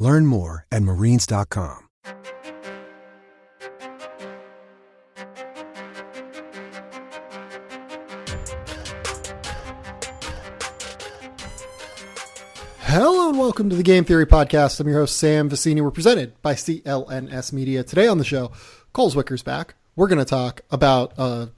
[0.00, 1.86] Learn more at marines.com.
[12.78, 14.80] Hello and welcome to the Game Theory Podcast.
[14.80, 15.82] I'm your host, Sam Vecenie.
[15.82, 17.84] We're presented by CLNS Media.
[17.84, 18.50] Today on the show,
[18.94, 19.74] Cole Zwicker's back.
[19.96, 21.50] We're going to talk about a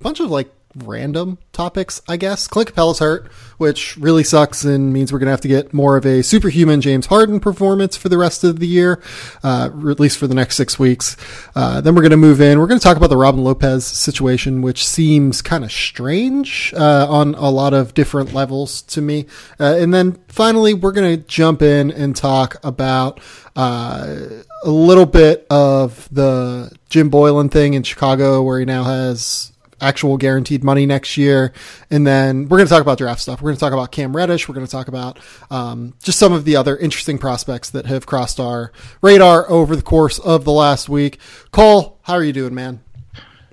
[0.00, 2.46] bunch of like random topics, I guess.
[2.46, 5.96] Clint Capela's hurt, which really sucks and means we're going to have to get more
[5.96, 9.02] of a superhuman James Harden performance for the rest of the year,
[9.42, 11.16] uh, at least for the next six weeks.
[11.54, 12.58] Uh, then we're going to move in.
[12.58, 17.06] We're going to talk about the Robin Lopez situation, which seems kind of strange uh,
[17.08, 19.26] on a lot of different levels to me.
[19.60, 23.20] Uh, and then finally, we're going to jump in and talk about
[23.56, 24.16] uh,
[24.64, 29.51] a little bit of the Jim Boylen thing in Chicago, where he now has
[29.82, 31.52] actual guaranteed money next year.
[31.90, 33.42] And then we're going to talk about draft stuff.
[33.42, 34.48] We're going to talk about Cam Reddish.
[34.48, 35.18] We're going to talk about
[35.50, 38.72] um, just some of the other interesting prospects that have crossed our
[39.02, 41.18] radar over the course of the last week.
[41.50, 42.80] Cole, how are you doing, man?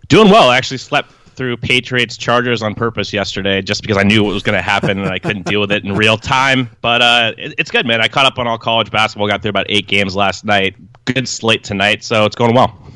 [0.07, 0.49] Doing well.
[0.49, 4.43] I actually slept through Patriots Chargers on purpose yesterday just because I knew what was
[4.43, 6.69] going to happen and I couldn't deal with it in real time.
[6.81, 8.01] But uh, it, it's good, man.
[8.01, 10.75] I caught up on all college basketball, got through about eight games last night.
[11.05, 12.88] Good slate tonight, so it's going well.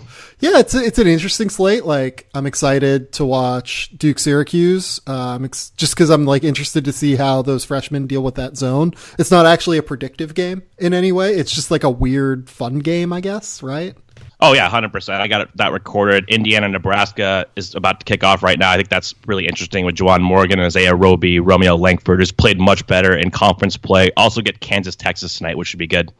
[0.44, 1.86] Yeah, it's a, it's an interesting slate.
[1.86, 4.99] Like I'm excited to watch Duke Syracuse.
[5.08, 8.58] Um, ex- just because I'm like interested to see how those freshmen deal with that
[8.58, 8.91] zone.
[9.17, 11.33] It's not actually a predictive game in any way.
[11.33, 13.64] It's just like a weird fun game, I guess.
[13.64, 13.95] Right?
[14.41, 15.21] Oh yeah, hundred percent.
[15.21, 16.25] I got that recorded.
[16.27, 18.69] Indiana, Nebraska is about to kick off right now.
[18.69, 22.59] I think that's really interesting with Juwan Morgan, and Isaiah Roby, Romeo Langford, who's played
[22.59, 24.11] much better in conference play.
[24.17, 26.11] Also get Kansas, Texas tonight, which should be good.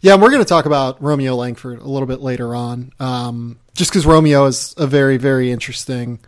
[0.00, 2.92] Yeah, and we're going to talk about Romeo Langford a little bit later on.
[3.00, 6.18] Um, just because Romeo is a very, very interesting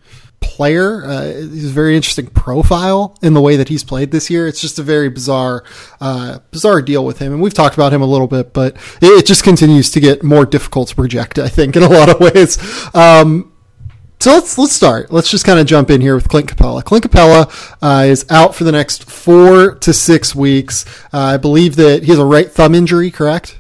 [0.41, 1.05] player.
[1.05, 4.47] Uh, he's a very interesting profile in the way that he's played this year.
[4.47, 5.65] It's just a very bizarre,
[6.01, 7.33] uh, bizarre deal with him.
[7.33, 10.23] And we've talked about him a little bit, but it, it, just continues to get
[10.23, 12.59] more difficult to project, I think, in a lot of ways.
[12.95, 13.48] Um,
[14.29, 15.11] so let's let's start.
[15.11, 16.85] Let's just kind of jump in here with Clint Capela.
[16.85, 17.49] Clint Capela
[17.81, 20.85] uh, is out for the next four to six weeks.
[21.15, 23.11] Uh, I believe that he has a right thumb injury.
[23.11, 23.59] Correct?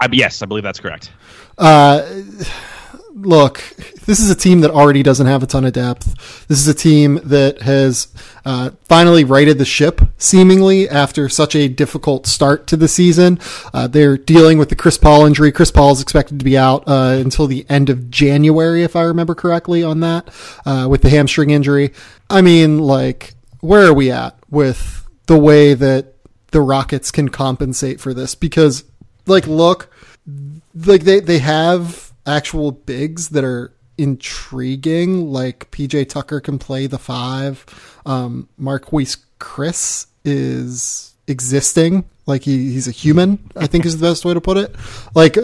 [0.00, 1.10] I, yes, I believe that's correct.
[1.56, 2.06] Uh,
[3.14, 3.62] look,
[4.06, 6.46] this is a team that already doesn't have a ton of depth.
[6.48, 8.08] This is a team that has
[8.44, 13.38] uh, finally righted the ship, seemingly after such a difficult start to the season.
[13.72, 15.52] Uh, they're dealing with the Chris Paul injury.
[15.52, 19.02] Chris Paul is expected to be out uh, until the end of January, if I
[19.02, 20.28] remember correctly, on that
[20.64, 21.92] uh, with the hamstring injury.
[22.30, 26.14] I mean, like, where are we at with the way that
[26.50, 28.34] the Rockets can compensate for this?
[28.34, 28.84] Because,
[29.26, 29.90] like, look,
[30.74, 35.32] like they they have actual bigs that are intriguing.
[35.32, 37.64] Like PJ Tucker can play the five.
[38.06, 42.04] Um, Marquese Chriss is existing.
[42.26, 44.76] Like he, he's a human, I think is the best way to put it.
[45.14, 45.36] Like,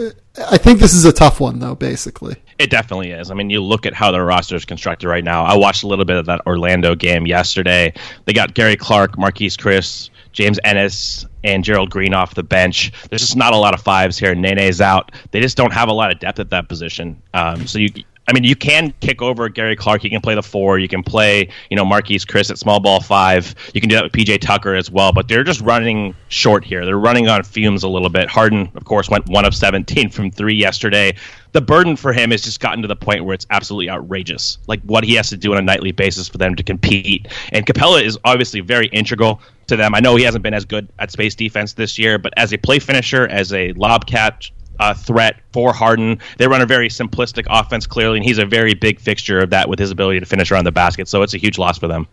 [0.49, 2.37] I think this is a tough one, though, basically.
[2.57, 3.31] It definitely is.
[3.31, 5.43] I mean, you look at how their roster is constructed right now.
[5.43, 7.93] I watched a little bit of that Orlando game yesterday.
[8.25, 12.93] They got Gary Clark, Marquese Chriss, James Ennis, and Gerald Green off the bench.
[13.09, 14.33] There's just not a lot of fives here.
[14.33, 15.11] Nene's out.
[15.31, 17.21] They just don't have a lot of depth at that position.
[17.33, 17.89] Um, so you,
[18.29, 20.03] I mean, you can kick over Gary Clark.
[20.03, 20.77] You can play the four.
[20.77, 23.55] You can play, you know, Marquese Chriss at small ball five.
[23.73, 25.11] You can do that with PJ Tucker as well.
[25.11, 26.85] But they're just running short here.
[26.85, 28.29] They're running on fumes a little bit.
[28.29, 31.15] Harden, of course, went one of 17 from three yesterday.
[31.53, 34.59] The burden for him has just gotten to the point where it's absolutely outrageous.
[34.67, 37.29] Like what he has to do on a nightly basis for them to compete.
[37.51, 39.95] And Capela is obviously very integral to them.
[39.95, 42.57] I know he hasn't been as good at space defense this year, but as a
[42.57, 46.19] play finisher, as a lob catch uh, threat for Harden.
[46.37, 49.69] They run a very simplistic offense, clearly, and he's a very big fixture of that
[49.69, 51.07] with his ability to finish around the basket.
[51.07, 52.07] So it's a huge loss for them.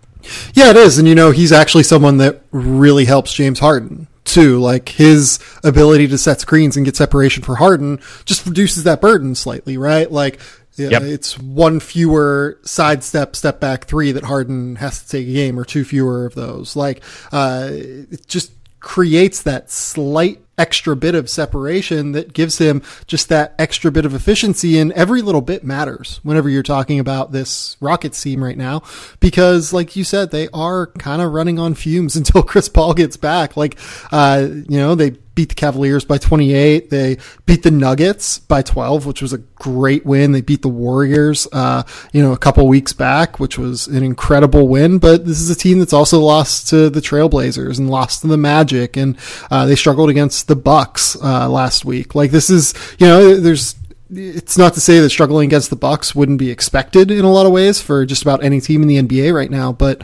[0.55, 0.99] Yeah, it is.
[0.99, 4.59] And, you know, he's actually someone that really helps James Harden, too.
[4.59, 9.35] Like, his ability to set screens and get separation for Harden just reduces that burden
[9.35, 10.11] slightly, right?
[10.11, 10.41] Like,
[10.75, 11.03] yeah, yep.
[11.03, 15.65] it's one fewer sidestep, step back three that Harden has to take a game, or
[15.65, 16.77] two fewer of those.
[16.77, 17.03] Like,
[17.33, 23.55] uh, it just creates that slight extra bit of separation that gives him just that
[23.59, 28.21] extra bit of efficiency and every little bit matters whenever you're talking about this Rockets
[28.23, 28.83] team right now
[29.21, 33.17] because like you said they are kind of running on fumes until Chris Paul gets
[33.17, 33.57] back.
[33.57, 33.79] Like
[34.11, 36.91] uh, you know they beat the Cavaliers by 28.
[36.91, 40.33] They beat the Nuggets by 12, which was a great win.
[40.33, 44.67] They beat the Warriors, uh, you know, a couple weeks back, which was an incredible
[44.67, 44.99] win.
[44.99, 48.39] But this is a team that's also lost to the Trailblazers and lost to the
[48.39, 49.17] Magic, and
[49.51, 52.15] uh, they struggled against the Bucks uh, last week.
[52.17, 53.77] Like this is, you know, there's
[54.11, 57.45] it's not to say that struggling against the Bucks wouldn't be expected in a lot
[57.45, 60.03] of ways for just about any team in the NBA right now, but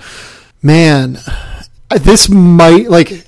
[0.60, 1.18] man,
[2.00, 3.26] this might like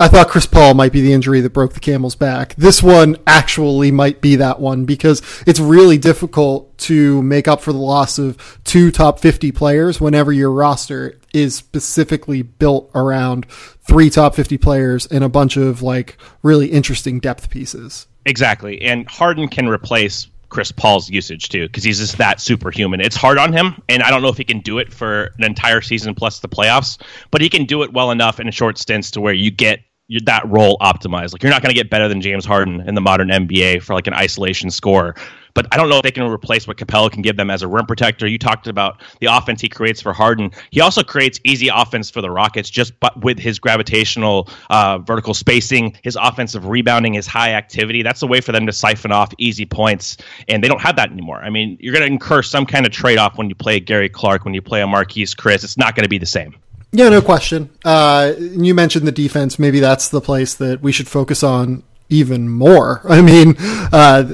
[0.00, 2.54] I thought Chris Paul might be the injury that broke the camel's back.
[2.54, 7.72] This one actually might be that one because it's really difficult to make up for
[7.72, 14.08] the loss of two top 50 players whenever your roster is specifically built around three
[14.08, 18.06] top 50 players and a bunch of like really interesting depth pieces.
[18.24, 18.80] Exactly.
[18.82, 23.00] And Harden can replace Chris Paul's usage too, because he's just that superhuman.
[23.00, 25.44] It's hard on him, and I don't know if he can do it for an
[25.44, 27.00] entire season plus the playoffs,
[27.30, 29.80] but he can do it well enough in a short stints to where you get
[30.24, 31.32] that role optimized.
[31.32, 33.94] Like you're not going to get better than James Harden in the modern NBA for
[33.94, 35.14] like an isolation score.
[35.54, 37.68] But I don't know if they can replace what Capela can give them as a
[37.68, 38.28] rim protector.
[38.28, 40.52] You talked about the offense he creates for Harden.
[40.70, 45.34] He also creates easy offense for the Rockets just but with his gravitational uh, vertical
[45.34, 48.02] spacing, his offensive rebounding, his high activity.
[48.02, 50.16] That's a way for them to siphon off easy points,
[50.46, 51.38] and they don't have that anymore.
[51.38, 54.08] I mean, you're going to incur some kind of trade off when you play Gary
[54.08, 55.64] Clark, when you play a Marquese Chriss.
[55.64, 56.54] It's not going to be the same.
[56.92, 57.70] Yeah, no question.
[57.84, 59.58] Uh, you mentioned the defense.
[59.58, 63.02] Maybe that's the place that we should focus on even more.
[63.08, 64.24] I mean, uh,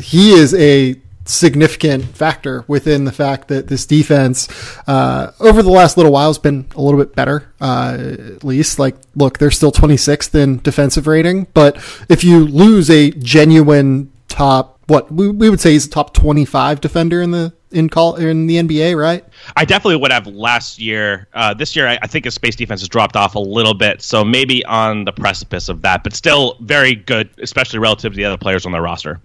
[0.00, 4.48] he is a significant factor within the fact that this defense
[4.86, 7.96] uh, over the last little while has been a little bit better uh,
[8.36, 11.76] at least like look they're still 26th in defensive rating but
[12.08, 16.80] if you lose a genuine top what we, we would say he's a top 25
[16.80, 19.22] defender in the in call in the NBA, right?
[19.54, 21.28] I definitely would have last year.
[21.34, 24.00] Uh, this year, I, I, think his space defense has dropped off a little bit,
[24.00, 28.24] so maybe on the precipice of that, but still very good, especially relative to the
[28.24, 29.20] other players on their roster.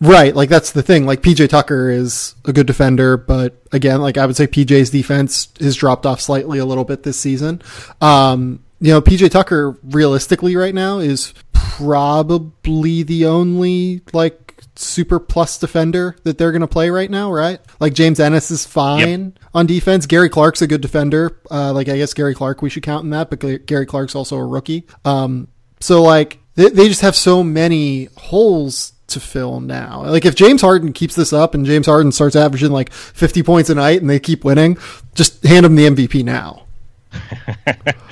[0.00, 1.04] Right, like that's the thing.
[1.04, 5.48] Like PJ Tucker is a good defender, but again, like I would say PJ's defense
[5.60, 7.60] has dropped off slightly a little bit this season.
[8.00, 14.49] Um, you know, PJ Tucker realistically right now is probably the only like
[14.80, 17.60] super plus defender that they're going to play right now, right?
[17.78, 19.44] Like James Ennis is fine yep.
[19.54, 20.06] on defense.
[20.06, 21.40] Gary Clark's a good defender.
[21.50, 24.36] Uh, like I guess Gary Clark we should count in that, but Gary Clark's also
[24.36, 24.86] a rookie.
[25.04, 25.48] Um,
[25.80, 30.04] so like they, they just have so many holes to fill now.
[30.04, 33.70] Like if James Harden keeps this up and James Harden starts averaging like 50 points
[33.70, 34.78] a night and they keep winning,
[35.14, 36.64] just hand him the MVP now.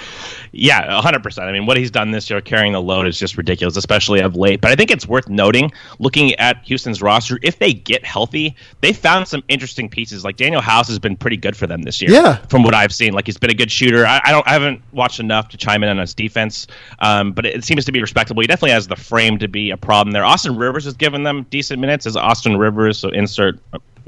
[0.53, 1.39] Yeah, 100%.
[1.43, 4.37] I mean, what he's done this year carrying the load is just ridiculous, especially of
[4.37, 4.61] late.
[4.61, 8.93] But I think it's worth noting, looking at Houston's roster, if they get healthy, they
[8.93, 10.25] found some interesting pieces.
[10.25, 12.11] Like Danuel House has been pretty good for them this year.
[12.11, 12.37] Yeah.
[12.47, 13.13] From what I've seen.
[13.13, 14.07] Like he's been a good shooter.
[14.07, 16.67] I, I don't I haven't watched enough to chime in on his defense,
[17.01, 18.41] um, but it seems to be respectable.
[18.41, 20.25] He definitely has the frame to be a problem there.
[20.25, 23.59] Austin Rivers has given them decent minutes as Austin Rivers, so insert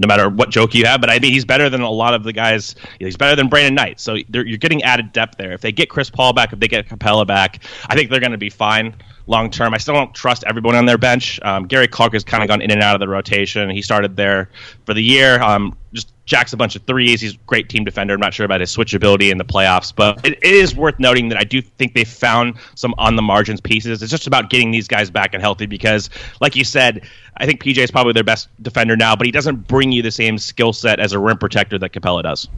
[0.01, 1.01] no matter what joke you have.
[1.01, 2.75] But I mean, he's better than a lot of the guys.
[2.99, 4.01] He's better than Brandon Knight.
[4.01, 5.53] So you're getting added depth there.
[5.53, 8.33] If they get Chris Paul back, if they get Capela back, I think they're going
[8.33, 8.95] to be fine
[9.27, 9.75] long term.
[9.75, 11.41] I still don't trust everyone on their bench.
[11.43, 13.71] Um, Gary Clark has kind of gone in and out of the rotation.
[13.71, 14.51] He started there
[14.85, 15.41] for the year.
[15.41, 17.21] Um, just jacks a bunch of threes.
[17.21, 18.15] He's a great team defender.
[18.15, 21.29] I'm not sure about his switchability in the playoffs, but it, it is worth noting
[21.29, 24.03] that I do think they found some on the margins pieces.
[24.03, 26.09] It's just about getting these guys back and healthy because,
[26.41, 29.67] like you said, I think PJ is probably their best defender now, but he doesn't
[29.67, 32.49] bring you the same skill set as a rim protector that Capela does.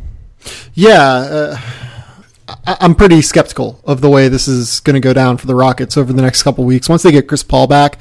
[0.74, 1.00] Yeah.
[1.00, 1.58] Uh...
[2.66, 5.96] I'm pretty skeptical of the way this is going to go down for the Rockets
[5.96, 6.88] over the next couple weeks.
[6.88, 7.98] Once they get Chris Paul back,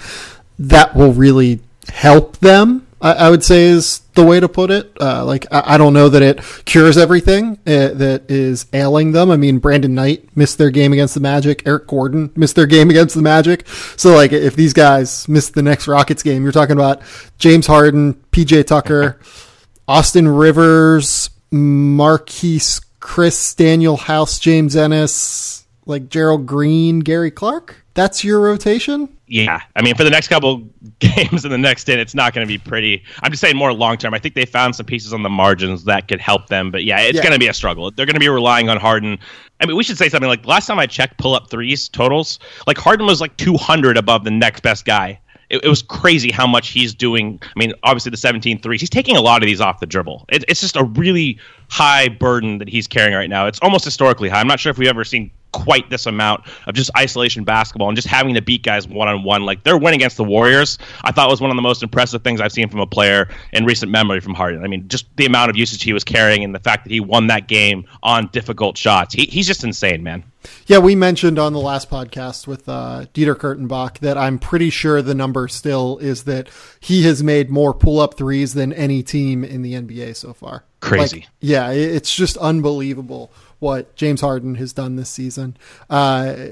[0.57, 4.91] that will really help them I, I would say is the way to put it.
[5.00, 9.31] Uh, like I, I, don't know that it cures everything uh, that is ailing them.
[9.31, 11.63] I mean, Brandon Knight missed their game against the Magic.
[11.65, 13.67] Eric Gordon missed their game against the Magic.
[13.98, 17.01] So like, if these guys miss the next Rockets game, you're talking about
[17.39, 19.19] James Harden, PJ Tucker,
[19.88, 27.86] Austin Rivers, Marquese Chriss, Danuel House, James Ennis, like Gerald Green, Gary Clark.
[27.93, 30.67] That's your rotation yeah, I mean, for the next couple
[31.00, 33.01] games in the next ten, it's not going to be pretty.
[33.24, 34.13] I'm just saying more long term.
[34.13, 37.00] I think they found some pieces on the margins that could help them, but yeah,
[37.00, 37.24] it's yeah.
[37.24, 37.89] going to be a struggle.
[37.91, 39.17] They're going to be relying on Harden.
[39.62, 42.39] I mean, we should say something like last time I checked pull up threes totals,
[42.67, 45.17] like Harden was like 200 above the next best guy.
[45.50, 47.39] It, it, was crazy how much he's doing.
[47.43, 50.25] I mean, obviously the 17 threes, he's taking a lot of these off the dribble.
[50.29, 51.39] It, it's just a really
[51.71, 53.47] high burden that he's carrying right now.
[53.47, 54.41] It's almost historically high.
[54.41, 57.95] I'm not sure if we've ever seen quite this amount of just isolation basketball and
[57.95, 59.43] just having to beat guys one on one.
[59.43, 62.41] Like their win against the Warriors, I thought was one of the most impressive things
[62.41, 64.65] I've seen from a player in recent memory from Harden.
[64.65, 66.99] I mean, just the amount of usage he was carrying and the fact that he
[66.99, 69.13] won that game on difficult shots.
[69.13, 70.25] He, he's just insane, man.
[70.67, 75.01] Yeah, we mentioned on the last podcast with uh, Dieter Kurtenbach that I'm pretty sure
[75.01, 76.49] the number still is that
[76.81, 80.65] he has made more pull up threes than any team in the NBA so far.
[80.81, 81.19] Crazy.
[81.21, 85.55] Like, yeah, it's just unbelievable what James Harden has done this season.
[85.89, 86.47] Uh,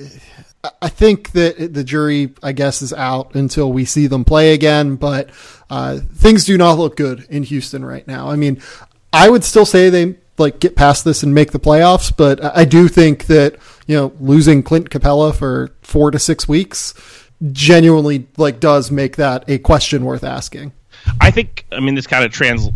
[0.82, 4.96] I think that the jury, I guess, is out until we see them play again,
[4.96, 5.30] but
[5.70, 8.30] uh, things do not look good in Houston right now.
[8.30, 8.62] I mean,
[9.12, 12.66] I would still say they like get past this and make the playoffs, but I
[12.66, 13.58] do think that
[13.88, 16.94] you know losing Clint Capela for four to six weeks
[17.52, 20.74] genuinely like does make that a question worth asking.
[21.22, 22.70] I think I mean this kind of trans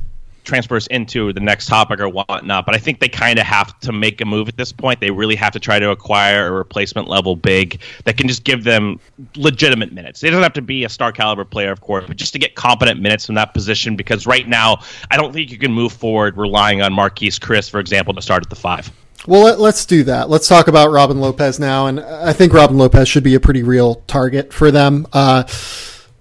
[0.43, 2.65] transfers into the next topic or whatnot.
[2.65, 4.99] But I think they kind of have to make a move at this point.
[4.99, 8.63] They really have to try to acquire a replacement level big that can just give
[8.63, 8.99] them
[9.35, 10.19] legitimate minutes.
[10.21, 12.55] They don't have to be a star caliber player, of course, but just to get
[12.55, 13.95] competent minutes in that position.
[13.95, 14.79] Because right now,
[15.11, 18.43] I don't think you can move forward relying on Marquese Chriss, for example, to start
[18.43, 18.91] at the five.
[19.25, 20.29] Well, let, us do that.
[20.29, 23.63] Let's talk about Robin Lopez now, and I think Robin Lopez should be a pretty
[23.63, 25.07] real target for them.
[25.13, 25.45] Uh,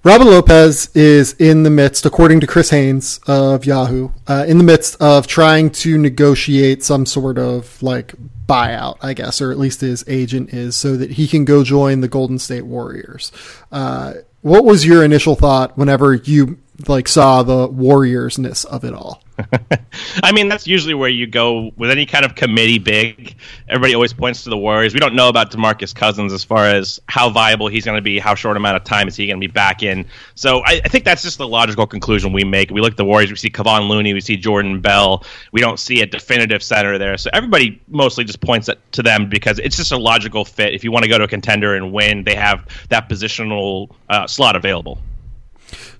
[0.04, 4.64] Robin Lopez is in the midst, according to Chris Haynes of Yahoo, uh, in the
[4.64, 8.12] midst of trying to negotiate some sort of like
[8.48, 12.00] buyout, I guess, or at least his agent is, so that he can go join
[12.00, 13.30] the Golden State Warriors.
[13.70, 19.22] Uh, what was your initial thought whenever you like saw the warriorsness of it all?
[20.22, 23.36] I mean, that's usually where you go with any kind of committee big.
[23.68, 24.94] Everybody always points to the Warriors.
[24.94, 28.18] We don't know about DeMarcus Cousins as far as how viable he's going to be,
[28.18, 30.06] how short amount of time is he going to be back in.
[30.34, 32.70] So I, I, think that's just the logical conclusion we make.
[32.70, 35.24] We look at the Warriors, we see Kevon Looney, we see Jordan Bell.
[35.52, 37.16] We don't see a definitive center there.
[37.16, 40.74] So everybody mostly just points to them because it's just a logical fit.
[40.74, 44.26] If you want to go to a contender and win, they have that positional uh,
[44.26, 44.98] slot available.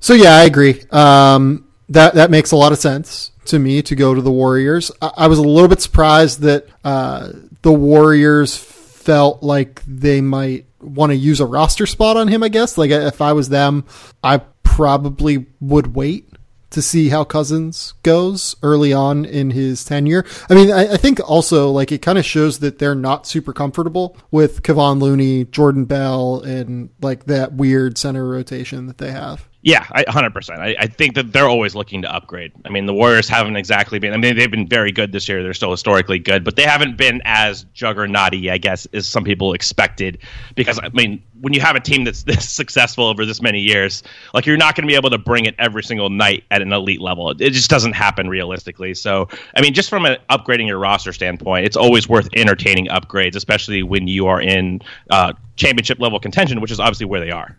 [0.01, 0.83] So yeah, I agree.
[0.91, 4.91] Um, that that makes a lot of sense to me to go to the Warriors.
[5.01, 7.31] I, I was a little bit surprised that uh,
[7.63, 12.43] the Warriors felt like they might want to use a roster spot on him.
[12.43, 13.85] I guess like if I was them,
[14.23, 16.29] I probably would wait
[16.71, 20.25] to see how Cousins goes early on in his tenure.
[20.49, 23.53] I mean, I, I think also like it kind of shows that they're not super
[23.53, 29.49] comfortable with Kevon Looney, Jordan Bell, and like that weird center rotation that they have.
[29.65, 30.59] Yeah, 100%.
[30.59, 32.51] I, I, think that they're always looking to upgrade.
[32.65, 35.41] I mean, the Warriors haven't exactly been, I mean, they've been very good this year.
[35.45, 39.53] They're still historically good, but they haven't been as juggernauty, I guess, as some people
[39.53, 40.19] expected.
[40.57, 44.03] Because, I mean, when you have a team that's this successful over this many years,
[44.35, 46.73] like, you're not going to be able to bring it every single night at an
[46.73, 47.31] elite level.
[47.31, 48.95] It just doesn't happen realistically.
[48.95, 53.37] So, I mean, just from an upgrading your roster standpoint, it's always worth entertaining upgrades,
[53.37, 57.57] especially when you are in uh, championship level contention, which is obviously where they are.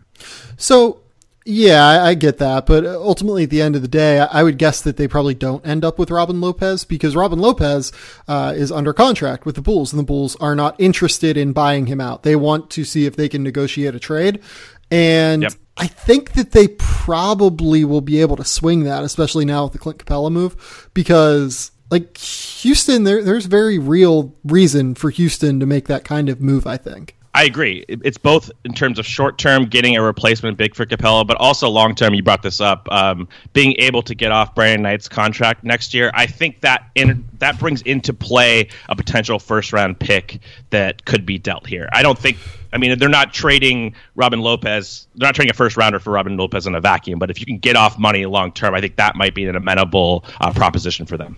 [0.57, 1.02] So,
[1.45, 4.81] yeah, I, get that, but ultimately, at the end of the day, I, would guess
[4.81, 7.91] that they probably don't end up with Robin Lopez because Robin Lopez
[8.27, 11.87] uh, is under contract with the Bulls, and the Bulls are not interested in buying
[11.87, 12.23] him out.
[12.23, 14.41] They want to see if they can negotiate a trade,
[14.89, 15.53] and yep.
[15.75, 19.79] I think that they probably will be able to swing that, especially now with the
[19.79, 25.87] Clint Capela move, because like Houston, there, there's very real reason for Houston to make
[25.87, 26.65] that kind of move.
[26.65, 27.17] I think.
[27.35, 27.83] I agree.
[27.87, 31.67] It's both in terms of short term getting a replacement big for Capella, but also
[31.67, 32.13] long term.
[32.13, 36.11] You brought this up, um, being able to get off Brandon Knight's contract next year.
[36.13, 41.25] I think that in, that brings into play a potential first round pick that could
[41.25, 41.89] be dealt here.
[41.91, 42.37] I don't think.
[42.71, 45.07] I mean, they're not trading Robin Lopez.
[45.15, 47.17] They're not trading a first rounder for Robin Lopez in a vacuum.
[47.17, 49.55] But if you can get off money long term, I think that might be an
[49.55, 51.37] amenable uh, proposition for them.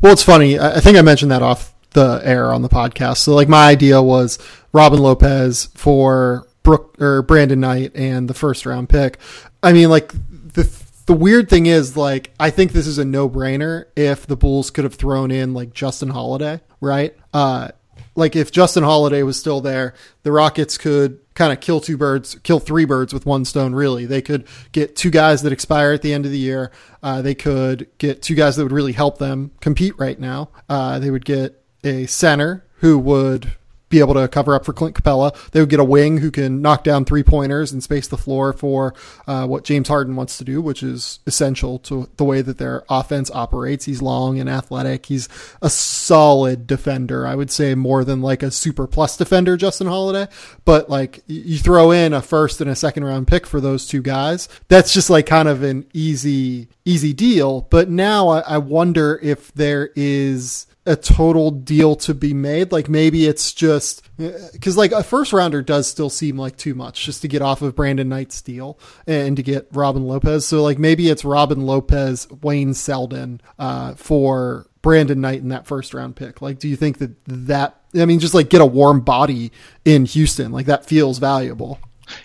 [0.00, 0.58] Well, it's funny.
[0.58, 3.18] I think I mentioned that off the air on the podcast.
[3.18, 4.38] So like my idea was
[4.76, 9.16] Robin Lopez for Brook or Brandon Knight and the first round pick.
[9.62, 10.12] I mean, like
[10.52, 10.70] the
[11.06, 14.70] the weird thing is like I think this is a no brainer if the Bulls
[14.70, 17.16] could have thrown in like Justin Holiday, right?
[17.32, 17.68] Uh,
[18.16, 22.34] like if Justin Holiday was still there, the Rockets could kind of kill two birds,
[22.42, 23.74] kill three birds with one stone.
[23.74, 26.70] Really, they could get two guys that expire at the end of the year.
[27.02, 30.50] Uh, they could get two guys that would really help them compete right now.
[30.68, 33.56] Uh, they would get a center who would
[33.88, 35.32] be able to cover up for Clint Capella.
[35.52, 38.52] They would get a wing who can knock down three pointers and space the floor
[38.52, 38.94] for
[39.26, 42.84] uh, what James Harden wants to do, which is essential to the way that their
[42.88, 43.84] offense operates.
[43.84, 45.06] He's long and athletic.
[45.06, 45.28] He's
[45.62, 47.26] a solid defender.
[47.26, 50.30] I would say more than like a super plus defender, Justin Holiday.
[50.64, 54.02] But like you throw in a first and a second round pick for those two
[54.02, 57.62] guys, that's just like kind of an easy, easy deal.
[57.70, 62.72] But now I, I wonder if there is a total deal to be made.
[62.72, 67.04] Like maybe it's just because like a first rounder does still seem like too much
[67.04, 70.46] just to get off of Brandon Knight's deal and to get Robin Lopez.
[70.46, 75.92] So like maybe it's Robin Lopez, Wayne Selden uh, for Brandon Knight in that first
[75.92, 76.40] round pick.
[76.40, 79.50] Like, do you think that that I mean, just like get a warm body
[79.84, 81.80] in Houston, like that feels valuable.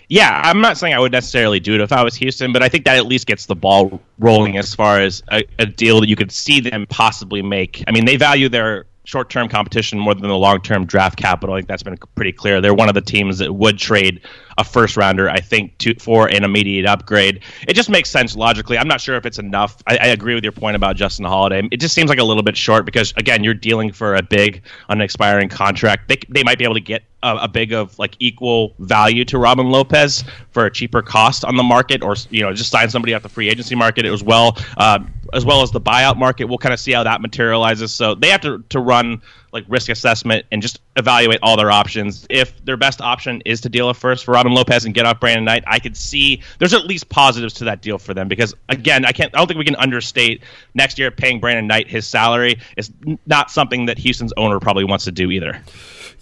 [0.08, 2.68] Yeah, I'm not saying I would necessarily do it if I was Houston, but I
[2.68, 6.08] think that at least gets the ball rolling as far as a, a deal that
[6.08, 7.82] you could see them possibly make.
[7.86, 11.54] I mean, they value their short term competition more than the long term draft capital.
[11.54, 12.60] I think that's been pretty clear.
[12.60, 14.20] They're one of the teams that would trade
[14.58, 17.40] a first rounder, I think, to, for an immediate upgrade.
[17.66, 18.78] It just makes sense logically.
[18.78, 19.82] I'm not sure if it's enough.
[19.86, 21.66] I, I, agree with your point about Justin Holiday.
[21.70, 24.62] It just seems like a little bit short because, again, you're dealing for a big,
[24.90, 26.08] unexpiring contract.
[26.08, 29.38] They, they might be able to get a, a, big of like equal value to
[29.38, 33.14] Robin Lopez for a cheaper cost on the market, or you know, just sign somebody
[33.14, 34.98] off the free agency market as well, uh,
[35.32, 36.44] as well as the buyout market.
[36.44, 37.92] We'll kind of see how that materializes.
[37.92, 39.22] So they have to to run
[39.52, 42.26] like risk assessment and just evaluate all their options.
[42.30, 45.20] If their best option is to deal a first for Robin Lopez and get off
[45.20, 48.54] Brandon Knight, I could see there's at least positives to that deal for them because
[48.68, 50.42] again, I can't I don't think we can understate
[50.74, 52.90] next year paying Brandon Knight his salary is
[53.26, 55.62] not something that Houston's owner probably wants to do either.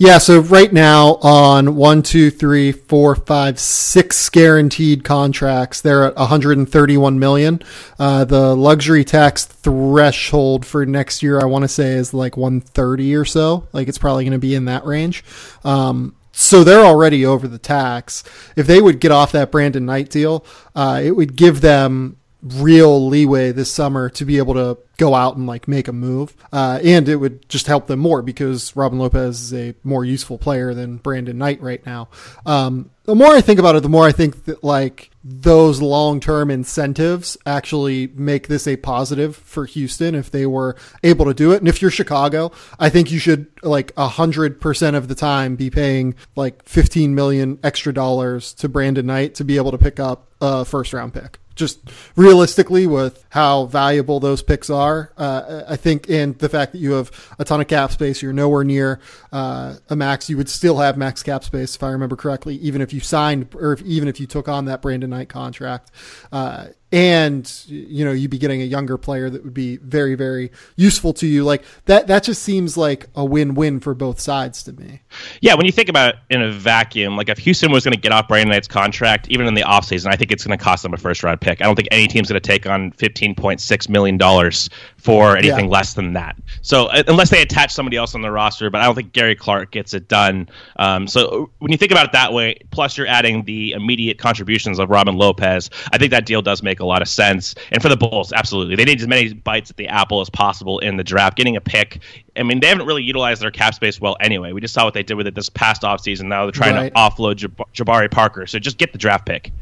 [0.03, 6.17] Yeah, so right now on one, two, three, four, five, six guaranteed contracts, they're at
[6.17, 7.61] 131 million.
[7.99, 13.15] Uh, the luxury tax threshold for next year, I want to say, is like 130
[13.15, 13.69] or so.
[13.75, 15.23] Like it's probably going to be in that range.
[15.65, 18.25] Um, so they're already over the tax.
[18.57, 23.09] If they would get off that Brandon Knight deal, uh, it would give them real
[23.09, 26.35] leeway this summer to be able to go out and like make a move.
[26.53, 30.39] Uh, and it would just help them more because Robin Lopez is a more useful
[30.39, 32.09] player than Brandon Knight right now.
[32.47, 36.21] Um, the more I think about it, the more I think that like those long
[36.21, 41.53] term incentives actually make this a positive for Houston if they were able to do
[41.53, 41.59] it.
[41.59, 45.57] And if you're Chicago, I think you should like a hundred percent of the time
[45.57, 49.99] be paying like 15 million extra dollars to Brandon Knight to be able to pick
[49.99, 51.79] up a first round pick just
[52.17, 55.13] realistically with how valuable those picks are.
[55.17, 58.33] Uh, I think, and the fact that you have a ton of cap space, you're
[58.33, 58.99] nowhere near
[59.31, 60.29] uh, a max.
[60.29, 63.55] You would still have max cap space, if I remember correctly, even if you signed
[63.55, 65.93] or if, even if you took on that Brandon Knight contract.
[66.33, 70.51] Uh, and you know you'd be getting a younger player that would be very very
[70.77, 71.45] useful to you.
[71.45, 75.03] Like that that just seems like a win-win for both sides to me.
[75.41, 78.01] Yeah when you think about it in a vacuum like if houston was going to
[78.01, 80.83] get off brandon knight's contract even in the offseason i think it's going to cost
[80.83, 81.61] them a first round pick.
[81.61, 85.71] I don't think any team's going to take on 15.6 million dollars for anything yeah.
[85.71, 86.37] less than that.
[86.63, 89.35] So uh, unless they attach somebody else on the roster but i don't think gary
[89.35, 90.49] clark gets it done.
[90.77, 94.79] Um, so when you think about it that way plus you're adding the immediate contributions
[94.79, 97.55] of robin lopez i think that deal does make make a lot of sense.
[97.71, 100.79] And for the Bulls, absolutely, they need as many bites at the apple as possible
[100.81, 101.37] in the draft.
[101.37, 102.01] Getting a pick,
[102.37, 104.53] I mean, they haven't really utilized their cap space well anyway.
[104.53, 106.25] We just saw what they did with it this past offseason.
[106.25, 106.95] Now they're trying right.
[106.95, 108.47] to offload Jab- Jabari Parker.
[108.47, 109.53] So just get the draft pick.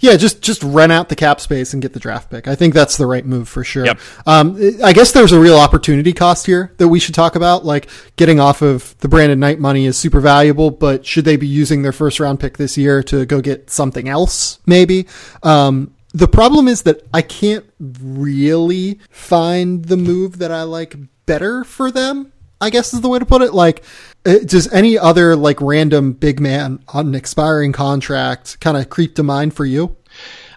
[0.00, 2.48] Yeah, just just rent out the cap space and get the draft pick.
[2.48, 3.84] I think that's the right move for sure.
[3.84, 4.00] Yep.
[4.24, 7.66] Um, I guess there's a real opportunity cost here that we should talk about.
[7.66, 11.46] Like getting off of the Brandon Knight money is super valuable, but should they be
[11.46, 14.60] using their first round pick this year to go get something else?
[14.64, 15.08] Maybe.
[15.42, 21.62] Um, the problem is that I can't really find the move that I like better
[21.62, 22.32] for them.
[22.58, 23.52] I guess is the way to put it.
[23.52, 23.84] Like,
[24.24, 29.14] uh, does any other like random big man on an expiring contract kind of creep
[29.16, 29.94] to mind for you?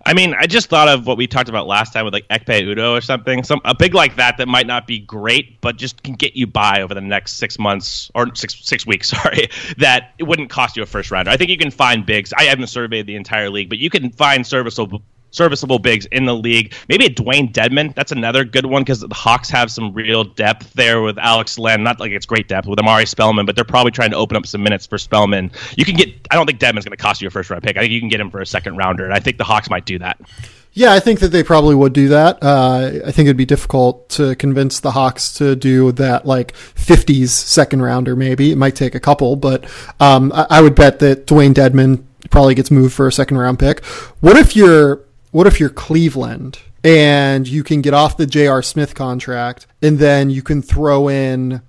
[0.05, 2.61] I mean, I just thought of what we talked about last time with like Ekpe
[2.63, 3.43] Udoh or something.
[3.43, 6.47] Some a big like that that might not be great, but just can get you
[6.47, 9.09] by over the next six months or six six weeks.
[9.21, 11.29] Sorry, that it wouldn't cost you a first rounder.
[11.29, 12.31] I think you can find bigs.
[12.31, 16.35] I haven't surveyed the entire league, but you can find serviceable serviceable bigs in the
[16.35, 16.73] league.
[16.87, 17.95] Maybe a Dewayne Dedmon.
[17.95, 21.83] That's another good one because the Hawks have some real depth there with Alex Len.
[21.83, 24.45] Not like it's great depth with Omari Spellman, but they're probably trying to open up
[24.45, 25.51] some minutes for Spellman.
[25.77, 26.09] You can get.
[26.31, 27.77] I don't think Dedmon's going to cost you a first round pick.
[27.77, 29.69] I think you can get him for a second rounder, and I think the Hawks
[29.69, 30.19] might do that.
[30.73, 32.41] Yeah, I think that they probably would do that.
[32.43, 37.29] Uh, I think it'd be difficult to convince the Hawks to do that, like 50s
[37.29, 38.15] second rounder.
[38.15, 39.65] Maybe it might take a couple, but
[39.99, 43.57] um, I, I would bet that Dewayne Dedmon probably gets moved for a second round
[43.57, 43.83] pick.
[44.21, 48.61] What if you're what if you're Cleveland and you can get off the J.R.
[48.61, 51.61] Smith contract and then you can throw in,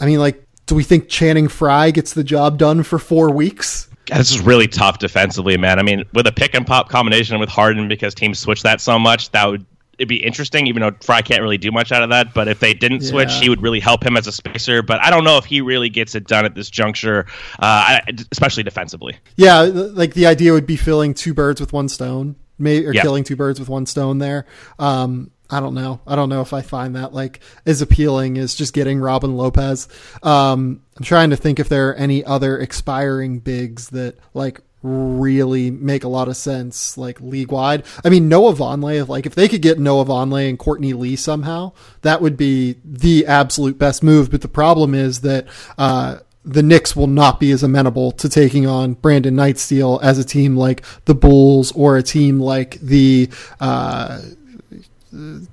[0.00, 3.88] I mean, like, do we think Channing Frye gets the job done for four weeks?
[4.06, 5.78] this is really tough defensively, man.
[5.78, 8.98] I mean, with a pick and pop combination with Harden, because teams switch that so
[8.98, 9.66] much, that would
[9.98, 12.34] it'd be interesting, even though Frye can't really do much out of that.
[12.34, 13.10] But if they didn't yeah.
[13.10, 14.82] switch, he would really help him as a spacer.
[14.82, 17.26] But I don't know if he really gets it done at this juncture,
[17.58, 17.98] uh,
[18.30, 19.16] especially defensively.
[19.36, 23.02] Yeah, like the idea would be filling two birds with one stone may, or yep.
[23.02, 24.46] killing two birds with one stone there.
[24.78, 26.00] Um, I don't know.
[26.06, 29.88] I don't know if I find that like as appealing as just getting Robin Lopez.
[30.22, 35.70] Um, I'm trying to think if there are any other expiring bigs that like really
[35.70, 37.84] make a lot of sense like league wide.
[38.04, 41.72] I mean Noah Vonleh, like if they could get Noah Vonleh and Courtney Lee somehow,
[42.02, 44.30] that would be the absolute best move.
[44.30, 45.46] But the problem is that
[45.78, 50.18] uh, the Knicks will not be as amenable to taking on Brandon Knight's deal as
[50.18, 53.28] a team like the Bulls or a team like the
[53.60, 54.22] uh,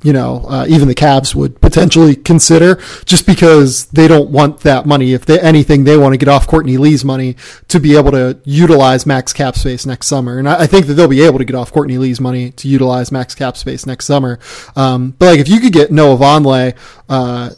[0.01, 2.75] you know, uh, even the Cavs would potentially consider
[3.05, 5.13] just because they don't want that money.
[5.13, 7.35] If they, anything, they want to get off Courtney Lee's money
[7.69, 10.37] to be able to utilize max cap space next summer.
[10.37, 12.67] And I, I think that they'll be able to get off Courtney Lee's money to
[12.67, 14.39] utilize max cap space next summer.
[14.75, 16.75] Um, but like if you could get Noah Vonleh,
[17.07, 17.51] uh,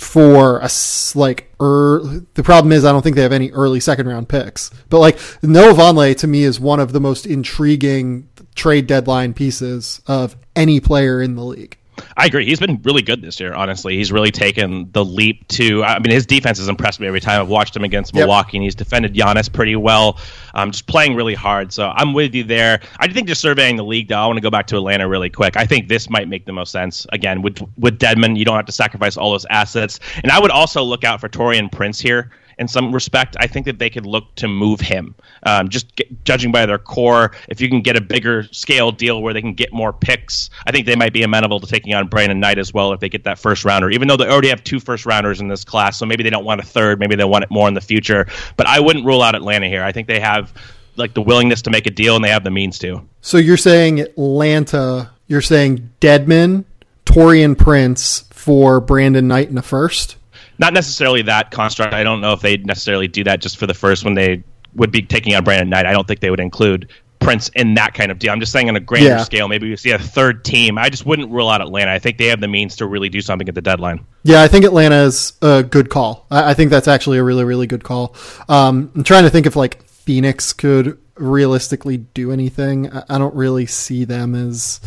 [0.00, 0.70] for a
[1.14, 2.00] like er,
[2.32, 4.70] the problem is I don't think they have any early second round picks.
[4.88, 10.00] But like Noah Vonleh to me is one of the most intriguing trade deadline pieces
[10.06, 11.76] of any player in the league.
[12.20, 12.44] I agree.
[12.44, 13.54] He's been really good this year.
[13.54, 15.82] Honestly, he's really taken the leap to.
[15.82, 18.54] I mean, his defense has impressed me every time I've watched him against Milwaukee, yep.
[18.56, 20.18] and he's defended Giannis pretty well.
[20.52, 21.72] Um, just playing really hard.
[21.72, 22.80] So I'm with you there.
[22.98, 25.30] I think just surveying the league, though, I want to go back to Atlanta really
[25.30, 25.56] quick.
[25.56, 27.06] I think this might make the most sense.
[27.10, 30.50] Again, with with Dedmon, you don't have to sacrifice all those assets, and I would
[30.50, 33.36] also look out for Taurean Prince here in some respect.
[33.40, 35.14] I think that they could look to move him.
[35.44, 39.22] Um, just get, judging by their core, if you can get a bigger scale deal
[39.22, 42.06] where they can get more picks, I think they might be amenable to taking on
[42.06, 43.90] Brandon Knight as well if they get that first rounder.
[43.90, 46.44] Even though they already have two first rounders in this class, so maybe they don't
[46.44, 48.26] want a third, maybe they want it more in the future.
[48.56, 49.82] But I wouldn't rule out Atlanta here.
[49.82, 50.52] I think they have
[50.96, 53.00] like the willingness to make a deal and they have the means to.
[53.22, 55.10] So you're saying Atlanta?
[55.28, 56.64] You're saying Dedmon,
[57.06, 60.16] Taurean Prince for Brandon Knight in the first?
[60.60, 61.94] Not necessarily that construct.
[61.94, 64.44] I don't know if they'd necessarily do that just for the first when they
[64.74, 65.86] would be taking on Brandon Knight.
[65.86, 68.30] I don't think they would include Prince in that kind of deal.
[68.30, 69.24] I'm just saying on a grander yeah.
[69.24, 70.76] scale, maybe we see a third team.
[70.76, 71.90] I just wouldn't rule out Atlanta.
[71.90, 74.04] I think they have the means to really do something at the deadline.
[74.22, 76.26] Yeah, I think Atlanta is a good call.
[76.30, 78.14] I, I think that's actually a really, really good call.
[78.48, 82.92] Um, I'm trying to think if like Phoenix could realistically do anything.
[82.92, 84.80] I, I don't really see them as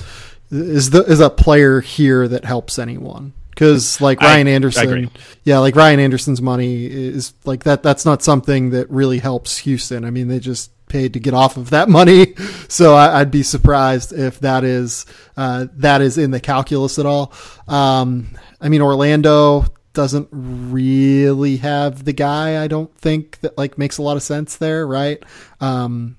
[0.51, 5.19] is the is a player here that helps anyone because like Ryan I, Anderson, I
[5.43, 7.83] yeah, like Ryan Anderson's money is like that.
[7.83, 10.05] That's not something that really helps Houston.
[10.05, 12.35] I mean, they just paid to get off of that money,
[12.67, 15.05] so I, would be surprised if that is
[15.37, 17.33] uh, that is in the calculus at all.
[17.67, 22.63] Um, I mean, Orlando doesn't really have the guy.
[22.63, 25.23] I don't think that like makes a lot of sense there, right?
[25.61, 26.17] Um,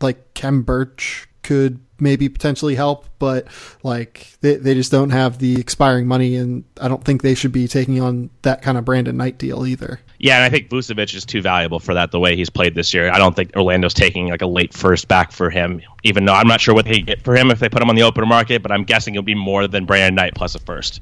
[0.00, 3.46] like Khem Birch could maybe potentially help, but
[3.82, 7.52] like they, they just don't have the expiring money, and I don't think they should
[7.52, 10.00] be taking on that kind of Brandon Knight deal either.
[10.18, 12.94] Yeah, and I think Vucevic is too valuable for that the way he's played this
[12.94, 13.10] year.
[13.10, 16.48] I don't think Orlando's taking like a late first back for him, even though I'm
[16.48, 18.62] not sure what they get for him if they put him on the open market,
[18.62, 21.00] but I'm guessing it'll be more than Brandon Knight plus a first.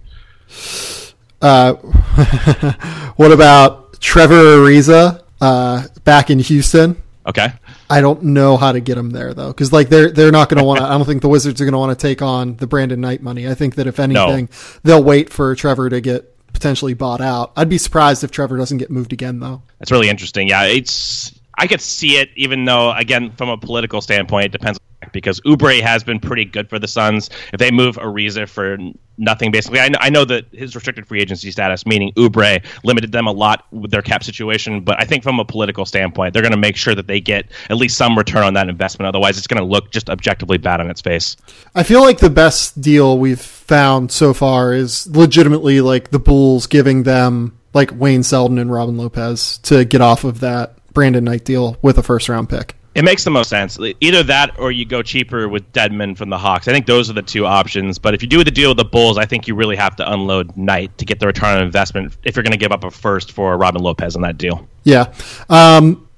[1.40, 1.74] Uh,
[3.16, 7.00] what about Trevor Ariza uh, back in Houston?
[7.26, 7.52] Okay.
[7.94, 10.58] I don't know how to get them there though, because like they're they're not going
[10.58, 10.80] to want.
[10.80, 13.00] to I don't think the Wizards are going to want to take on the Brandon
[13.00, 13.48] Knight money.
[13.48, 14.80] I think that if anything, no.
[14.82, 17.52] they'll wait for Trevor to get potentially bought out.
[17.56, 19.62] I'd be surprised if Trevor doesn't get moved again though.
[19.78, 20.48] That's really interesting.
[20.48, 24.80] Yeah, it's I could see it, even though again from a political standpoint, it depends
[25.14, 27.30] because Oubre has been pretty good for the Suns.
[27.54, 28.76] If they move Ariza for
[29.16, 33.12] nothing, basically, I know, I know that his restricted free agency status, meaning Oubre, limited
[33.12, 34.82] them a lot with their cap situation.
[34.82, 37.46] But I think from a political standpoint, they're going to make sure that they get
[37.70, 39.08] at least some return on that investment.
[39.08, 41.36] Otherwise, it's going to look just objectively bad on its face.
[41.74, 46.66] I feel like the best deal we've found so far is legitimately like the Bulls
[46.66, 51.44] giving them like Wayne Selden and Robin Lopez to get off of that Brandon Knight
[51.44, 52.76] deal with a first round pick.
[52.94, 53.78] It makes the most sense.
[54.00, 56.68] Either that or you go cheaper with Dedmon from the Hawks.
[56.68, 57.98] I think those are the two options.
[57.98, 60.12] But if you do the deal with the Bulls, I think you really have to
[60.12, 62.90] unload Knight to get the return on investment if you're going to give up a
[62.90, 64.68] first for Robin Lopez on that deal.
[64.84, 65.12] Yeah.
[65.48, 66.08] Um,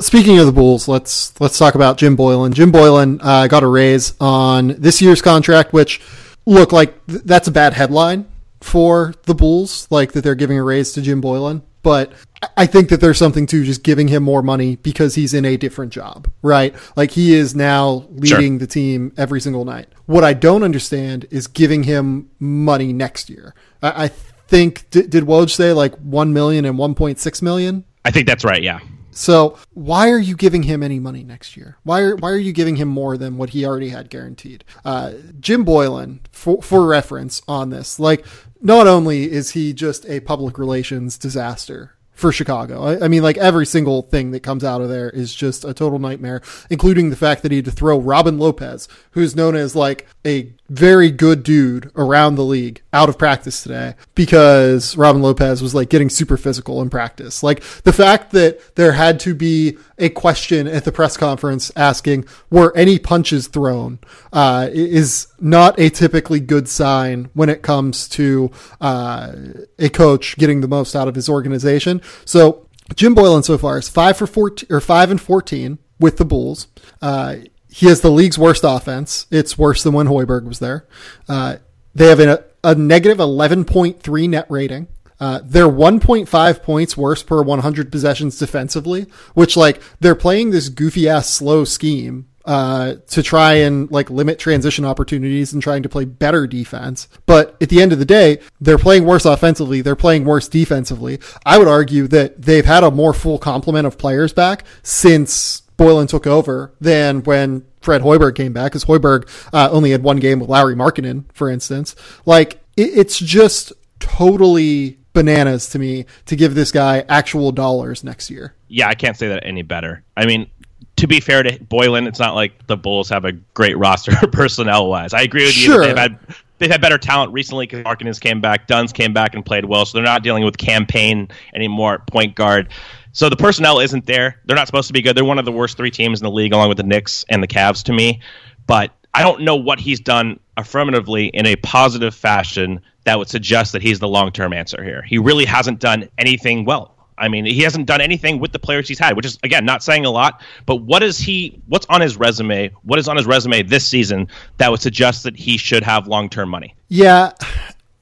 [0.00, 2.54] speaking of the Bulls, let's let's talk about Jim Boylen.
[2.54, 6.00] Jim Boylen uh, got a raise on this year's contract, which
[6.46, 8.26] look like th- that's a bad headline
[8.62, 12.12] for the Bulls, like that they're giving a raise to Jim Boylen but
[12.56, 15.56] I think that there's something to just giving him more money because he's in a
[15.56, 16.74] different job, right?
[16.96, 18.58] Like he is now leading sure.
[18.58, 19.88] the team every single night.
[20.06, 23.54] What I don't understand is giving him money next year.
[23.82, 27.84] I, I think did, did Woj say like one million and one point six million?
[28.04, 28.62] I think that's right.
[28.62, 28.80] Yeah.
[29.12, 31.76] So why are you giving him any money next year?
[31.84, 34.64] Why are why are you giving him more than what he already had guaranteed?
[34.84, 38.24] Uh, Jim Boylen, for for reference on this, like
[38.60, 42.82] not only is he just a public relations disaster for Chicago.
[42.82, 45.74] I, I, mean, like every single thing that comes out of there is just a
[45.74, 49.74] total nightmare, including the fact that he had to throw Robin Lopez, who's known as
[49.74, 55.60] like a very good dude around the league out of practice today because Robin Lopez
[55.60, 57.42] was like getting super physical in practice.
[57.42, 62.24] Like the fact that there had to be a question at the press conference asking,
[62.50, 63.98] were any punches thrown,
[64.32, 69.32] uh, is not a typically good sign when it comes to uh,
[69.78, 72.00] a coach getting the most out of his organization.
[72.24, 76.24] So Jim Boylen so far is five for 14 or five and 14 with the
[76.24, 76.68] Bulls.
[77.02, 77.36] Uh,
[77.72, 79.26] he has the league's worst offense.
[79.30, 80.86] It's worse than when Hoiberg was there.
[81.26, 81.56] Uh,
[81.94, 84.88] they have a, a negative 11.3 net rating.
[85.18, 91.08] Uh, they're 1.5 points worse per 100 possessions defensively, which like they're playing this goofy
[91.08, 96.04] ass slow scheme uh, to try and like limit transition opportunities and trying to play
[96.04, 97.08] better defense.
[97.24, 99.80] But at the end of the day, they're playing worse offensively.
[99.80, 101.20] They're playing worse defensively.
[101.46, 106.08] I would argue that they've had a more full complement of players back since Boylen
[106.08, 110.40] took over than when Fred Hoiberg came back, because Hoiberg uh, only had one game
[110.40, 111.96] with Lauri Markkanen, for instance.
[112.24, 118.30] Like, it, it's just totally bananas to me to give this guy actual dollars next
[118.30, 118.54] year.
[118.68, 120.02] Yeah, I can't say that any better.
[120.16, 120.50] I mean,
[120.96, 124.88] to be fair to Boylen, it's not like the Bulls have a great roster personnel
[124.88, 125.12] wise.
[125.12, 125.64] I agree with you.
[125.64, 125.84] Sure.
[125.84, 126.18] They've had
[126.58, 129.84] they've had better talent recently because Markkanen came back, Duns came back and played well,
[129.84, 132.68] so they're not dealing with Cam Payne anymore at point guard.
[133.12, 134.40] So the personnel isn't there.
[134.44, 135.16] They're not supposed to be good.
[135.16, 137.42] They're one of the worst three teams in the league, along with the Knicks and
[137.42, 138.20] the Cavs to me.
[138.66, 143.72] But I don't know what he's done affirmatively in a positive fashion that would suggest
[143.72, 145.02] that he's the long term answer here.
[145.02, 146.96] He really hasn't done anything well.
[147.18, 149.82] I mean, he hasn't done anything with the players he's had, which is again not
[149.82, 150.42] saying a lot.
[150.64, 151.60] But what is he?
[151.66, 152.70] What's on his resume?
[152.82, 156.30] What is on his resume this season that would suggest that he should have long
[156.30, 156.74] term money?
[156.88, 157.32] Yeah,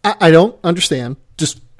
[0.04, 1.16] I, I don't understand.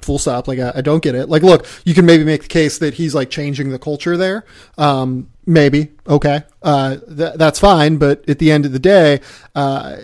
[0.01, 0.47] Full stop.
[0.47, 1.29] Like I, I, don't get it.
[1.29, 4.45] Like, look, you can maybe make the case that he's like changing the culture there.
[4.77, 7.97] Um, maybe okay, uh, th- that's fine.
[7.97, 9.21] But at the end of the day,
[9.55, 9.97] uh,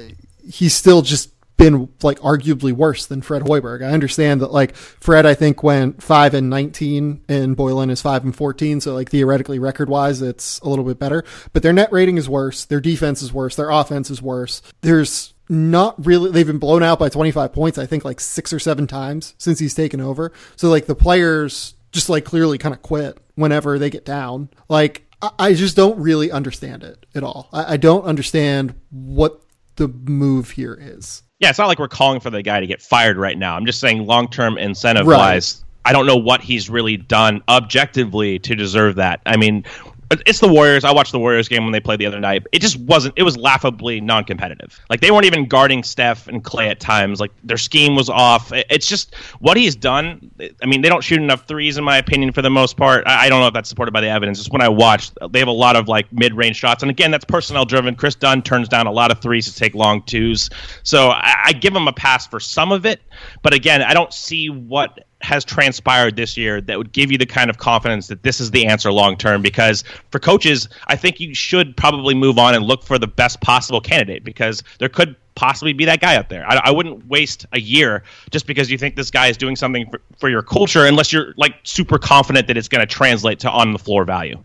[0.47, 3.83] he's still just been like arguably worse than Fred Hoiberg.
[3.83, 8.23] I understand that like Fred, I think went five and nineteen, and Boylen is five
[8.23, 8.79] and fourteen.
[8.79, 11.23] So like theoretically, record wise, it's a little bit better.
[11.53, 12.65] But their net rating is worse.
[12.65, 13.55] Their defense is worse.
[13.55, 14.61] Their offense is worse.
[14.81, 18.59] There's not really they've been blown out by 25 points i think like six or
[18.59, 20.31] seven times since he's taken over.
[20.55, 24.49] So like the players just like clearly kind of quit whenever they get down.
[24.69, 25.03] Like
[25.39, 27.49] i just don't really understand it at all.
[27.51, 29.41] I don't understand what
[29.75, 31.23] the move here is.
[31.39, 33.55] Yeah it's not like we're calling for the guy to get fired right now.
[33.55, 35.63] I'm just saying long-term incentive wise right.
[35.89, 39.21] I don't know what he's really done objectively to deserve that.
[39.25, 39.63] I mean,
[40.11, 40.83] it's the Warriors.
[40.83, 42.45] I watched the Warriors game when they played the other night.
[42.51, 43.13] It just wasn't.
[43.17, 44.79] It was laughably non-competitive.
[44.89, 47.19] Like they weren't even guarding Steph and Clay at times.
[47.19, 48.51] Like their scheme was off.
[48.53, 50.31] It's just what he's done.
[50.61, 53.03] I mean, they don't shoot enough threes, in my opinion, for the most part.
[53.07, 54.37] I don't know if that's supported by the evidence.
[54.37, 57.25] Just when I watched, they have a lot of like mid-range shots, and again, that's
[57.25, 57.95] personnel driven.
[57.95, 60.49] Kris Dunn turns down a lot of threes to take long twos,
[60.83, 63.01] so I, I give him a pass for some of it.
[63.41, 67.25] But again, I don't see what has transpired this year that would give you the
[67.25, 69.41] kind of confidence that this is the answer long term?
[69.41, 73.39] Because for coaches i think you should probably move on and look for the best
[73.41, 76.43] possible candidate because there could possibly be that guy out there.
[76.49, 79.87] I, I wouldn't waste a year just because you think this guy is doing something
[79.89, 83.51] for, for your culture unless you're like super confident that it's going to translate to
[83.51, 84.43] on the floor value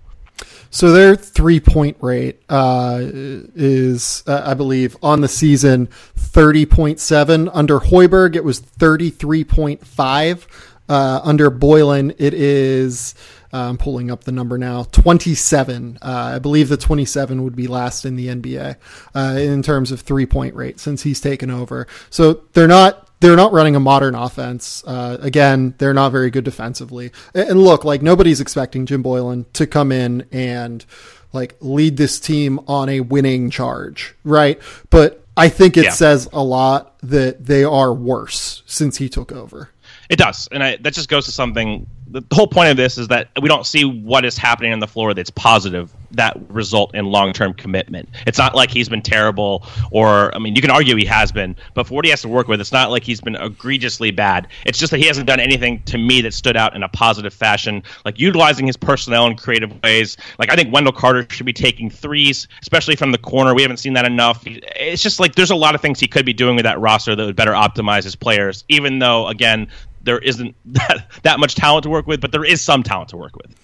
[0.72, 7.50] so their three point rate uh, is, uh, I believe, on the season 30.7.
[7.52, 10.46] Under Hoiberg, it was 33.5.
[10.88, 13.14] Uh, under Boylen, it is.
[13.52, 14.84] Uh, I'm pulling up the number now.
[14.84, 15.98] 27.
[16.00, 18.76] Uh, I believe the 27 would be last in the NBA
[19.14, 21.86] uh, in terms of three point rate since he's taken over.
[22.08, 24.82] So they're not they're not running a modern offense.
[24.84, 27.12] Uh, again, they're not very good defensively.
[27.34, 30.84] And look, like nobody's expecting Jim Boylen to come in and
[31.32, 34.60] like lead this team on a winning charge, right?
[34.90, 35.90] But I think it yeah.
[35.92, 39.70] says a lot that they are worse since he took over.
[40.10, 41.86] It does, and I, that just goes to something.
[42.12, 44.86] The whole point of this is that we don't see what is happening on the
[44.86, 48.08] floor that's positive that result in long term commitment.
[48.26, 51.56] It's not like he's been terrible, or I mean, you can argue he has been,
[51.74, 54.48] but for what he has to work with, it's not like he's been egregiously bad.
[54.66, 57.32] It's just that he hasn't done anything to me that stood out in a positive
[57.32, 60.16] fashion, like utilizing his personnel in creative ways.
[60.38, 63.54] Like I think Wendell Carter should be taking threes, especially from the corner.
[63.54, 64.42] We haven't seen that enough.
[64.44, 67.16] It's just like there's a lot of things he could be doing with that roster
[67.16, 68.64] that would better optimize his players.
[68.68, 69.68] Even though, again,
[70.04, 73.16] there isn't that, that much talent to work with, but there is some talent to
[73.16, 73.54] work with.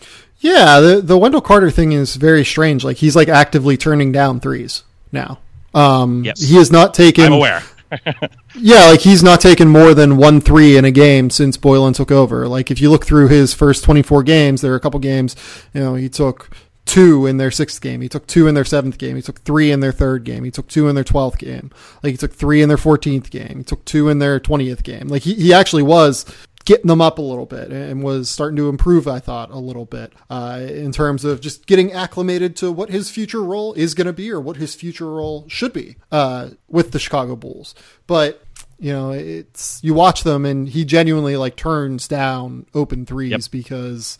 [0.40, 2.84] Yeah, the the Wendell Carter thing is very strange.
[2.84, 5.40] Like he's like actively turning down threes now.
[5.74, 6.40] Um, yes.
[6.40, 7.24] he has not taken.
[7.24, 7.62] I'm aware.
[8.54, 12.10] yeah, like he's not taken more than one three in a game since Boylen took
[12.10, 12.46] over.
[12.46, 15.34] Like if you look through his first 24 games, there are a couple games,
[15.72, 16.50] you know, he took
[16.88, 18.00] two in their sixth game.
[18.00, 19.14] He took two in their seventh game.
[19.14, 20.42] He took three in their third game.
[20.42, 21.70] He took two in their twelfth game.
[22.02, 23.58] Like he took three in their fourteenth game.
[23.58, 25.06] He took two in their twentieth game.
[25.06, 26.24] Like he, he actually was
[26.64, 29.86] getting them up a little bit and was starting to improve, I thought, a little
[29.86, 34.06] bit uh, in terms of just getting acclimated to what his future role is going
[34.06, 37.74] to be or what his future role should be uh, with the Chicago Bulls.
[38.06, 38.47] But
[38.80, 43.40] you know, it's you watch them and he genuinely like turns down open threes yep.
[43.50, 44.18] because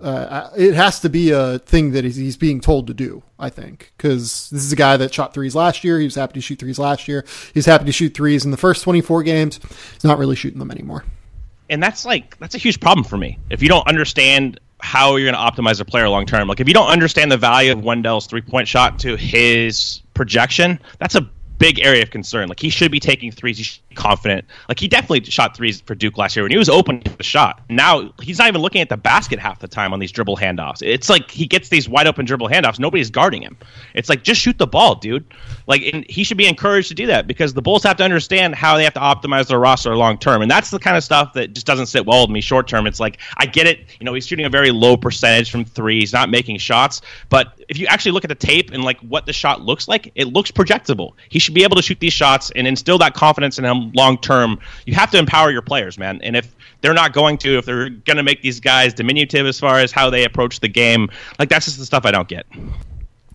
[0.00, 3.22] uh, it has to be a thing that he's being told to do.
[3.40, 5.98] I think because this is a guy that shot threes last year.
[5.98, 7.24] He was happy to shoot threes last year.
[7.54, 9.58] He's happy to shoot threes in the first 24 games.
[9.94, 11.04] He's not really shooting them anymore.
[11.68, 13.38] And that's like that's a huge problem for me.
[13.50, 16.68] If you don't understand how you're going to optimize a player long term, like if
[16.68, 21.28] you don't understand the value of Wendell's three point shot to his projection, that's a
[21.58, 22.48] big area of concern.
[22.48, 23.58] Like he should be taking threes.
[23.58, 24.44] He confident.
[24.68, 27.22] Like he definitely shot threes for Duke last year when he was open to the
[27.22, 27.62] shot.
[27.68, 30.82] Now he's not even looking at the basket half the time on these dribble handoffs.
[30.82, 32.78] It's like he gets these wide open dribble handoffs.
[32.78, 33.56] Nobody's guarding him.
[33.94, 35.24] It's like just shoot the ball, dude.
[35.66, 38.76] Like he should be encouraged to do that because the Bulls have to understand how
[38.76, 41.52] they have to optimize their roster long term, and that's the kind of stuff that
[41.52, 42.86] just doesn't sit well with me short term.
[42.86, 43.80] It's like I get it.
[44.00, 46.00] You know, he's shooting a very low percentage from three.
[46.00, 49.26] He's not making shots, but if you actually look at the tape and like what
[49.26, 51.12] the shot looks like, it looks projectable.
[51.28, 54.18] He should be able to shoot these shots and instill that confidence in him long
[54.18, 54.58] term.
[54.86, 56.20] You have to empower your players, man.
[56.22, 59.58] And if they're not going to, if they're going to make these guys diminutive as
[59.58, 62.46] far as how they approach the game, like that's just the stuff I don't get.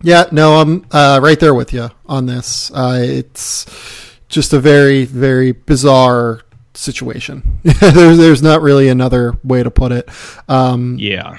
[0.02, 2.70] Yeah, no, I'm uh, right there with you on this.
[2.70, 3.66] Uh, it's
[4.28, 6.42] just a very, very bizarre
[6.74, 7.60] situation.
[7.62, 10.08] there's, there's not really another way to put it.
[10.48, 11.38] Um, yeah.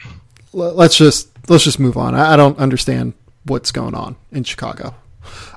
[0.53, 2.15] L- let's just let's just move on.
[2.15, 4.95] I, I, don't understand what's going on in Chicago.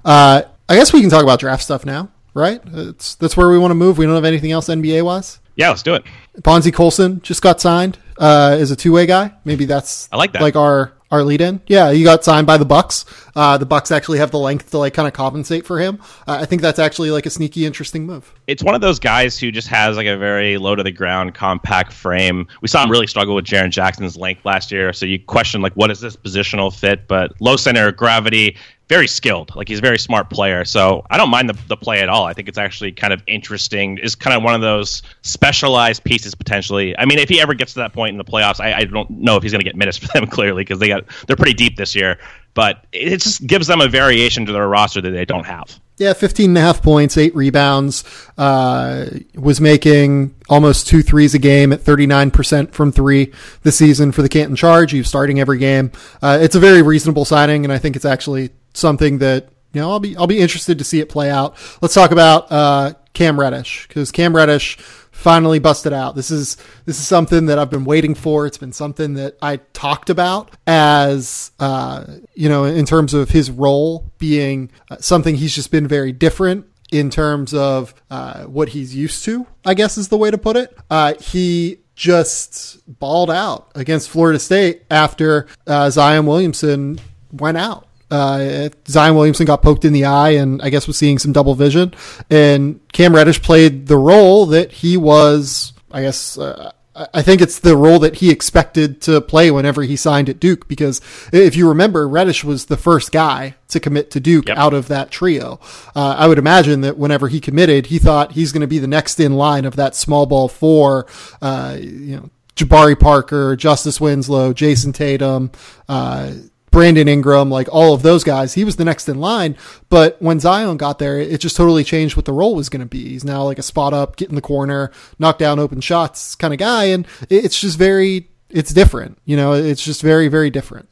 [0.04, 2.60] Uh, I guess we can talk about draft stuff now, right?
[2.64, 3.98] It's that's where we want to move.
[3.98, 5.40] We don't have anything else NBA wise.
[5.56, 6.04] Yeah, let's do it.
[6.42, 9.32] Bonzie Colson just got signed uh, as a two way guy.
[9.44, 10.42] Maybe that's I like that.
[10.42, 11.60] Like our our lead in.
[11.66, 13.04] Yeah, he got signed by the Bucks.
[13.34, 16.00] Uh, the Bucks actually have the length to like kind of compensate for him.
[16.26, 18.32] Uh, I think that's actually like a sneaky, interesting move.
[18.46, 21.34] It's one of those guys who just has like a very low to the ground,
[21.34, 22.46] compact frame.
[22.60, 25.72] We saw him really struggle with Jaren Jackson's length last year, so you question like
[25.74, 27.08] what is this positional fit?
[27.08, 28.56] But low center of gravity,
[28.88, 29.54] very skilled.
[29.54, 30.64] Like he's a very smart player.
[30.64, 32.24] So I don't mind the, the play at all.
[32.24, 33.98] I think it's actually kind of interesting.
[33.98, 36.96] Is kind of one of those specialized pieces potentially.
[36.98, 39.10] I mean, if he ever gets to that point in the playoffs, I, I don't
[39.10, 41.54] know if he's going to get minutes for them clearly because they got they're pretty
[41.54, 42.18] deep this year.
[42.54, 45.78] But it just gives them a variation to their roster that they don't have.
[45.98, 48.04] Yeah, 15 and a half points, eight rebounds,
[48.36, 54.22] uh, was making almost two threes a game at 39% from three this season for
[54.22, 54.92] the Canton Charge.
[54.92, 55.90] He's starting every game.
[56.22, 59.90] Uh, it's a very reasonable signing, and I think it's actually something that you know
[59.90, 61.56] I'll be I'll be interested to see it play out.
[61.82, 64.78] Let's talk about uh, Cam Reddish because Cam Reddish
[65.18, 66.14] finally busted out.
[66.14, 68.46] This is this is something that I've been waiting for.
[68.46, 73.50] It's been something that I talked about as uh, you know in terms of his
[73.50, 78.94] role being uh, something he's just been very different in terms of uh, what he's
[78.94, 79.46] used to.
[79.64, 80.76] I guess is the way to put it.
[80.88, 87.00] Uh, he just balled out against Florida State after uh, Zion Williamson
[87.32, 87.87] went out.
[88.10, 91.54] Uh, Zion Williamson got poked in the eye and I guess was seeing some double
[91.54, 91.94] vision.
[92.30, 96.72] And Cam Reddish played the role that he was, I guess, uh,
[97.14, 100.66] I think it's the role that he expected to play whenever he signed at Duke.
[100.66, 101.00] Because
[101.32, 104.58] if you remember, Reddish was the first guy to commit to Duke yep.
[104.58, 105.60] out of that trio.
[105.94, 108.88] Uh, I would imagine that whenever he committed, he thought he's going to be the
[108.88, 111.06] next in line of that small ball four,
[111.40, 115.52] uh, you know, Jabari Parker, Justice Winslow, Jayson Tatum,
[115.88, 116.32] uh,
[116.70, 119.56] Brandon Ingram, like all of those guys, he was the next in line.
[119.88, 122.86] But when Zion got there, it just totally changed what the role was going to
[122.86, 123.10] be.
[123.10, 126.52] He's now like a spot up, get in the corner, knock down open shots kind
[126.52, 126.84] of guy.
[126.84, 129.18] And it's just very, it's different.
[129.24, 130.88] You know, it's just very, very different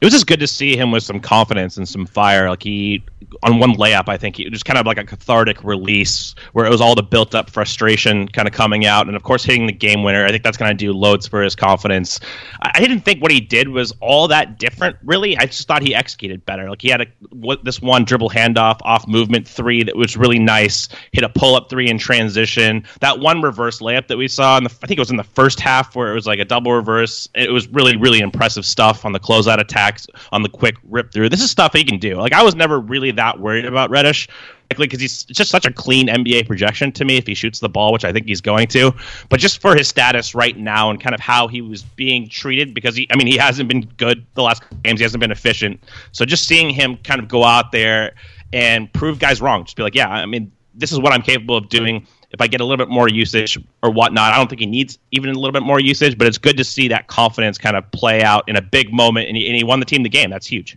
[0.00, 2.48] it was just good to see him with some confidence and some fire.
[2.48, 3.02] Like he,
[3.42, 6.70] on one layup, I think it was kind of like a cathartic release where it
[6.70, 9.72] was all the built up frustration kind of coming out, and of course hitting the
[9.72, 10.24] game winner.
[10.24, 12.20] I think that's going to do loads for his confidence.
[12.62, 15.36] I didn't think what he did was all that different, really.
[15.36, 16.70] I just thought he executed better.
[16.70, 20.38] Like he had a what, this one dribble handoff off movement three that was really
[20.38, 20.88] nice.
[21.10, 22.84] Hit a pull up three in transition.
[23.00, 25.24] That one reverse layup that we saw in the, I think it was in the
[25.24, 27.28] first half where it was like a double reverse.
[27.34, 29.87] It was really really impressive stuff on the closeout attack
[30.32, 31.28] on the quick rip through.
[31.28, 32.16] This is stuff he can do.
[32.16, 34.28] Like I was never really that worried about Reddish,
[34.76, 37.92] because he's just such a clean NBA projection to me if he shoots the ball,
[37.92, 38.92] which I think he's going to.
[39.30, 42.74] But just for his status right now and kind of how he was being treated,
[42.74, 45.00] because he, I mean, he hasn't been good the last games.
[45.00, 45.82] He hasn't been efficient.
[46.12, 48.14] So just seeing him kind of go out there
[48.52, 51.56] and prove guys wrong, just be like, yeah, I mean, this is what I'm capable
[51.56, 52.06] of doing.
[52.30, 54.98] If I get a little bit more usage or whatnot, I don't think he needs
[55.12, 56.18] even a little bit more usage.
[56.18, 59.28] But it's good to see that confidence kind of play out in a big moment,
[59.28, 60.30] and he, and he won the team the game.
[60.30, 60.76] That's huge.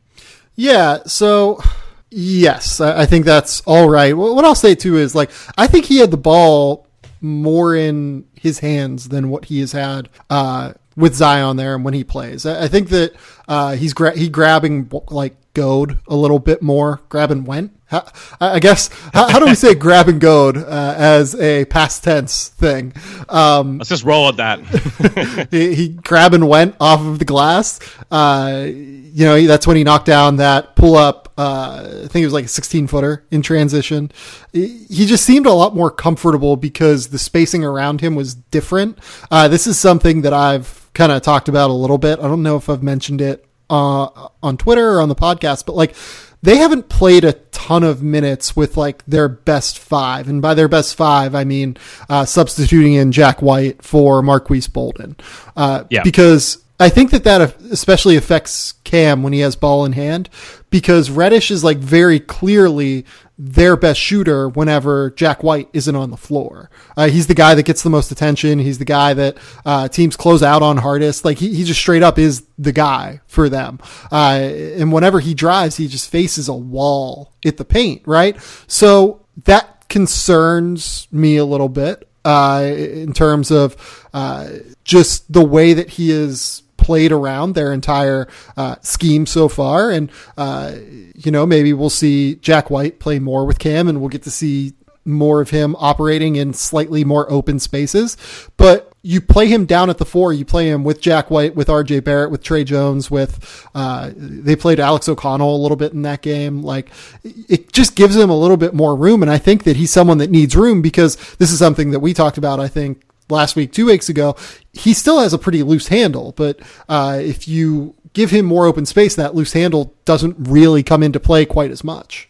[0.55, 0.99] Yeah.
[1.05, 1.61] So
[2.09, 4.15] yes, I, think that's all right.
[4.15, 6.87] What I'll say too is like I think he had the ball
[7.21, 11.93] more in his hands than what he has had uh, with Zion there and when
[11.93, 12.45] he plays.
[12.45, 13.13] I think that
[13.51, 17.75] uh, he's gra- he grabbing like goad a little bit more, grab and went.
[17.87, 22.05] How, I guess how, how do we say grab and goad uh, as a past
[22.05, 22.93] tense thing?
[23.27, 25.47] Um, Let's just roll with that.
[25.51, 27.81] he, he grab and went off of the glass.
[28.09, 31.33] Uh, you know, that's when he knocked down that pull up.
[31.37, 34.13] Uh, I think it was like a 16 footer in transition.
[34.53, 38.97] He he just seemed a lot more comfortable because the spacing around him was different.
[39.29, 42.19] Uh, this is something that I've kind of talked about a little bit.
[42.19, 45.75] I don't know if I've mentioned it uh, on Twitter or on the podcast, but
[45.75, 45.95] like
[46.41, 50.67] they haven't played a ton of minutes with like their best five, and by their
[50.67, 51.77] best five, I mean
[52.09, 55.15] uh, substituting in Jack White for Marques Bolden,
[55.55, 56.03] uh, Yeah.
[56.03, 60.29] because I think that that especially affects Cam when he has ball in hand,
[60.71, 63.05] because Reddish is like very clearly
[63.37, 66.71] their best shooter whenever Jack White isn't on the floor.
[66.97, 68.57] Uh, he's the guy that gets the most attention.
[68.57, 71.23] He's the guy that uh, teams close out on hardest.
[71.23, 73.79] Like he, he just straight up is the guy for them.
[74.11, 74.39] Uh,
[74.77, 78.35] and whenever he drives, he just faces a wall at the paint, right?
[78.65, 84.49] So that concerns me a little bit uh, in terms of uh,
[84.83, 88.27] just the way that he is played around their entire
[88.57, 89.91] uh, scheme so far.
[89.91, 90.75] And, uh,
[91.15, 94.31] you know, maybe we'll see Jack White play more with Cam and we'll get to
[94.31, 94.73] see
[95.03, 98.17] more of him operating in slightly more open spaces.
[98.57, 101.69] But you play him down at the four, you play him with Jack White, with
[101.69, 106.03] RJ Barrett, with Tre Jones, with, uh, they played Alex O'Connell a little bit in
[106.03, 106.61] that game.
[106.61, 106.91] Like
[107.23, 109.23] it just gives him a little bit more room.
[109.23, 112.13] And I think that he's someone that needs room because this is something that we
[112.13, 113.01] talked about, I think,
[113.31, 114.35] last week, two weeks ago,
[114.73, 116.33] he still has a pretty loose handle.
[116.35, 121.01] But uh, if you give him more open space, that loose handle doesn't really come
[121.01, 122.29] into play quite as much.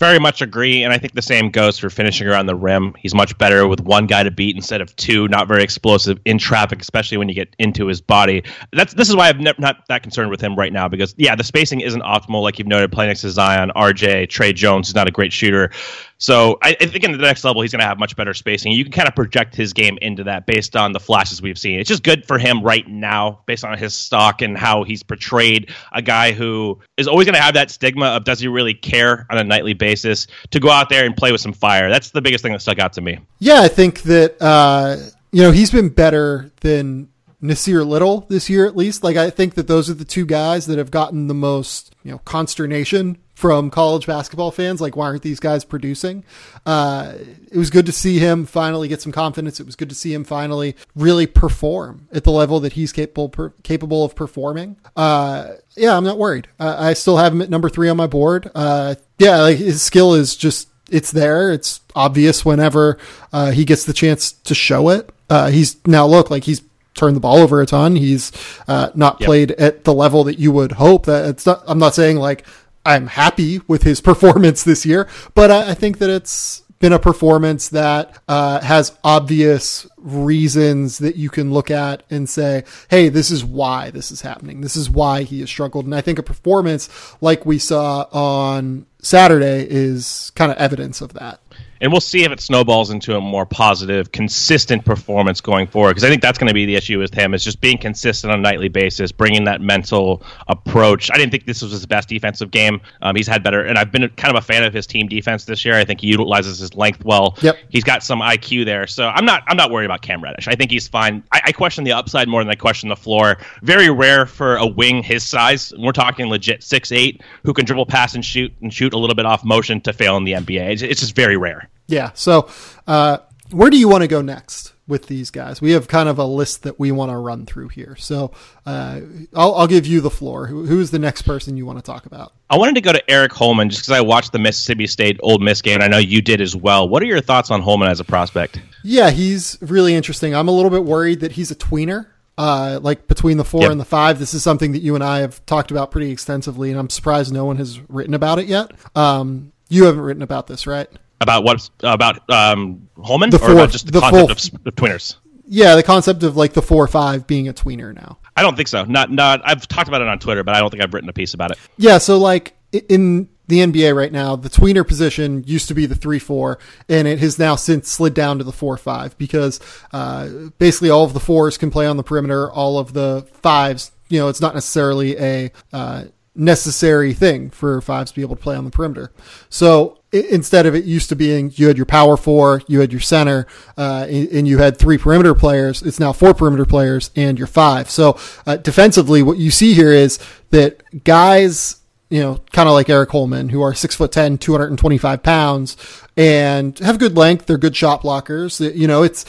[0.00, 2.94] Very much agree, and I think the same goes for finishing around the rim.
[2.98, 5.28] He's much better with one guy to beat instead of two.
[5.28, 8.42] Not very explosive in traffic, especially when you get into his body.
[8.72, 11.36] That's this is why I'm ne- not that concerned with him right now because yeah,
[11.36, 12.90] the spacing isn't optimal, like you've noted.
[12.90, 15.70] Playing next to Zion, RJ, Tre Jones is not a great shooter.
[16.18, 18.72] So I, I think in the next level, he's going to have much better spacing.
[18.72, 21.80] You can kind of project his game into that based on the flashes we've seen.
[21.80, 25.70] It's just good for him right now, based on his stock and how he's portrayed
[25.92, 29.26] a guy who is always going to have that stigma of does he really care
[29.28, 31.88] on a nightly basis to go out there and play with some fire.
[31.88, 33.18] That's the biggest thing that stuck out to me.
[33.38, 34.96] Yeah, I think that uh,
[35.32, 37.08] you know he's been better than
[37.42, 39.04] Nassir Little this year, at least.
[39.04, 42.10] Like I think that those are the two guys that have gotten the most you
[42.12, 44.80] know consternation from college basketball fans.
[44.80, 46.24] Like, why aren't these guys producing?
[46.64, 47.14] Uh,
[47.50, 49.60] it was good to see him finally get some confidence.
[49.60, 53.28] It was good to see him finally really perform at the level that he's capable
[53.28, 54.76] per, capable of performing.
[54.96, 56.48] Uh, yeah, I'm not worried.
[56.58, 58.50] Uh, I still have him at number three on my board.
[58.54, 61.52] Uh, yeah, like his skill is just it's there.
[61.52, 62.98] It's obvious whenever
[63.32, 65.10] uh, he gets the chance to show it.
[65.30, 66.62] Uh, he's now look like he's
[66.94, 67.96] turned the ball over a ton.
[67.96, 68.30] He's
[68.68, 69.26] uh, not Yep.
[69.26, 71.06] played at the level that you would hope.
[71.06, 71.62] That it's not.
[71.66, 72.44] I'm not saying like
[72.84, 76.98] I'm happy with his performance this year, but I, I think that it's been a
[76.98, 83.30] performance that uh, has obvious reasons that you can look at and say, hey, this
[83.30, 84.60] is why this is happening.
[84.60, 85.86] This is why he has struggled.
[85.86, 86.90] And I think a performance
[87.22, 91.40] like we saw on Saturday is kind of evidence of that.
[91.84, 95.90] And we'll see if it snowballs into a more positive, consistent performance going forward.
[95.90, 98.32] Because I think that's going to be the issue with him is just being consistent
[98.32, 101.10] on a nightly basis, bringing that mental approach.
[101.12, 102.80] I didn't think this was his best defensive game.
[103.02, 105.44] Um, he's had better, and I've been kind of a fan of his team defense
[105.44, 105.74] this year.
[105.74, 107.36] I think he utilizes his length well.
[107.42, 107.58] Yep.
[107.68, 110.48] He's got some IQ there, so I'm not I'm not worried about Cam Reddish.
[110.48, 111.22] I think he's fine.
[111.32, 113.36] I, I question the upside more than I question the floor.
[113.60, 115.70] Very rare for a wing his size.
[115.76, 119.14] We're talking legit six eight who can dribble, pass, and shoot, and shoot a little
[119.14, 120.72] bit off motion to fail in the NBA.
[120.72, 121.68] It's, it's just very rare.
[121.86, 122.10] Yeah.
[122.14, 122.48] So,
[122.86, 123.18] uh,
[123.50, 125.60] where do you want to go next with these guys?
[125.60, 127.94] We have kind of a list that we want to run through here.
[127.96, 128.32] So,
[128.66, 129.00] uh,
[129.34, 130.46] I'll, I'll give you the floor.
[130.46, 132.32] Who, who is the next person you want to talk about?
[132.50, 135.38] I wanted to go to Aric Holman just because I watched the Mississippi State Ole
[135.38, 136.88] Miss game, and I know you did as well.
[136.88, 138.60] What are your thoughts on Holman as a prospect?
[138.82, 140.34] Yeah, he's really interesting.
[140.34, 142.06] I'm a little bit worried that he's a tweener.
[142.36, 143.70] Uh, like between the four Yep.
[143.70, 146.70] and the five, this is something that you and I have talked about pretty extensively,
[146.70, 148.72] and I'm surprised no one has written about it yet.
[148.96, 150.88] Um, you haven't written about this, right?
[151.20, 151.68] About what?
[151.82, 155.16] About um, Holman, The or four- about just the, the concept full- of, of tweeners?
[155.46, 158.18] Yeah, the concept of like the four or five being a tweener now.
[158.36, 158.84] I don't think so.
[158.84, 159.42] Not not.
[159.44, 161.50] I've talked about it on Twitter, but I don't think I've written a piece about
[161.50, 161.58] it.
[161.76, 162.56] Yeah, so like
[162.88, 166.58] in the NBA right now, the tweener position used to be the three four,
[166.88, 169.60] and it has now since slid down to the four five because
[169.92, 173.92] uh, basically all of the fours can play on the perimeter, all of the fives.
[174.08, 176.04] You know, it's not necessarily a uh,
[176.34, 179.12] necessary thing for fives to be able to play on the perimeter.
[179.50, 183.00] So instead of it used to being you had your power four, you had your
[183.00, 183.46] center,
[183.76, 185.82] uh, and you had three perimeter players.
[185.82, 187.90] It's now four perimeter players and your five.
[187.90, 190.18] So uh, defensively, what you see here is
[190.50, 195.22] that guys, you know, kind of like Aric Holman, who are six foot 10, 225
[195.22, 195.76] pounds
[196.16, 197.46] and have good length.
[197.46, 198.74] They're good shot blockers.
[198.74, 199.24] You know, it's,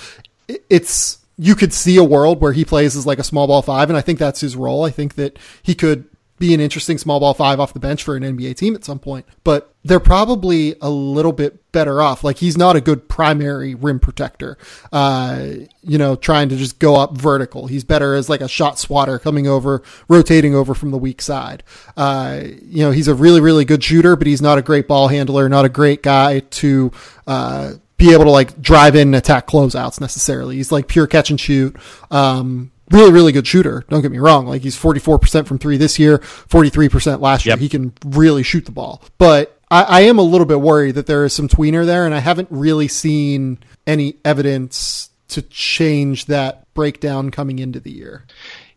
[0.70, 3.90] it's, you could see a world where he plays as like a small ball five,
[3.90, 4.86] and I think that's his role.
[4.86, 6.08] I think that he could
[6.38, 9.00] be an interesting small ball five off the bench for an NBA team at some
[9.00, 12.24] point, but they're probably a little bit better off.
[12.24, 14.58] Like he's not a good primary rim protector,
[14.92, 15.48] uh,
[15.82, 17.68] you know, trying to just go up vertical.
[17.68, 21.64] He's better as like a shot swatter coming over, rotating over from the weak side.
[21.96, 25.08] Uh, you know, he's a really, really good shooter, but he's not a great ball
[25.08, 26.92] handler, not a great guy to,
[27.28, 30.58] uh, be able to like drive in and attack closeouts necessarily.
[30.58, 31.78] He's like pure catch and shoot.
[32.12, 33.84] Um, really, really good shooter.
[33.90, 34.46] Don't get me wrong.
[34.46, 37.54] Like he's 44% from three this year, 43% last year.
[37.54, 37.60] Yep.
[37.60, 39.02] He can really shoot the ball.
[39.18, 42.14] But I, I, am a little bit worried that there is some tweener there, and
[42.14, 48.26] I haven't really seen any evidence to change that breakdown coming into the year.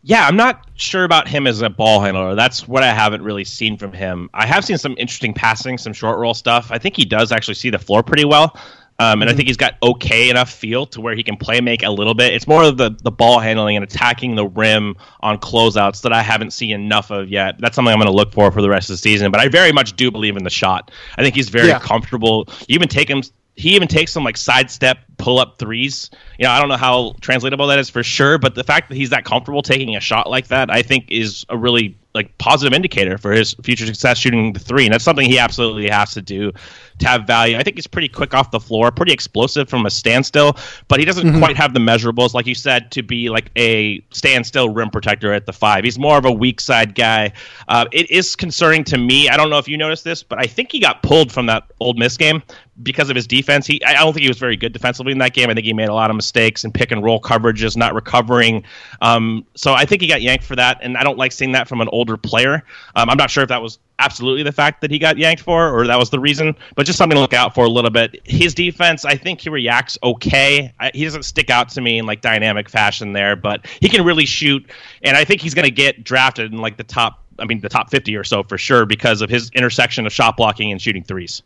[0.01, 2.33] Yeah, I'm not sure about him as a ball handler.
[2.33, 4.29] That's what I haven't really seen from him.
[4.33, 6.71] I have seen some interesting passing, some short roll stuff.
[6.71, 8.57] I think he does actually see the floor pretty well.
[8.99, 9.33] Um, and mm-hmm.
[9.33, 12.13] I think he's got okay enough feel to where he can play make a little
[12.13, 12.33] bit.
[12.33, 16.21] It's more of the, the ball handling and attacking the rim on closeouts that I
[16.21, 17.59] haven't seen enough of yet.
[17.59, 19.31] That's something I'm going to look for for the rest of the season.
[19.31, 20.91] But I very much do believe in the shot.
[21.17, 21.79] I think he's very yeah.
[21.79, 22.49] comfortable.
[22.67, 23.23] You even take him.
[23.55, 26.09] He even takes some like sidestep pull up threes.
[26.37, 28.95] You know, I don't know how translatable that is for sure, but the fact that
[28.95, 32.73] he's that comfortable taking a shot like that, I think, is a really like positive
[32.73, 36.21] indicator for his future success shooting the three, and that's something he absolutely has to
[36.21, 36.51] do
[36.99, 37.57] to have value.
[37.57, 41.05] I think he's pretty quick off the floor, pretty explosive from a standstill, but he
[41.05, 41.39] doesn't mm-hmm.
[41.39, 45.45] quite have the measurables, like you said, to be like a standstill rim protector at
[45.45, 45.83] the five.
[45.83, 47.31] He's more of a weak side guy.
[47.67, 49.29] Uh, it is concerning to me.
[49.29, 51.71] I don't know if you noticed this, but I think he got pulled from that
[51.79, 52.43] Ole Miss game
[52.83, 53.67] because of his defense.
[53.67, 55.49] He, I don't think he was very good defensively in that game.
[55.49, 58.63] I think he made a lot of mistakes and pick and roll coverages, not recovering.
[59.01, 61.67] Um, so I think he got yanked for that, and I don't like seeing that
[61.67, 62.63] from an older player.
[62.95, 65.69] Um, I'm not sure if that was absolutely the fact that he got yanked for,
[65.69, 68.19] or that was the reason, but just something to look out for a little bit.
[68.23, 70.73] His defense, I think he reacts okay.
[70.79, 74.03] I, he doesn't stick out to me in like dynamic fashion there, but he can
[74.03, 74.67] really shoot,
[75.03, 77.23] and I think he's going to get drafted in like the top.
[77.37, 80.35] I mean, the top 50 or so for sure because of his intersection of shot
[80.35, 81.41] blocking and shooting threes.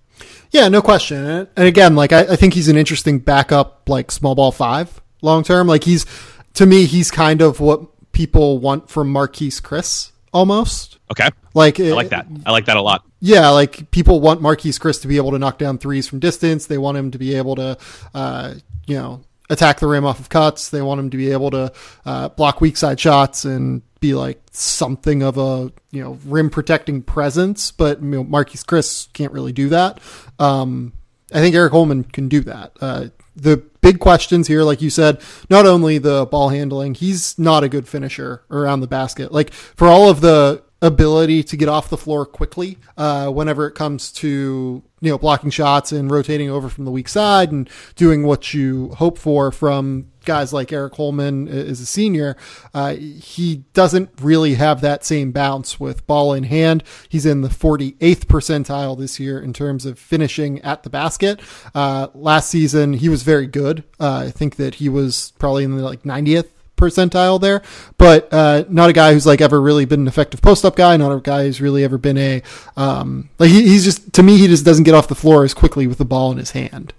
[0.50, 1.48] Yeah, no question.
[1.56, 5.44] And again, like I, I think he's an interesting backup, like small ball five long
[5.44, 5.68] term.
[5.68, 6.08] Like he's
[6.56, 11.00] to me, he's kind of what people want from Marquese Chriss almost.
[11.12, 11.30] Okay.
[11.54, 12.26] Like I like that.
[12.46, 13.06] I like that a lot.
[13.20, 16.66] Yeah, like people want Marquese Chriss to be able to knock down threes from distance.
[16.66, 17.78] They want him to be able to,
[18.14, 18.56] uh,
[18.88, 20.70] you know, attack the rim off of cuts.
[20.70, 21.72] They want him to be able to
[22.06, 27.02] uh, block weak side shots and be like something of a you know rim protecting
[27.02, 27.72] presence.
[27.72, 30.02] But you know, Marquese Chriss can't really do that.
[30.40, 30.94] Um,
[31.32, 32.74] I think Aric Holman can do that.
[32.82, 33.06] Uh,
[33.36, 37.70] the big questions here, like you said, not only the ball handling, he's not a
[37.70, 39.32] good finisher around the basket.
[39.32, 43.74] Like for all of the ability to get off the floor quickly uh, whenever it
[43.74, 48.24] comes to you know blocking shots and rotating over from the weak side and doing
[48.24, 52.36] what you hope for from guys like Aric Holman is a senior.
[52.74, 56.84] Uh, he doesn't really have that same bounce with ball in hand.
[57.10, 61.40] He's in the 48th percentile this year in terms of finishing at the basket.
[61.74, 63.84] Uh, last season he was very good.
[64.00, 67.62] Uh, I think that he was probably in the like 90th percentile there,
[67.98, 70.98] but uh, not a guy who's like ever really been an effective post up guy.
[70.98, 72.42] Not a guy who's really ever been a
[72.76, 75.54] um, like he, he's just to me he just doesn't get off the floor as
[75.54, 76.94] quickly with the ball in his hand.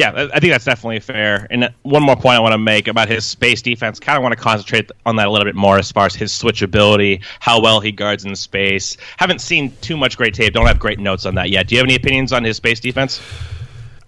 [0.00, 1.46] Yeah, I think that's definitely fair.
[1.50, 4.00] And one more point I want to make about his space defense.
[4.00, 6.32] Kind of want to concentrate on that a little bit more as far as his
[6.32, 8.96] switchability, how well he guards in space.
[9.18, 10.54] Haven't seen too much great tape.
[10.54, 11.66] Don't have great notes on that yet.
[11.66, 13.20] Do you have any opinions on his space defense?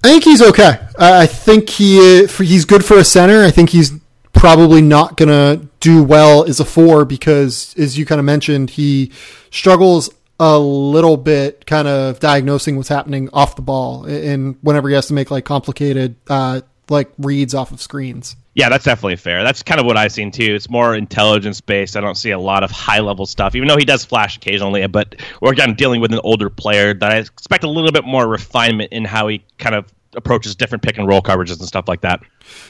[0.02, 0.78] I think he's okay.
[0.98, 3.44] I think he uh, he's good for a center.
[3.44, 3.92] I think he's
[4.32, 8.70] probably not going to do well as a four because, as you kind of mentioned,
[8.70, 9.12] he
[9.50, 10.08] struggles
[10.44, 15.06] a little bit kind of diagnosing what's happening off the ball and whenever he has
[15.06, 18.34] to make like complicated uh, like reads off of screens.
[18.54, 19.44] Yeah, that's definitely fair.
[19.44, 20.52] That's kind of what I've seen too.
[20.56, 21.96] It's more intelligence based.
[21.96, 24.84] I don't see a lot of high level stuff, even though he does flash occasionally.
[24.88, 28.04] But we're kind of dealing with an older player that I expect a little bit
[28.04, 31.88] more refinement in how he kind of approaches different pick and roll coverages and stuff
[31.88, 32.20] like that.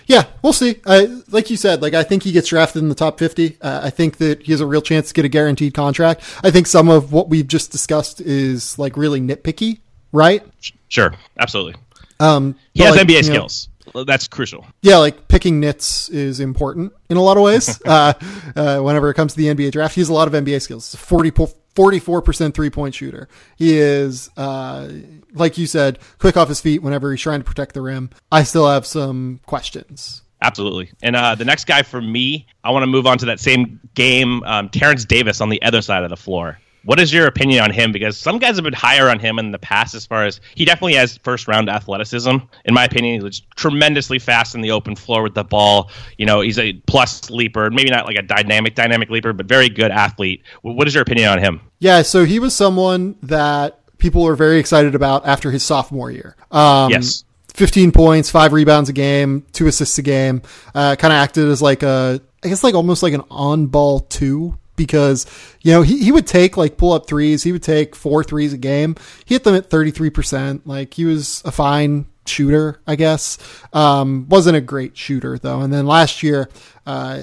[0.06, 0.80] Yeah, we'll see.
[0.86, 3.58] I, like you said, like I think he gets drafted in the top 50.
[3.60, 6.22] Uh, I think that he has a real chance to get a guaranteed contract.
[6.42, 9.80] I think some of what we've just discussed is like really nitpicky,
[10.12, 10.44] right?
[10.88, 11.74] Sure, absolutely.
[12.20, 13.68] Um, he has like, NBA skills.
[13.94, 14.64] Know, That's crucial.
[14.80, 17.80] Yeah, like picking nits is important in a lot of ways.
[17.86, 18.12] uh,
[18.54, 20.94] uh, whenever it comes to the NBA draft, he has a lot of NBA skills.
[20.94, 21.30] 40,
[21.74, 23.28] 44% three point shooter.
[23.56, 24.88] He is, uh,
[25.34, 28.10] like you said, quick off his feet whenever he's trying to protect the rim.
[28.30, 30.22] I still have some questions.
[30.40, 30.90] Absolutely.
[31.02, 33.80] And uh, the next guy for me, I want to move on to that same
[33.94, 36.58] game, um, Terrence Davis on the other side of the floor.
[36.84, 37.92] What is your opinion on him?
[37.92, 40.64] Because some guys have been higher on him in the past, as far as he
[40.64, 42.38] definitely has first round athleticism.
[42.64, 45.92] In my opinion, he's tremendously fast in the open floor with the ball.
[46.18, 49.68] You know, he's a plus leaper, maybe not like a dynamic, dynamic leaper, but very
[49.68, 50.42] good athlete.
[50.62, 51.60] What is your opinion on him?
[51.78, 56.34] Yeah, so he was someone that people were very excited about after his sophomore year.
[56.50, 57.24] Um, yes.
[57.54, 60.42] 15 points, five rebounds a game, two assists a game.
[60.74, 64.00] Uh, kind of acted as like a, I guess like almost like an on ball
[64.00, 65.26] two because
[65.60, 68.54] you know he, he would take like pull up threes he would take four threes
[68.54, 68.96] a game
[69.26, 73.36] he hit them at 33% like he was a fine shooter i guess
[73.74, 76.48] um, wasn't a great shooter though and then last year
[76.86, 77.20] uh,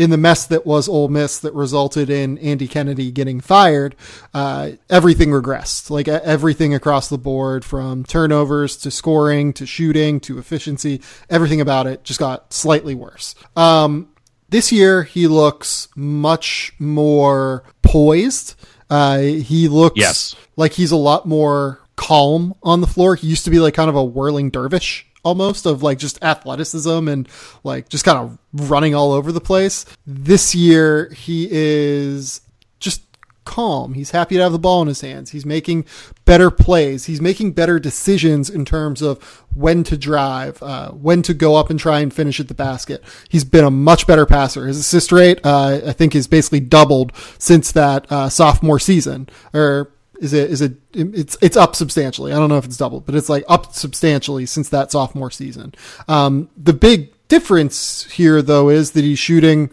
[0.00, 3.94] in the mess that was Ole Miss that resulted in Andy Kennedy getting fired,
[4.32, 5.90] uh, everything regressed.
[5.90, 11.86] Like everything across the board, from turnovers to scoring to shooting to efficiency, everything about
[11.86, 13.34] it just got slightly worse.
[13.56, 14.08] Um,
[14.48, 18.54] this year, he looks much more poised.
[18.88, 20.34] Uh, he looks yes.
[20.56, 23.16] like he's a lot more calm on the floor.
[23.16, 27.08] He used to be like kind of a whirling dervish almost of like just athleticism
[27.08, 27.28] and
[27.64, 29.84] like just kind of running all over the place.
[30.06, 32.40] This year, he is
[32.78, 33.02] just
[33.44, 33.94] calm.
[33.94, 35.30] He's happy to have the ball in his hands.
[35.30, 35.84] He's making
[36.24, 37.06] better plays.
[37.06, 39.22] He's making better decisions in terms of
[39.54, 43.02] when to drive, uh, when to go up and try and finish at the basket.
[43.28, 44.66] He's been a much better passer.
[44.66, 49.28] His assist rate, uh, I think, is basically doubled since that uh, sophomore season.
[49.52, 49.90] Or
[50.20, 50.50] is it?
[50.50, 50.74] Is it?
[50.92, 52.32] It's it's up substantially.
[52.32, 55.74] I don't know if it's doubled, but it's like up substantially since that sophomore season.
[56.06, 59.70] Um, the big difference here, though, is that he's shooting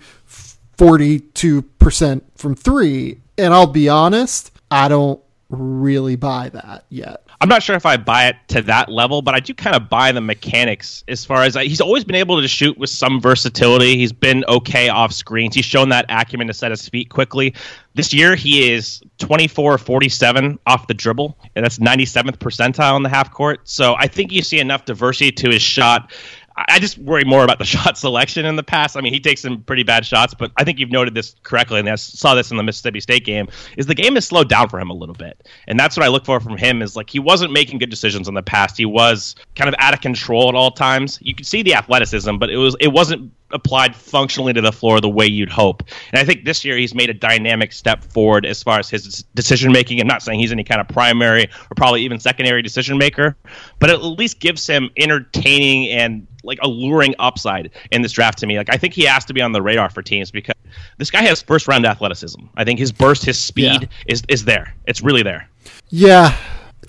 [0.77, 7.26] 42% from three and I'll be honest, I don't really buy that yet.
[7.39, 9.89] I'm not sure if I buy it to that level, but I do kind of
[9.89, 13.95] buy the mechanics as far as he's always been able to shoot with some versatility.
[13.95, 15.53] He's been okay off screens.
[15.53, 17.53] He's shown that acumen to set his feet quickly.
[17.93, 23.09] This year, he is 24 47 off the dribble, and that's 97th percentile in the
[23.09, 23.59] half court.
[23.65, 26.11] So I think you see enough diversity to his shot
[26.57, 28.97] I just worry more about the shot selection in the past.
[28.97, 31.79] I mean, he takes some pretty bad shots, but I think you've noted this correctly,
[31.79, 33.47] and I saw this in the Mississippi State game.
[33.77, 36.09] Is the game has slowed down for him a little bit, and that's what I
[36.09, 36.81] look for from him.
[36.81, 38.77] Is like he wasn't making good decisions in the past.
[38.77, 41.19] He was kind of out of control at all times.
[41.21, 44.99] You could see the athleticism, but it was it wasn't applied functionally to the floor
[44.99, 45.83] the way you'd hope.
[46.11, 49.23] And I think this year he's made a dynamic step forward as far as his
[49.35, 50.01] decision making.
[50.01, 53.37] I'm not saying he's any kind of primary or probably even secondary decision maker,
[53.79, 58.47] but it at least gives him entertaining and like alluring upside in this draft to
[58.47, 58.57] me.
[58.57, 60.55] Like I think he has to be on the radar for teams because
[60.97, 62.41] this guy has first round athleticism.
[62.55, 63.87] I think his burst, his speed yeah.
[64.07, 64.73] is is there.
[64.87, 65.49] It's really there.
[65.89, 66.35] Yeah.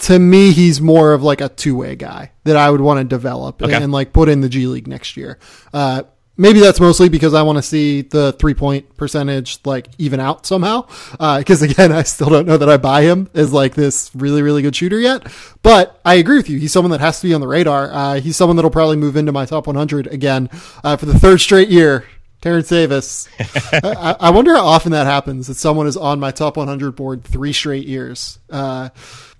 [0.00, 3.04] To me, he's more of like a two way guy that I would want to
[3.04, 3.74] develop okay.
[3.74, 5.38] and, and, like put in the G League next year.
[5.72, 6.04] Uh,
[6.39, 10.47] maybe that's mostly because I want to see the three point percentage like even out
[10.47, 10.82] somehow.
[11.12, 14.41] Because uh, again, I still don't know that I buy him as like this really
[14.41, 15.30] really good shooter yet.
[15.62, 16.59] But I agree with you.
[16.59, 17.91] He's someone that has to be on the radar.
[17.93, 20.49] Uh, he's someone that'll probably move into my top 100 again
[20.82, 22.07] uh, for the third straight year.
[22.41, 23.28] Terrence Davis.
[23.72, 27.24] I, I, wonder how often that happens that someone is on my top 100 board
[27.24, 28.39] three straight years.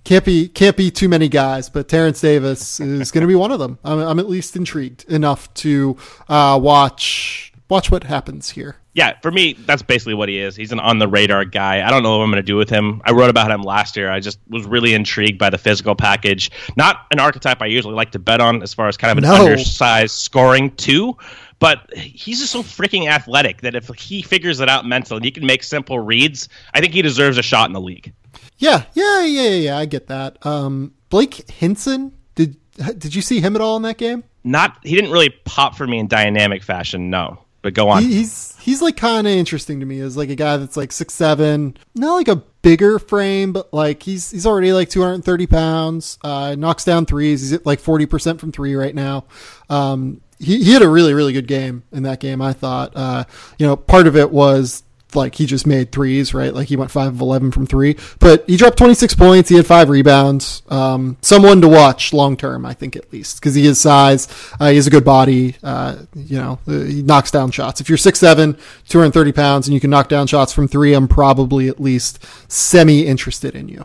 [0.09, 3.53] Can't be can't be too many guys, but Terrence Davis is going to be one
[3.53, 3.79] of them.
[3.85, 5.99] I'm, I'm, at least intrigued enough to
[6.31, 8.77] uh, watch watch what happens here.
[8.95, 10.57] Yeah, for me, that's basically what he is.
[10.57, 11.87] He's an on the radar guy.
[11.87, 13.03] I don't know what I'm going to do with him.
[13.05, 14.11] I wrote about him last year.
[14.11, 16.51] I just was really intrigued by the physical package.
[16.75, 19.29] Not an archetype I usually like to bet on as far as kind of an
[19.29, 19.45] no.
[19.45, 21.19] undersized scoring two
[21.59, 25.45] but he's just so freaking athletic that if he figures it out mentally, he can
[25.45, 26.49] make simple reads.
[26.75, 28.13] I think he deserves a shot in the league.
[28.59, 29.57] Yeah, yeah, yeah, yeah.
[29.57, 29.79] yeah.
[29.79, 30.45] I get that.
[30.45, 32.57] Um, Blake Hinson, did
[32.99, 34.25] did you see him at all in that game?
[34.45, 34.79] Not.
[34.83, 37.11] He didn't really pop for me in dynamic fashion.
[37.11, 38.03] No, but go on.
[38.03, 40.93] He, he's he's like kind of interesting to me as like a guy that's like
[40.93, 45.15] six seven, not like a bigger frame, but like he's he's already like two hundred
[45.15, 46.19] and thirty pounds.
[46.23, 47.41] Uh, knocks down threes.
[47.41, 49.25] He's at like forty percent from three right now.
[49.69, 52.41] Um, he, he had a really really good game in that game.
[52.41, 52.93] I thought.
[52.95, 53.25] Uh,
[53.59, 54.83] you know, part of it was
[55.15, 56.53] like he just made threes, right?
[56.53, 59.49] Like he went five of eleven from three, but he dropped twenty six points.
[59.49, 60.63] He had five rebounds.
[60.69, 64.29] Um, someone to watch long term, I think at least, because he has size.
[64.61, 65.57] Uh, he has a good body.
[65.63, 67.81] Uh, you know, uh, he knocks down shots.
[67.81, 70.69] If you're six seven, two hundred thirty pounds, and you can knock down shots from
[70.69, 73.85] three, I'm probably at least semi interested in you.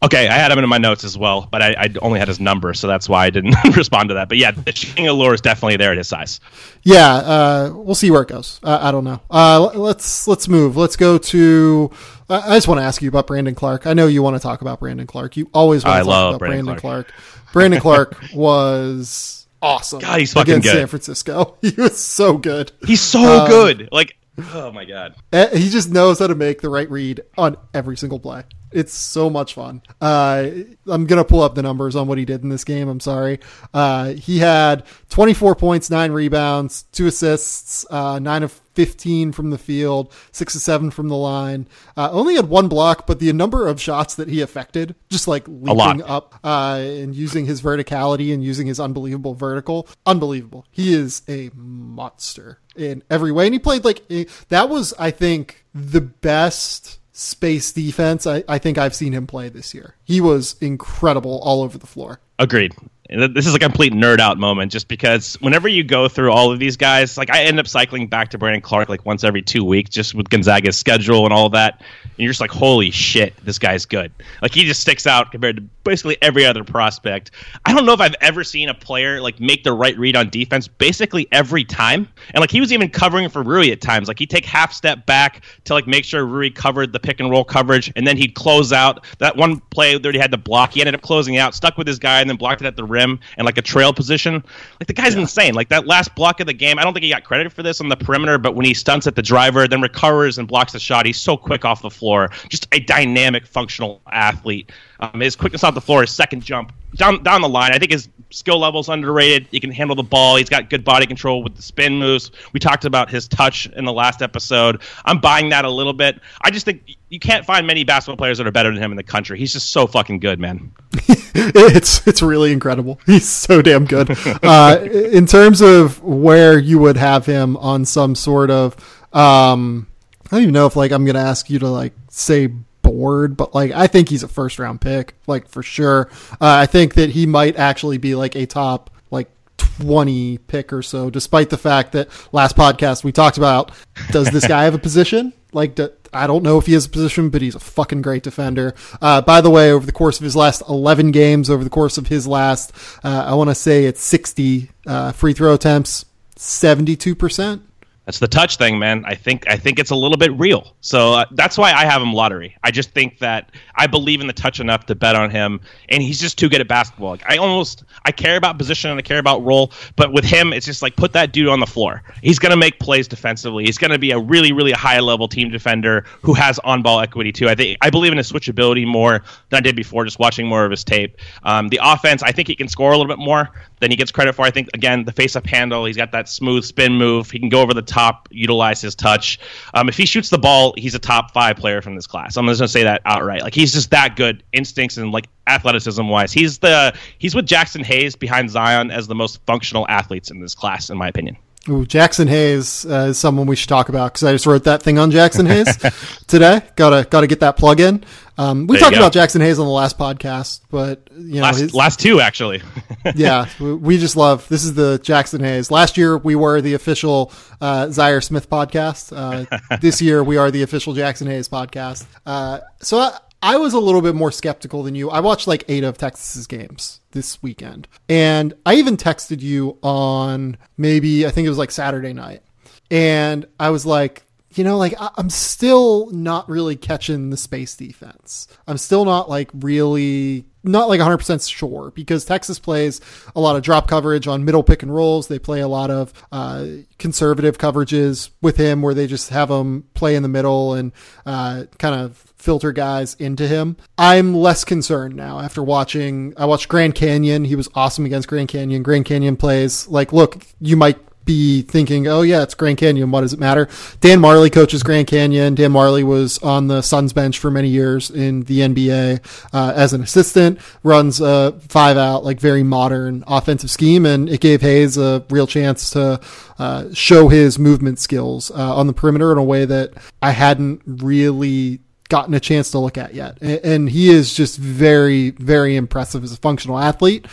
[0.00, 2.38] Okay, I had him in my notes as well, but I, I only had his
[2.38, 4.28] number, so that's why I didn't respond to that.
[4.28, 6.38] But yeah, the shooting allure is definitely there at his size.
[6.84, 8.60] Yeah, uh, we'll see where it goes.
[8.62, 9.20] Uh, I don't know.
[9.28, 10.76] Uh, let's let's move.
[10.76, 11.90] Let's go to.
[12.30, 13.86] I just want to ask you about Brandon Clarke.
[13.88, 15.36] I know you want to talk about Brandon Clarke.
[15.36, 17.12] You always want to I talk love about Brandon Brandon Clarke.
[17.52, 19.98] Brandon Clarke was awesome.
[19.98, 20.74] God, he's fucking good.
[20.76, 21.56] San Francisco.
[21.62, 22.70] He was so good.
[22.86, 23.88] He's so Um, good.
[23.90, 24.16] Like,
[24.54, 25.16] oh my god.
[25.32, 28.44] Eh, He just knows how to make the right read on every single play.
[28.70, 29.82] It's so much fun.
[30.00, 30.48] Uh,
[30.86, 32.88] I'm gonna pull up the numbers on what he did in this game.
[32.88, 33.40] I'm sorry.
[33.72, 39.58] Uh, he had 24 points, nine rebounds, two assists, uh, nine of 15 from the
[39.58, 41.66] field, six of seven from the line.
[41.96, 45.44] Uh, only had one block, but the number of shots that he affected, just like
[45.48, 50.64] leaping up uh, and using his verticality and using his unbelievable vertical, unbelievable.
[50.70, 54.06] He is a monster in every way, and he played like
[54.48, 59.48] that was, I think, the best space defense I, I think I've seen him play
[59.48, 59.96] this year.
[60.04, 62.20] He was incredible all over the floor.
[62.38, 62.74] Agreed.
[63.10, 66.58] This is a complete nerd out moment just because whenever you go through all of
[66.58, 69.64] these guys, like I end up cycling back to Brandon Clarke like once every two
[69.64, 71.80] weeks just with Gonzaga's schedule and all that.
[72.02, 74.12] And you're just like, holy shit, this guy's good.
[74.42, 77.30] Like he just sticks out compared to basically every other prospect.
[77.64, 80.28] I don't know if I've ever seen a player like make the right read on
[80.28, 82.06] defense basically every time.
[82.34, 84.08] And like he was even covering for Rui at times.
[84.08, 87.30] Like he'd take half step back to like make sure Rui covered the pick and
[87.30, 89.06] roll coverage, and then he'd close out.
[89.18, 91.86] That one play that he had to block, he ended up closing out, stuck with
[91.86, 94.42] his guy, and then blocked it at the rim and like a trail position.
[94.80, 95.54] Like the guy's insane.
[95.54, 97.80] Like that last block of the game, I don't think he got credit for this
[97.80, 100.78] on the perimeter, but when he stunts at the driver, then recovers and blocks the
[100.78, 102.30] shot, he's so quick off the floor.
[102.48, 104.70] Just a dynamic, functional athlete.
[105.00, 107.72] Um, his quickness off the floor, his second jump down down the line.
[107.72, 109.48] I think his skill level's underrated.
[109.50, 110.36] He can handle the ball.
[110.36, 112.30] He's got good body control with the spin moves.
[112.52, 114.82] We talked about his touch in the last episode.
[115.04, 116.20] I'm buying that a little bit.
[116.42, 118.96] I just think you can't find many basketball players that are better than him in
[118.96, 119.38] the country.
[119.38, 120.72] He's just so fucking good, man.
[120.92, 123.00] it's it's really incredible.
[123.06, 124.16] He's so damn good.
[124.42, 128.74] Uh, in terms of where you would have him on some sort of,
[129.12, 129.86] um,
[130.26, 132.52] I don't even know if like I'm gonna ask you to like say
[132.88, 136.08] board, but like I think he's a first round pick, like for sure.
[136.32, 140.82] Uh, I think that he might actually be like a top like 20 pick or
[140.82, 143.72] so, despite the fact that last podcast we talked about
[144.10, 145.32] does this guy have a position?
[145.50, 148.22] Like, do, I don't know if he has a position, but he's a fucking great
[148.22, 148.74] defender.
[149.00, 151.96] Uh, by the way, over the course of his last 11 games, over the course
[151.96, 152.70] of his last,
[153.02, 156.04] uh, I want to say it's 60 uh, free throw attempts,
[156.36, 157.62] 72%.
[158.08, 159.04] That's the touch thing, man.
[159.04, 160.74] I think I think it's a little bit real.
[160.80, 162.56] So uh, that's why I have him lottery.
[162.64, 166.02] I just think that I believe in the touch enough to bet on him, and
[166.02, 167.10] he's just too good at basketball.
[167.10, 170.54] Like, I almost I care about position and I care about role, but with him,
[170.54, 172.02] it's just like put that dude on the floor.
[172.22, 173.66] He's gonna make plays defensively.
[173.66, 177.30] He's gonna be a really really high level team defender who has on ball equity
[177.30, 177.50] too.
[177.50, 180.64] I think I believe in his switchability more than I did before, just watching more
[180.64, 181.18] of his tape.
[181.42, 183.50] Um, the offense, I think he can score a little bit more
[183.80, 184.46] than he gets credit for.
[184.46, 187.30] I think again the face up handle, he's got that smooth spin move.
[187.30, 187.97] He can go over the top,
[188.30, 189.38] utilize his touch.
[189.74, 192.36] Um, if he shoots the ball, he's a top five player from this class.
[192.36, 193.42] I'm just gonna say that outright.
[193.42, 196.32] Like he's just that good, instincts and like athleticism wise.
[196.32, 200.54] He's the he's with Jaxson Hayes behind Zion as the most functional athletes in this
[200.54, 201.36] class, in my opinion.
[201.68, 204.82] Ooh, Jaxson Hayes uh, is someone we should talk about because I just wrote that
[204.82, 205.76] thing on Jaxson Hayes
[206.26, 206.62] today.
[206.76, 208.04] Gotta gotta get that plug in.
[208.38, 211.58] Um, we There talked about Jaxson Hayes on the last podcast, but you know, Last
[211.58, 212.62] his, last two actually.
[213.14, 215.70] yeah, we- we just love this is the Jaxson Hayes.
[215.70, 219.12] Last year we were the official uh, Zhaire Smith podcast.
[219.14, 222.06] Uh, this year we are the official Jaxson Hayes podcast.
[222.24, 225.10] Uh, so I, I was a little bit more skeptical than you.
[225.10, 230.56] I watched like eight of Texas's games this weekend, and I even texted you on
[230.76, 232.42] maybe I think it was like Saturday night,
[232.90, 234.24] and I was like,
[234.58, 238.48] you know, like I- I'm still not really catching the space defense.
[238.66, 243.00] I'm still not like really not like 100% sure because Texas plays
[243.34, 245.28] a lot of drop coverage on middle pick and rolls.
[245.28, 246.66] They play a lot of uh,
[246.98, 250.92] conservative coverages with him where they just have him play in the middle and
[251.24, 253.76] uh, kind of filter guys into him.
[253.96, 256.34] I'm less concerned now after watching.
[256.36, 257.44] I watched Grand Canyon.
[257.44, 258.82] He was awesome against Grand Canyon.
[258.82, 260.98] Grand Canyon plays like, look, you might
[261.28, 263.10] be thinking, oh yeah, it's Grand Canyon.
[263.10, 263.68] What does it matter?
[264.00, 265.54] Dan Majerle coaches Grand Canyon.
[265.54, 269.20] Dan Majerle was on the Suns bench for many years in the NBA
[269.52, 270.58] uh, as an assistant.
[270.82, 275.46] Runs a five out, like very modern offensive scheme, and it gave Hayes a real
[275.46, 276.18] chance to
[276.58, 280.80] uh, show his movement skills uh, on the perimeter in a way that I hadn't
[280.86, 283.40] really gotten a chance to look at yet.
[283.42, 287.26] And he is just very, very impressive as a functional athlete.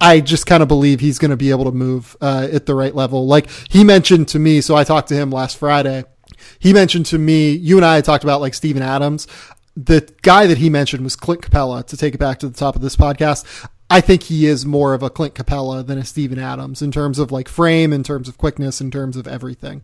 [0.00, 2.74] I just kind of believe he's going to be able to move uh, at the
[2.74, 3.26] right level.
[3.26, 6.04] Like he mentioned to me, so I talked to him last Friday.
[6.58, 9.26] He mentioned to me, you and I talked about like Steven Adams.
[9.76, 12.76] The guy that he mentioned was Clint Capela To take it back to the top
[12.76, 16.38] of this podcast, I think he is more of a Clint Capela than a Steven
[16.38, 19.82] Adams in terms of like frame, in terms of quickness, in terms of everything.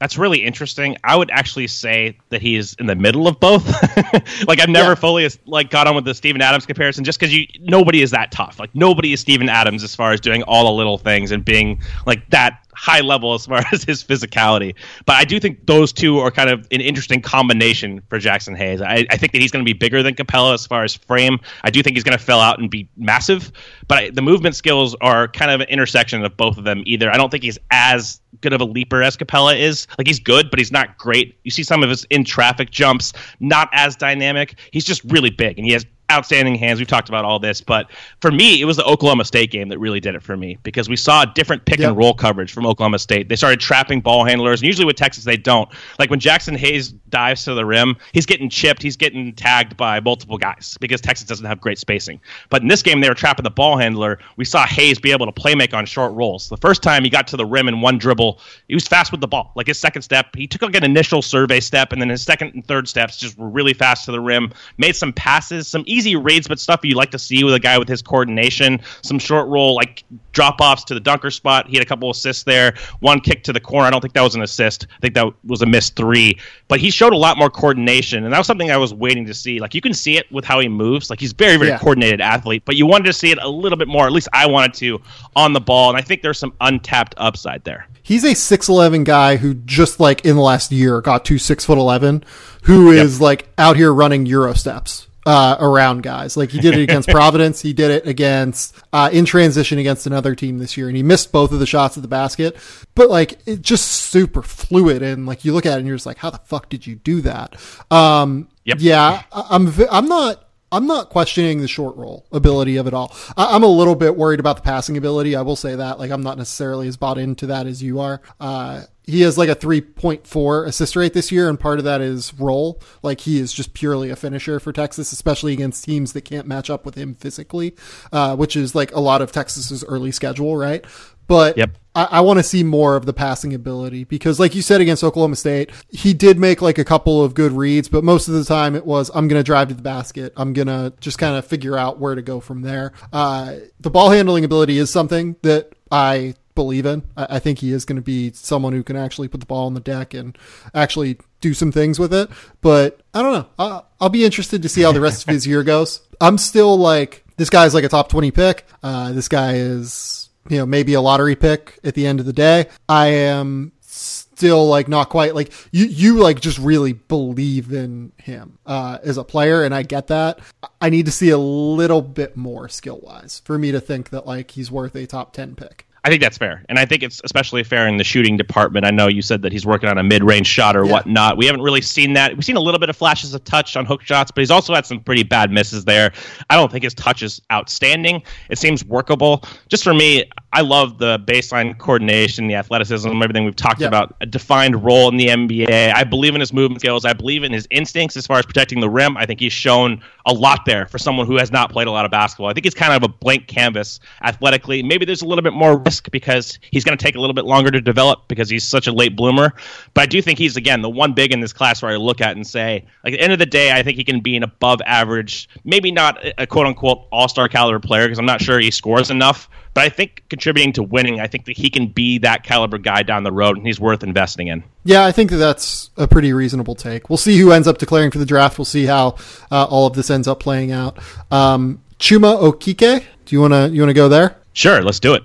[0.00, 0.96] That's really interesting.
[1.04, 3.66] I would actually say that he is in the middle of both.
[4.46, 4.94] like I've never yeah.
[4.96, 8.32] fully like got on with the Steven Adams comparison, just because you nobody is that
[8.32, 8.58] tough.
[8.58, 11.80] Like nobody is Steven Adams as far as doing all the little things and being
[12.06, 14.74] like that high level as far as his physicality.
[15.06, 18.80] But I do think those two are kind of an interesting combination for Jaxson Hayes.
[18.80, 21.38] I, I think that he's going to be bigger than Capela as far as frame.
[21.62, 23.52] I do think he's going to fill out and be massive.
[23.88, 26.82] But I, the movement skills are kind of an intersection of both of them.
[26.86, 29.86] Either I don't think he's as good of a leaper as Capela is.
[29.98, 31.38] Like he's good, but he's not great.
[31.44, 34.58] You see some of his in traffic jumps, not as dynamic.
[34.70, 36.78] He's just really big, and he has outstanding hands.
[36.78, 37.90] We've talked about all this, but
[38.20, 40.88] for me, it was the Oklahoma State game that really did it for me because
[40.88, 41.90] we saw a different pick yep.
[41.90, 43.28] and roll coverage from Oklahoma State.
[43.28, 45.68] They started trapping ball handlers, and usually with Texas, they don't.
[45.98, 50.00] Like when Jaxson Hayes dives to the rim, he's getting chipped, he's getting tagged by
[50.00, 52.20] multiple guys because Texas doesn't have great spacing.
[52.50, 54.18] But in this game, they were trapping the ball handler.
[54.36, 56.48] We saw Hayes be able to play make on short rolls.
[56.48, 59.20] The first time he got to the rim in one dribble, he was fast with
[59.20, 59.52] the ball.
[59.54, 62.54] Like his second step, he took like an initial survey step, and then his second
[62.54, 64.52] and third steps just were really fast to the rim.
[64.78, 67.78] Made some passes, some easy reads, but stuff you like to see with a guy
[67.78, 68.80] with his coordination.
[69.02, 71.68] Some short roll, like drop offs to the dunker spot.
[71.68, 72.74] He had a couple assists there.
[73.00, 73.86] One kick to the corner.
[73.86, 74.86] I don't think that was an assist.
[74.96, 76.38] I think that was a missed three.
[76.68, 79.34] But he showed a lot more coordination, and that was something I was waiting to
[79.34, 79.60] see.
[79.60, 81.10] Like you can see it with how he moves.
[81.10, 81.78] Like he's very, very yeah.
[81.78, 82.64] coordinated athlete.
[82.64, 84.06] But you wanted to see it a little bit more.
[84.06, 85.00] At least I wanted to
[85.36, 89.36] on the ball, and I think there's some untapped upside there he's a 6'11 guy
[89.36, 92.22] who just like in the last year got to 6 foot 11
[92.64, 93.20] who is yep.
[93.20, 96.36] like out here running euro steps uh, around guys.
[96.36, 97.60] Like he did it against Providence.
[97.60, 101.32] He did it against uh, in transition against another team this year, and he missed
[101.32, 102.56] both of the shots at the basket.
[102.94, 106.06] But like it just super fluid, and like you look at it and you're just
[106.06, 107.56] like, how the fuck did you do that?
[107.90, 108.78] Um, yep.
[108.80, 110.40] Yeah, I'm I'm not.
[110.72, 113.14] I'm not questioning the short roll ability of it all.
[113.36, 115.36] I, am a little bit worried about the passing ability.
[115.36, 116.00] I will say that.
[116.00, 118.20] Like, I'm not necessarily as bought into that as you are.
[118.40, 122.32] Uh, he has like a 3.4 assist rate this year, and part of that is
[122.34, 122.80] roll.
[123.02, 126.70] Like he is just purely a finisher for Texas, especially against teams that can't match
[126.70, 127.74] up with him physically,
[128.12, 130.84] uh, which is like a lot of Texas's early schedule, right?
[131.26, 131.70] But yep.
[131.94, 135.04] I, I want to see more of the passing ability because, like you said against
[135.04, 138.44] Oklahoma State, he did make like a couple of good reads, but most of the
[138.44, 140.32] time it was I'm going to drive to the basket.
[140.36, 142.92] I'm going to just kind of figure out where to go from there.
[143.12, 147.02] Uh, the ball handling ability is something that I believe in.
[147.16, 149.66] I, I think he is going to be someone who can actually put the ball
[149.66, 150.36] on the deck and
[150.74, 152.30] actually do some things with it.
[152.60, 153.46] But I don't know.
[153.58, 156.00] I'll, I'll be interested to see how the rest of his year goes.
[156.20, 158.66] I'm still like, this guy's like a top 20 pick.
[158.82, 162.32] Uh, this guy is, you know, maybe a lottery pick at the end of the
[162.32, 162.66] day.
[162.88, 168.58] I am still like not quite like you you like just really believe in him
[168.66, 170.40] uh as a player and I get that.
[170.80, 174.26] I need to see a little bit more skill wise for me to think that
[174.26, 175.83] like he's worth a top 10 pick.
[176.06, 178.84] I think that's fair, and I think it's especially fair in the shooting department.
[178.84, 180.92] I know you said that he's working on a mid-range shot or yeah.
[180.92, 181.38] whatnot.
[181.38, 182.34] We haven't really seen that.
[182.34, 184.74] We've seen a little bit of flashes of touch on hook shots, but he's also
[184.74, 186.12] had some pretty bad misses there.
[186.50, 188.22] I don't think his touch is outstanding.
[188.50, 189.44] It seems workable.
[189.68, 193.88] Just for me, I love the baseline coordination, the athleticism, everything we've talked yeah.
[193.88, 194.14] about.
[194.20, 195.92] A defined role in the NBA.
[195.92, 197.04] I believe in his movement skills.
[197.04, 199.16] I believe in his instincts as far as protecting the rim.
[199.16, 202.04] I think he's shown a lot there for someone who has not played a lot
[202.04, 202.46] of basketball.
[202.46, 204.80] I think he's kind of a blank canvas athletically.
[204.80, 207.46] Maybe there's a little bit more risk because he's going to take a little bit
[207.46, 209.54] longer to develop because he's such a late bloomer.
[209.92, 212.20] But I do think he's again the one big in this class where I look
[212.20, 214.36] at and say, like at the end of the day, I think he can be
[214.36, 218.40] an above average, maybe not a quote unquote all star caliber player because I'm not
[218.40, 219.48] sure he scores enough.
[219.74, 223.02] But I think contributing to winning, I think that he can be that caliber guy
[223.02, 224.62] down the road, and he's worth investing in.
[224.84, 227.10] Yeah, I think that that's a pretty reasonable take.
[227.10, 228.56] We'll see who ends up declaring for the draft.
[228.56, 229.16] We'll see how
[229.50, 230.98] uh, all of this ends up playing out.
[231.32, 234.36] Um, Chuma Okeke, do you want to you want to go there?
[234.52, 235.22] Sure, let's do it.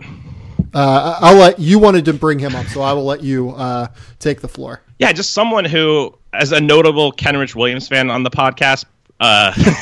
[0.74, 3.88] Uh, I'll let you wanted to bring him up, so I will let you uh,
[4.20, 4.82] take the floor.
[4.97, 8.86] Yeah, just someone who, as a notable Kenrich Williams fan on the podcast,
[9.20, 9.51] Uh,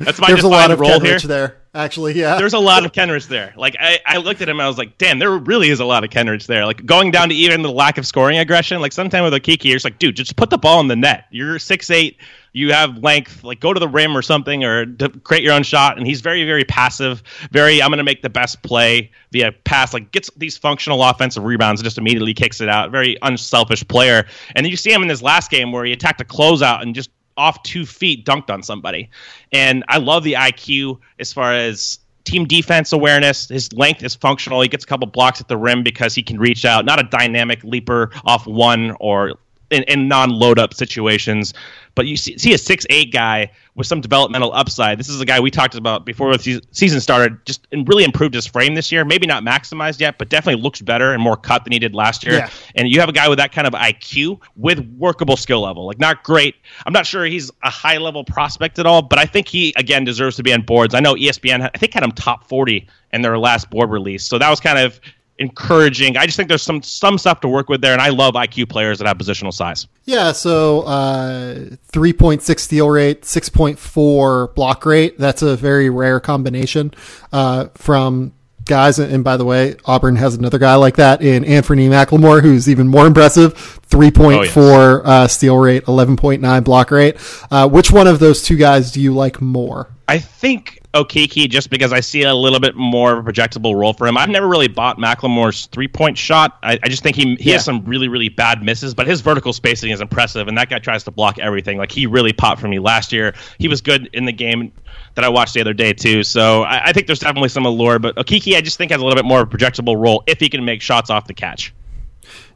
[0.00, 1.18] that's my There's a lot of role Kenrich here.
[1.20, 2.14] there, actually.
[2.14, 2.38] Yeah.
[2.38, 3.52] There's a lot of Kenrich there.
[3.56, 6.04] Like I, I looked at him, I was like, damn, there really is a lot
[6.04, 6.64] of Kenrich there.
[6.64, 8.80] Like going down to even the lack of scoring aggression.
[8.80, 11.24] Like sometime with Okeke, you're just like, dude, just put the ball in the net.
[11.30, 12.18] You're six eight.
[12.52, 13.44] You have length.
[13.44, 14.86] Like go to the rim or something, or
[15.22, 15.98] create your own shot.
[15.98, 17.22] And he's very, very passive.
[17.50, 19.92] Very, I'm going to make the best play via pass.
[19.92, 22.90] Like gets these functional offensive rebounds and just immediately kicks it out.
[22.90, 24.24] Very unselfish player.
[24.54, 26.94] And then you see him in this last game where he attacked a closeout and
[26.94, 29.08] just off two feet dunked on somebody.
[29.52, 33.48] And I love the IQ as far as team defense awareness.
[33.48, 34.60] His length is functional.
[34.60, 36.84] He gets a couple blocks at the rim because he can reach out.
[36.84, 39.34] Not a dynamic leaper off one or
[39.70, 41.54] in, in non load up situations.
[41.94, 44.98] But you see, see a six eight guy with some developmental upside.
[44.98, 47.44] This is a guy we talked about before the season started.
[47.44, 49.04] Just really improved his frame this year.
[49.04, 52.24] Maybe not maximized yet, but definitely looks better and more cut than he did last
[52.24, 52.34] year.
[52.34, 52.50] Yeah.
[52.76, 55.86] And you have a guy with that kind of IQ with workable skill level.
[55.86, 56.54] Like not great.
[56.86, 60.04] I'm not sure he's a high level prospect at all, but I think he again
[60.04, 60.94] deserves to be on boards.
[60.94, 64.24] I know ESPN I think had him top 40 in their last board release.
[64.24, 65.00] So that was kind of
[65.38, 66.16] encouraging.
[66.16, 68.68] I just think there's some some stuff to work with there, and I love IQ
[68.68, 69.86] players that have positional size.
[70.04, 71.54] Yeah, so uh,
[71.92, 75.18] 3.6 steal rate, 6.4 block rate.
[75.18, 76.92] That's a very rare combination
[77.32, 78.32] uh, from
[78.68, 78.98] guys.
[79.00, 82.86] And by the way, Auburn has another guy like that in Anthony McLemore, who's even
[82.86, 83.54] more impressive.
[83.88, 87.16] 3.4 uh, steal rate, 11.9 block rate.
[87.50, 89.88] Uh, which one of those two guys do you like more?
[90.06, 93.92] I think Okeke just because I see a little bit more of a projectable role
[93.92, 94.16] for him.
[94.16, 96.58] I've never really bought McLemore's three point shot.
[96.62, 97.54] I, I just think he he Yeah.
[97.54, 100.78] has some really really bad misses, but his vertical spacing is impressive, and that guy
[100.78, 101.78] tries to block everything.
[101.78, 103.34] Like he really popped for me last year.
[103.58, 104.72] He was good in the game
[105.14, 106.22] that I watched the other day too.
[106.22, 109.04] So I, I think there's definitely some allure, but Okeke I just think has a
[109.04, 111.72] little bit more of a projectable role if he can make shots off the catch.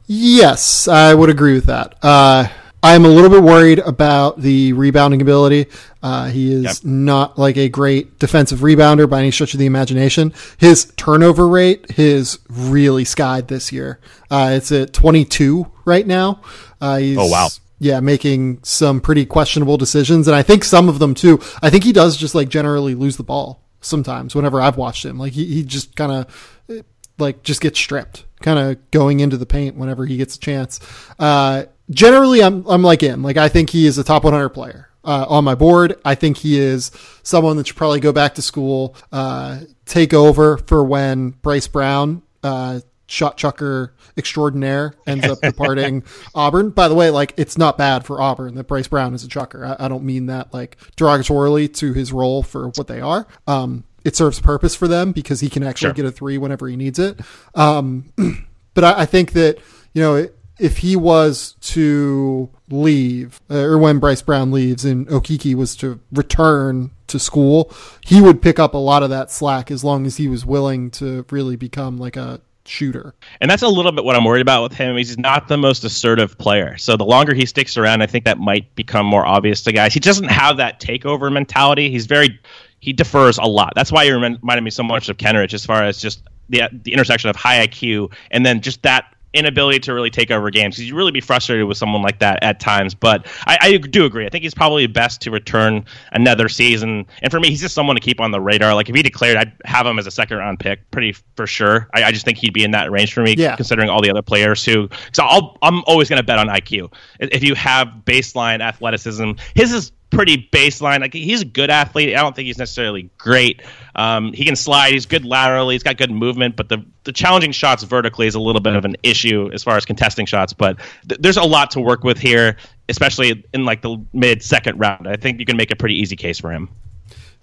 [0.05, 1.95] Yes, I would agree with that.
[2.01, 2.47] Uh,
[2.85, 5.67] I'm a little bit worried about the rebounding ability.
[6.01, 6.75] Uh, he is Yep.
[6.83, 10.33] not like a great defensive rebounder by any stretch of the imagination.
[10.57, 13.99] His turnover rate is really skied this year.
[14.29, 16.41] Uh, it's at 22 right now.
[16.81, 17.47] Uh, he's, Oh, wow.
[17.79, 21.39] Yeah, making some pretty questionable decisions, and I think some of them too.
[21.61, 24.35] I think he does just like generally lose the ball sometimes.
[24.35, 26.83] Whenever I've watched him, like he, he just kind of
[27.19, 30.79] like just gets stripped, kind of going into the paint whenever he gets a chance.
[31.19, 31.63] Uh,
[31.93, 33.23] generally, I'm I'm like him.
[33.23, 35.99] Like I think he is a top 100 player uh, on my board.
[36.03, 36.91] I think he is
[37.23, 42.21] someone that should probably go back to school, uh, take over for when Bryce Brown.
[42.41, 46.03] Uh, Shot chucker extraordinaire ends up departing
[46.35, 46.69] Auburn.
[46.71, 49.63] By the way, like it's not bad for Auburn that Bryce Brown is a chucker.
[49.65, 53.27] I, I don't mean that like derogatorily to his role for what they are.
[53.45, 55.93] Um, it serves purpose for them because he can actually Sure.
[55.93, 57.19] get a three whenever he needs it.
[57.53, 58.11] Um,
[58.73, 59.59] but I, I think that
[59.93, 60.27] you know
[60.59, 65.99] if he was to leave uh, or when Bryce Brown leaves and Okeke was to
[66.11, 67.71] return to school,
[68.05, 70.91] he would pick up a lot of that slack as long as he was willing
[70.91, 73.13] to really become like a shooter.
[73.41, 74.95] And that's a little bit what I'm worried about with him.
[74.95, 76.77] He's not the most assertive player.
[76.77, 79.93] So the longer he sticks around, I think that might become more obvious to guys.
[79.93, 81.89] He doesn't have that takeover mentality.
[81.89, 82.39] He's very
[82.79, 83.73] he defers a lot.
[83.75, 86.93] That's why he reminded me so much of Kenrich as far as just the the
[86.93, 90.77] intersection of high IQ and then just that inability to really take over games.
[90.79, 92.93] You'd really be frustrated with someone like that at times.
[92.93, 94.25] But I, I do agree.
[94.25, 97.05] I think he's probably best to return another season.
[97.21, 98.73] And for me, he's just someone to keep on the radar.
[98.75, 101.87] Like if he declared, I'd have him as a second round pick, pretty for sure.
[101.93, 103.55] I, I just think he'd be in that range for me, Yeah.
[103.55, 104.89] considering all the other players who.
[105.13, 105.23] So
[105.61, 106.93] I'm always going to bet on IQ.
[107.19, 111.01] If you have baseline athleticism, his is pretty baseline.
[111.01, 112.15] Like he's a good athlete.
[112.15, 113.61] I don't think he's necessarily great.
[113.95, 114.93] Um, he can slide.
[114.93, 115.75] He's good laterally.
[115.75, 118.85] He's got good movement, but the the challenging shots vertically is a little bit of
[118.85, 120.53] an issue as far as contesting shots.
[120.53, 122.55] But th- there's a lot to work with here,
[122.89, 125.07] especially in like the mid second round.
[125.07, 126.69] I think you can make a pretty easy case for him.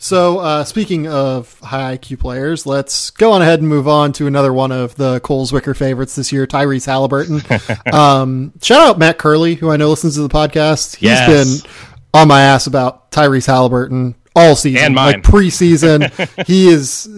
[0.02, 4.26] So, uh, speaking of high IQ players, let's go on ahead and move on to
[4.26, 7.92] another one of the Cole Zwicker favorites this year, Tyrese Haliburton.
[7.92, 10.96] um, shout out Matt Curley, who I know listens to the podcast.
[10.96, 11.60] He's Yes.
[11.62, 11.70] been
[12.12, 16.10] on my ass about Tyrese Haliburton all season, like preseason.
[16.46, 17.08] he is.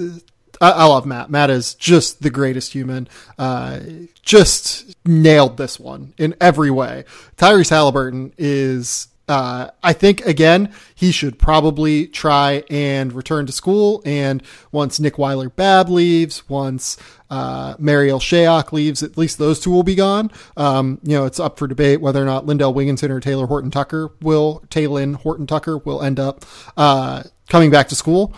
[0.61, 1.31] I, I love Matt.
[1.31, 3.09] Matt is just the greatest human.
[3.39, 3.81] Uh,
[4.23, 7.05] just nailed this one in every way.
[7.37, 14.03] Tyrese Haliburton is uh, I think again he should probably try and return to school.
[14.05, 16.97] And once Nick Weiler-Babb leaves, once
[17.33, 20.31] uh, Marial Shayok leaves, at least those two will be gone.
[20.55, 23.71] Um, you know, it's up for debate whether or not Lindell Wigginton or Taylor Horton
[23.71, 26.45] Tucker will Talen Horton Tucker will end up
[26.77, 28.35] uh, coming back to school.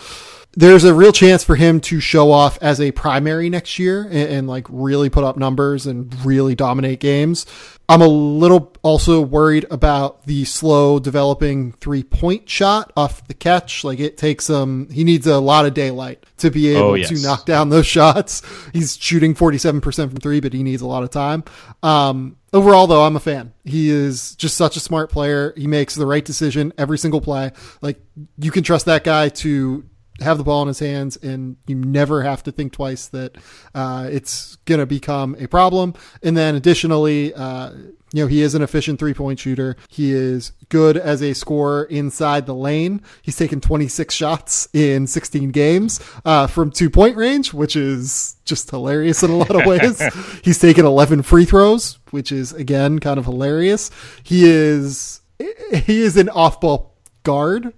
[0.57, 4.15] There's a real chance for him to show off as a primary next year and,
[4.15, 7.47] and, like really put up numbers and really dominate games.
[7.89, 13.85] I'm a little also worried about the slow developing three point shot off the catch.
[13.85, 17.09] Like it takes him, he needs a lot of daylight to be able oh, yes.
[17.11, 18.43] to knock down those shots.
[18.73, 21.45] He's shooting 47% from three, but he needs a lot of time.
[21.83, 23.53] Um, overall though, I'm a fan.
[23.65, 25.53] He is just such a smart player.
[25.57, 27.53] He makes the right decision every single play.
[27.83, 28.01] Like
[28.39, 29.85] you can trust that guy to
[30.21, 33.37] have the ball in his hands and you never have to think twice that
[33.75, 35.95] uh, it's going to become a problem.
[36.23, 37.73] And then additionally, uh,
[38.12, 39.77] you know, he is an efficient three point shooter.
[39.89, 43.03] He is good as a scorer inside the lane.
[43.23, 48.71] He's taken 26 shots in 16 games uh, from two point range, which is just
[48.71, 50.01] hilarious in a lot of ways.
[50.45, 53.91] He's taken 11 free throws, which is again kind of hilarious.
[54.23, 56.95] He is he is an off ball
[57.25, 57.73] guard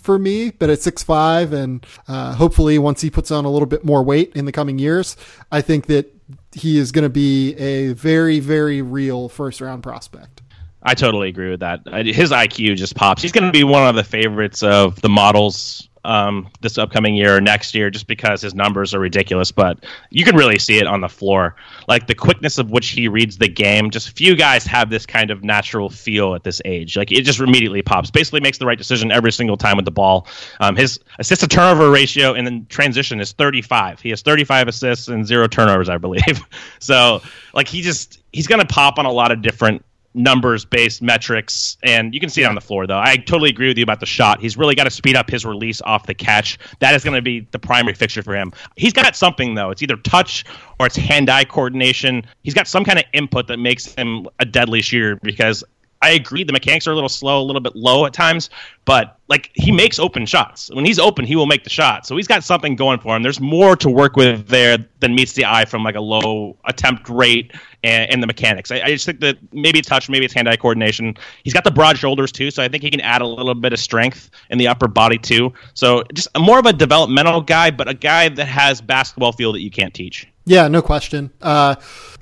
[0.00, 3.66] for me, but at six five, and uh, hopefully once he puts on a little
[3.66, 5.16] bit more weight in the coming years,
[5.50, 6.14] I think that
[6.52, 10.42] he is going to be a very, very real first round prospect.
[10.82, 11.80] I totally agree with that.
[12.06, 13.20] His IQ just pops.
[13.20, 17.36] He's going to be one of the favorites of the models um, this upcoming year
[17.36, 19.52] or next year just because his numbers are ridiculous.
[19.52, 21.56] But you can really see it on the floor.
[21.88, 25.30] Like the quickness of which he reads the game, just few guys have this kind
[25.30, 26.96] of natural feel at this age.
[26.96, 28.10] Like it just immediately pops.
[28.10, 30.26] Basically makes the right decision every single time with the ball.
[30.60, 34.00] Um, his assist to turnover ratio in the transition is 35.
[34.00, 36.40] He has 35 assists and zero turnovers, I believe.
[36.78, 37.22] so
[37.54, 39.84] like he just he's going to pop on a lot of different
[40.14, 42.98] numbers based metrics and you can see it on the floor though.
[42.98, 44.40] I totally agree with you about the shot.
[44.40, 46.58] He's really got to speed up his release off the catch.
[46.80, 48.52] That is going to be the primary fixture for him.
[48.76, 49.70] He's got something though.
[49.70, 50.44] It's either touch
[50.78, 52.24] or it's hand-eye coordination.
[52.42, 55.62] He's got some kind of input that makes him a deadly shooter because
[56.02, 58.48] I agree the mechanics are a little slow, a little bit low at times,
[58.86, 60.70] but like he makes open shots.
[60.72, 62.06] When he's open, he will make the shot.
[62.06, 63.22] So he's got something going for him.
[63.22, 67.10] There's more to work with there than meets the eye from like a low attempt
[67.10, 67.52] rate
[67.84, 68.70] and, and the mechanics.
[68.70, 71.16] I, I, just think that maybe it's touch, maybe it's hand-eye coordination.
[71.44, 73.74] He's got the broad shoulders too, so I think he can add a little bit
[73.74, 75.52] of strength in the upper body too.
[75.74, 79.60] So just more of a developmental guy, but a guy that has basketball feel that
[79.60, 80.26] you can't teach.
[80.46, 81.30] Yeah, no question.
[81.42, 81.74] Uh,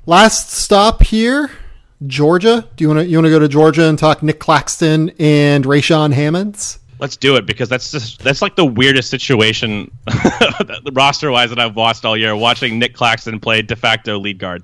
[0.05, 1.49] last stop here
[2.07, 2.67] Georgia.
[2.75, 5.65] Do you want to you want to go to Georgia and talk Nic Claxton and
[5.65, 6.79] Rayshaun Hammonds?
[6.99, 9.89] Let's do it because that's just that's like the weirdest situation
[10.93, 12.35] roster wise that I've watched all year.
[12.35, 14.63] Watching Nic Claxton play de facto lead guard.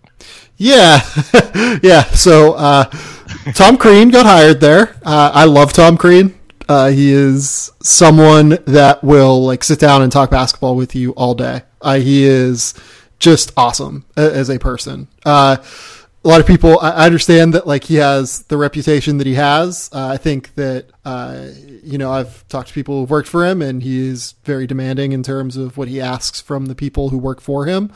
[0.58, 1.00] Yeah,
[1.84, 2.04] yeah.
[2.04, 2.86] So uh,
[3.54, 4.98] Tom Crean got hired there.
[5.04, 6.38] Uh, I love Tom Crean.
[6.68, 11.36] Uh, he is someone that will like sit down and talk basketball with you all
[11.36, 11.62] day.
[11.82, 12.74] Uh, he is
[13.20, 15.08] just awesome as a person.
[16.26, 19.91] A lot of people I understand that like he has the reputation that he has.
[19.93, 21.49] Uh, I think that uh,
[21.84, 25.11] you know I've talked to people who've worked for him, and he is very demanding
[25.11, 27.91] in terms of what he asks from the people who work for him.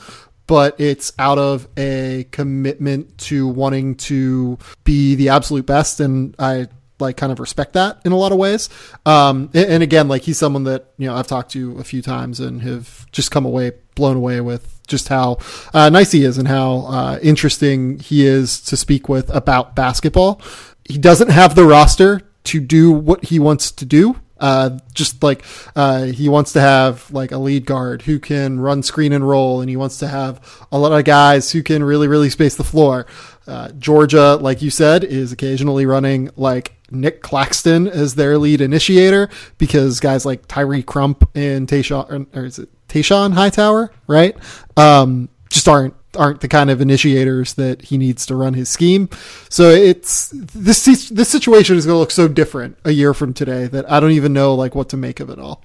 [0.46, 6.68] But it's out of a commitment to wanting to be the absolute best, and I
[7.00, 8.70] like kind of respect that in a lot of ways.
[9.06, 12.04] Um, and, and, again, like he's someone that you know I've talked to a few
[12.04, 15.38] times and have just come away blown away with just how
[15.74, 20.42] uh, nice he is and how uh, interesting he is to speak with about basketball.
[20.86, 24.16] He doesn't have the roster to do what he wants to do.
[24.40, 25.44] Uh, just like
[25.76, 29.60] uh, he wants to have like a lead guard who can run screen and roll,
[29.60, 32.64] and he wants to have a lot of guys who can really, really space the
[32.64, 33.06] floor.
[33.46, 39.30] Uh, Georgia, like you said, is occasionally running like Nic Claxton as their lead initiator
[39.58, 44.36] because guys like Tyree Crump and Teshaun, or, or is it Teshaun Hightower, right?
[44.76, 49.10] Um, just aren't aren't the kind of initiators that he needs to run his scheme.
[49.50, 53.68] So it's this this situation is going to look so different a year from today
[53.68, 55.64] that I don't even know like what to make of it all.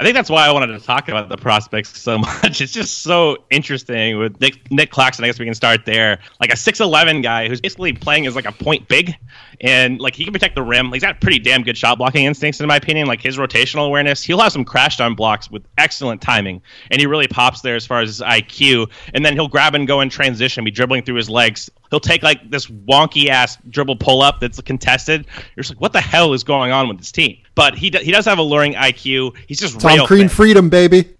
[0.00, 2.60] I think that's why I wanted to talk about the prospects so much.
[2.60, 5.24] It's just so interesting with Nick, Nic Claxton.
[5.24, 6.20] I guess we can start there.
[6.40, 9.16] Like a 6'11 guy who's basically playing as like a point big,
[9.60, 10.92] and like he can protect the rim.
[10.92, 13.08] He's got pretty damn good shot blocking instincts, in my opinion.
[13.08, 17.06] Like his rotational awareness, he'll have some crash down blocks with excellent timing, and he
[17.08, 18.90] really pops there as far as his IQ.
[19.14, 22.22] And then he'll grab and go in transition, be dribbling through his legs, he'll take
[22.22, 25.26] like this wonky ass dribble pull up that's contested.
[25.56, 27.38] You're just like, what the hell is going on with this team?
[27.54, 29.36] But he he does have alluring IQ.
[29.46, 31.16] He's just Tom Crean freedom, baby.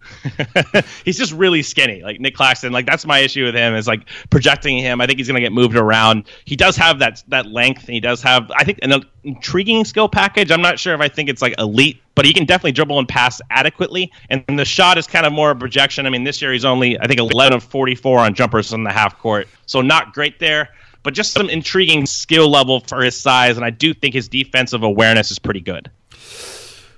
[1.04, 2.72] he's just really skinny, like Nic Claxton.
[2.72, 5.00] Like that's my issue with him is like projecting him.
[5.00, 6.24] I think he's going to get moved around.
[6.44, 10.08] He does have that that length, and he does have I think an intriguing skill
[10.08, 10.50] package.
[10.50, 13.08] I'm not sure if I think it's like elite, but he can definitely dribble and
[13.08, 14.10] pass adequately.
[14.30, 16.06] And the shot is kind of more a projection.
[16.06, 18.92] I mean, this year he's only I think 11 of 44 on jumpers in the
[18.92, 20.70] half court, so not great there.
[21.04, 24.82] But just some intriguing skill level for his size, and I do think his defensive
[24.82, 25.90] awareness is pretty good.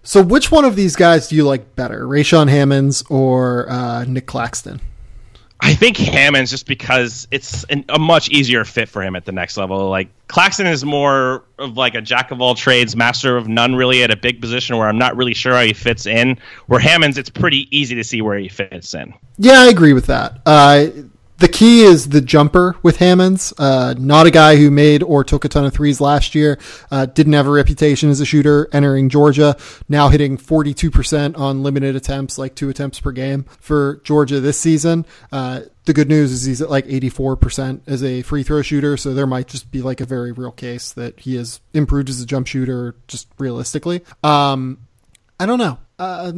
[0.03, 4.27] So, which one of these guys do you like better, Rayshaun Hammonds or uh, Nic
[4.27, 4.81] Claxton?
[5.63, 9.33] I think Hammonds just because it's an, a much easier fit for him at the
[9.33, 9.89] next level.
[9.89, 14.03] Like Claxton is more of like a jack of all trades, master of none, really
[14.03, 16.39] at a big position where I'm not really sure how he fits in.
[16.67, 19.13] Where Hammonds, it's pretty easy to see where he fits in.
[19.39, 20.41] Yeah, I agree with that.
[20.47, 20.87] Uh,
[21.41, 23.55] the key is the jumper with Hammonds.
[23.59, 26.59] Uh, not a guy who made or took a ton of threes last year.
[26.91, 29.57] Uh, didn't have a reputation as a shooter entering Georgia.
[29.89, 35.07] Now hitting 42% on limited attempts, like two attempts per game for Georgia this season.
[35.33, 38.99] Uh, the good news is he's at like 84% as a free throw shooter.
[38.99, 42.21] So there might just be like a very real case that he has improved as
[42.21, 44.03] a jump shooter just realistically.
[44.23, 44.87] Um,
[45.41, 45.79] I don't know.
[45.99, 46.33] Uh,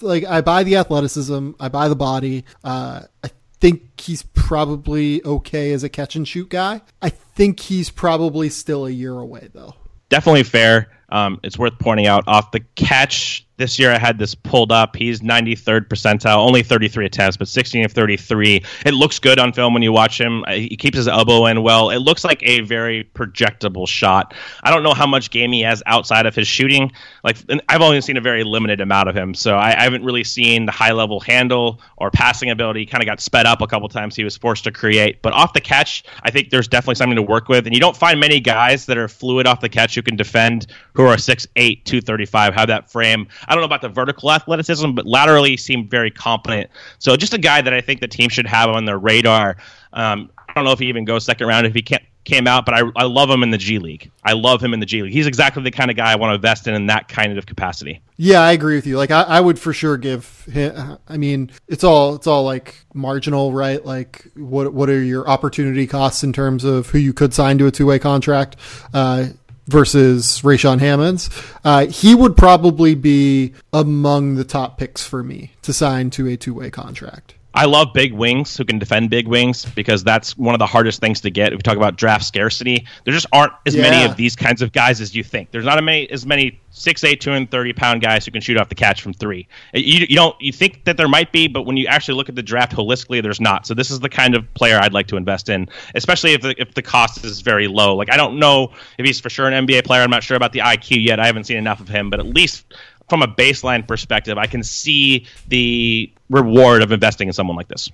[0.00, 2.44] like I buy the athleticism, I buy the body.
[2.64, 3.30] Uh, I
[3.60, 6.82] think he's probably okay as a catch and shoot guy.
[7.02, 9.74] I think he's probably still a year away though.
[10.08, 10.90] Definitely fair.
[11.10, 14.96] Um, it's worth pointing out off the catch this year I had this pulled up.
[14.96, 18.64] He's 93rd percentile, only 33 attempts, but 16 of 33.
[18.86, 20.44] It looks good on film when you watch him.
[20.48, 21.90] He keeps his elbow in well.
[21.90, 24.32] It looks like a very projectable shot.
[24.62, 26.92] I don't know how much game he has outside of his shooting.
[27.24, 27.36] Like
[27.68, 30.66] I've only seen a very limited amount of him, so I, I haven't really seen
[30.66, 32.80] the high level handle or passing ability.
[32.80, 34.14] He kind of got sped up a couple times.
[34.14, 37.22] He was forced to create, but off the catch, I think there's definitely something to
[37.22, 37.66] work with.
[37.66, 40.68] And you don't find many guys that are fluid off the catch who can defend,
[40.94, 43.26] who are 6'8", 235, have that frame.
[43.48, 46.70] I don't know about the vertical athleticism, but laterally seemed very competent.
[46.98, 49.56] So just a guy that I think the team should have on their radar.
[49.92, 52.66] Um, I don't know if he even goes second round if he can't came out,
[52.66, 54.10] but I, I love him in the G League.
[54.22, 55.12] I love him in the G League.
[55.12, 57.46] He's exactly the kind of guy I want to invest in in that kind of
[57.46, 58.02] capacity.
[58.18, 58.98] Yeah, I agree with you.
[58.98, 62.84] Like I, I would for sure give him, I mean, it's all it's all like
[62.92, 63.84] marginal, right?
[63.84, 67.66] Like what what are your opportunity costs in terms of who you could sign to
[67.66, 68.56] a two way contract?
[68.92, 69.28] Uh,
[69.68, 71.30] versus Rayshaun Hammonds,
[71.64, 76.36] uh, he would probably be among the top picks for me to sign to a
[76.36, 77.34] two way contract.
[77.58, 81.00] I love big wings who can defend big wings because that's one of the hardest
[81.00, 81.52] things to get.
[81.52, 83.82] If we talk about draft scarcity, there just aren't as yeah.
[83.82, 85.50] many of these kinds of guys as you think.
[85.50, 88.76] There's not as many as many 6'8", 230 pound guys who can shoot off the
[88.76, 89.48] catch from three.
[89.74, 92.36] You, you don't you think that there might be, but when you actually look at
[92.36, 93.66] the draft holistically, there's not.
[93.66, 96.54] So this is the kind of player I'd like to invest in, especially if the,
[96.62, 97.96] if the cost is very low.
[97.96, 100.02] Like I don't know if he's for sure an NBA player.
[100.02, 101.18] I'm not sure about the IQ yet.
[101.18, 102.72] I haven't seen enough of him, but at least
[103.08, 107.90] from a baseline perspective, I can see the reward of investing in someone like this.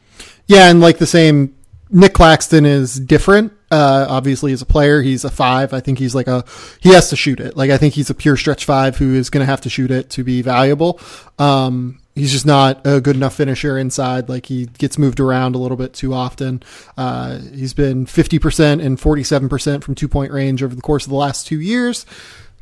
[0.47, 1.55] Yeah, and like the same,
[1.91, 3.53] Nic Claxton is different.
[3.71, 5.73] Uh, obviously, as a player, he's a five.
[5.73, 6.45] I think he's like a
[6.81, 7.57] he has to shoot it.
[7.57, 9.91] Like I think he's a pure stretch five who is going to have to shoot
[9.91, 11.01] it to be valuable.
[11.39, 14.29] Um, he's just not a good enough finisher inside.
[14.29, 16.63] Like he gets moved around a little bit too often.
[16.97, 21.17] Uh, he's been 50% and 47% from two point range over the course of the
[21.17, 22.07] last two years.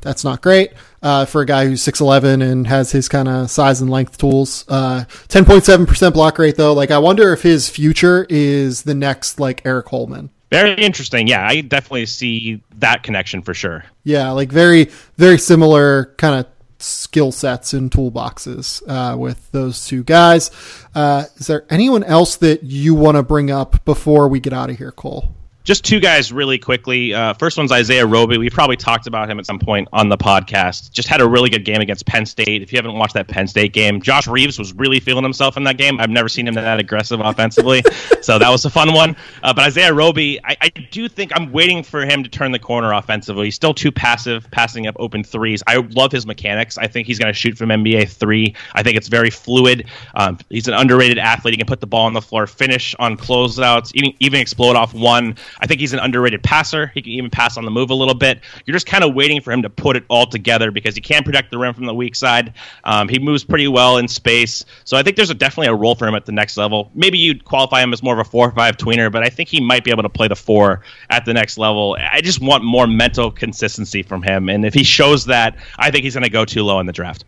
[0.03, 3.81] That's not great uh, for a guy who's 6'11 and has his kind of size
[3.81, 4.65] and length tools.
[4.69, 6.75] Uh, 10.7% block rate, though.
[6.75, 10.31] Like, I wonder if his future is the next, like, Aric Holman.
[10.51, 11.29] Very interesting.
[11.29, 13.87] Yeah, I definitely see that connection for sure.
[14.05, 16.47] Yeah, like very, very similar kind of
[16.79, 20.51] skill sets and toolboxes uh, with those two guys.
[20.95, 24.69] Uh, is there anyone else that you want to bring up before we get out
[24.69, 25.35] of here, Cole?
[25.65, 27.15] Just two guys really quickly.
[27.15, 28.37] Uh, first one's Isaiah Roby.
[28.37, 30.91] We probably talked about him at some point on the podcast.
[30.91, 32.63] Just had a really good game against Penn State.
[32.63, 35.63] If you haven't watched that Penn State game, Josh Reaves was really feeling himself in
[35.65, 36.01] that game.
[36.01, 37.85] I've never seen him that aggressive offensively,
[38.23, 39.15] so that was a fun one.
[39.45, 42.59] Uh, but Isaiah Roby, I, I, do think I'm waiting for him to turn the
[42.59, 43.47] corner offensively.
[43.47, 45.63] He's still too passive, passing up open threes.
[45.69, 46.77] I love his mechanics.
[46.77, 48.57] I think he's going to shoot from NBA three.
[48.75, 49.87] I think it's very fluid.
[50.17, 51.55] Um, he's an underrated athlete.
[51.55, 54.93] He can put the ball on the floor, finish on closeouts, even even explode off
[54.93, 55.37] one.
[55.61, 56.89] I think he's an underrated passer.
[56.89, 58.41] He can even pass on the move a little bit.
[58.65, 61.23] You're just kind of waiting for him to put it all together because he can
[61.23, 62.55] protect the rim from the weak side.
[62.85, 65.95] Um, he moves pretty well in space, so I think there's a, definitely a role
[65.95, 66.91] for him at the next level.
[66.95, 69.49] Maybe you'd qualify him as more of a four or five tweener, but I think
[69.49, 71.97] he might be able to play the four at the next level.
[71.99, 76.05] I just want more mental consistency from him, and if he shows that, I think
[76.05, 77.25] he's going to go too low in the draft.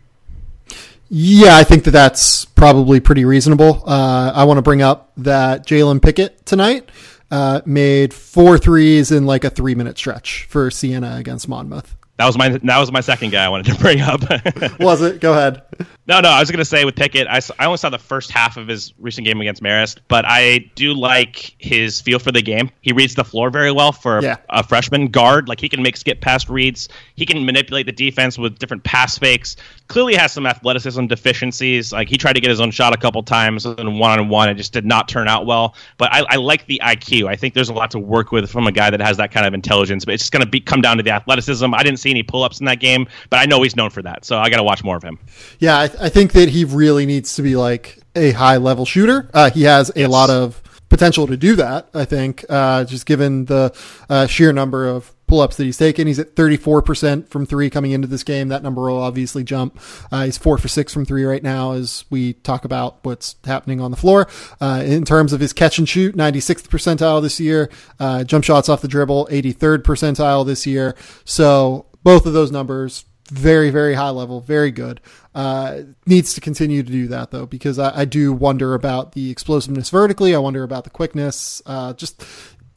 [1.10, 3.84] Yeah, I think that that's probably pretty reasonable.
[3.86, 6.88] Uh, I want to bring up that Jalen Pickett tonight
[7.34, 11.96] uh, made four threes in like a three minute stretch for Siena against Monmouth.
[12.16, 14.20] That was my that was my second guy I wanted to bring up.
[14.78, 15.20] was it?
[15.20, 15.62] Go ahead.
[16.06, 18.30] No, no, I was going to say with Pickett, I, I only saw the first
[18.30, 22.42] half of his recent game against Marist, but I do like his feel for the
[22.42, 22.70] game.
[22.82, 24.36] He reads the floor very well for Yeah.
[24.50, 25.48] a freshman guard.
[25.48, 26.90] Like he can make skip past reads.
[27.16, 29.56] He can manipulate the defense with different pass fakes.
[29.88, 31.90] Clearly has some athleticism deficiencies.
[31.90, 34.50] Like he tried to get his own shot a couple times in one on one.
[34.50, 35.74] It just did not turn out well.
[35.96, 37.28] But I, I like the IQ.
[37.28, 39.46] I think there's a lot to work with from a guy that has that kind
[39.46, 40.04] of intelligence.
[40.04, 41.72] But it's just going to be come down to the athleticism.
[41.72, 44.02] I didn't see any pull ups in that game, but I know he's known for
[44.02, 44.26] that.
[44.26, 45.18] So I got to watch more of him.
[45.60, 49.30] Yeah, I, I think that he really needs to be like a high level shooter.
[49.34, 51.88] Uh, he has a lot of potential to do that.
[51.94, 53.74] I think, uh, just given the
[54.08, 57.46] uh, sheer number of pull ups that he's taken, he's at thirty four percent from
[57.46, 58.48] three coming into this game.
[58.48, 59.80] That number will obviously jump.
[60.12, 63.80] Uh, he's four for six from three right now as we talk about what's happening
[63.80, 64.28] on the floor.
[64.60, 67.70] Uh, in terms of his catch and shoot, ninety sixth percentile this year.
[67.98, 70.94] Uh, jump shots off the dribble, eighty third percentile this year.
[71.24, 75.00] So both of those numbers very very high level very good
[75.34, 79.30] uh, needs to continue to do that though because I, I do wonder about the
[79.30, 82.22] explosiveness vertically i wonder about the quickness uh, just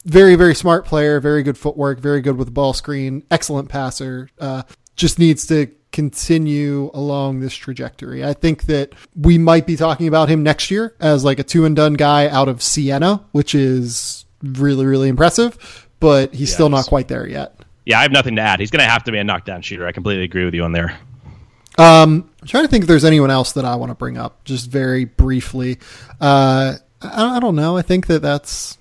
[0.04, 4.28] very very smart player very good footwork very good with the ball screen excellent passer
[4.40, 4.62] uh,
[4.96, 10.28] just needs to continue along this trajectory i think that we might be talking about
[10.28, 14.26] him next year as like a two and done guy out of siena which is
[14.42, 18.42] really really impressive but he's still not quite there yet Yeah, I have nothing to
[18.42, 18.60] add.
[18.60, 19.86] He's going to have to be a knockdown shooter.
[19.86, 20.98] I completely agree with you on there.
[21.78, 24.44] Um, I'm trying to think if there's anyone else that I want to bring up,
[24.44, 25.78] just very briefly.
[26.20, 27.76] Uh, I, I don't know.
[27.76, 28.78] I think that that's,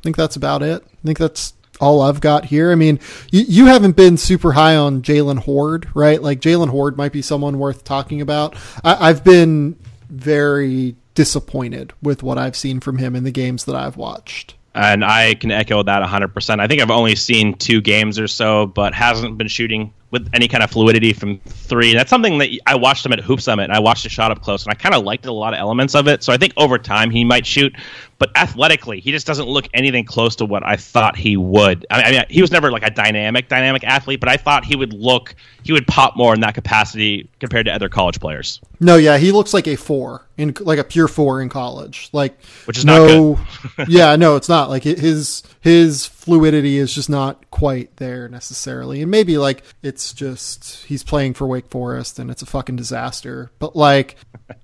[0.00, 0.82] I think that's about it.
[0.82, 2.72] I think that's all I've got here.
[2.72, 2.98] I mean,
[3.30, 6.20] you, you haven't been super high on Jaylen Hoard, right?
[6.20, 8.56] Like Jaylen Hoard might be someone worth talking about.
[8.82, 9.76] I, I've been
[10.08, 14.54] very disappointed with what I've seen from him in the games that I've watched.
[14.74, 16.60] And I can echo that 100%.
[16.60, 20.48] I think I've only seen two games or so, but hasn't been shooting with any
[20.48, 21.94] kind of fluidity from three.
[21.94, 24.42] That's something that I watched him at Hoop Summit, and I watched the shot up
[24.42, 26.22] close, and I kind of liked a lot of elements of it.
[26.22, 27.74] So I think over time he might shoot,
[28.18, 31.86] but athletically, he just doesn't look anything close to what I thought he would.
[31.90, 34.92] I mean, he was never like a dynamic, dynamic athlete, but I thought he would
[34.92, 38.60] look, he would pop more in that capacity compared to other college players.
[38.80, 42.40] No, yeah, he looks like a four in like a pure four in college, like
[42.64, 43.38] Which is not no,
[43.88, 49.10] yeah, no, it's not like his his fluidity is just not quite there necessarily, and
[49.10, 53.52] maybe like it's just he's playing for Wake Forest and it's a fucking disaster.
[53.60, 54.16] But like,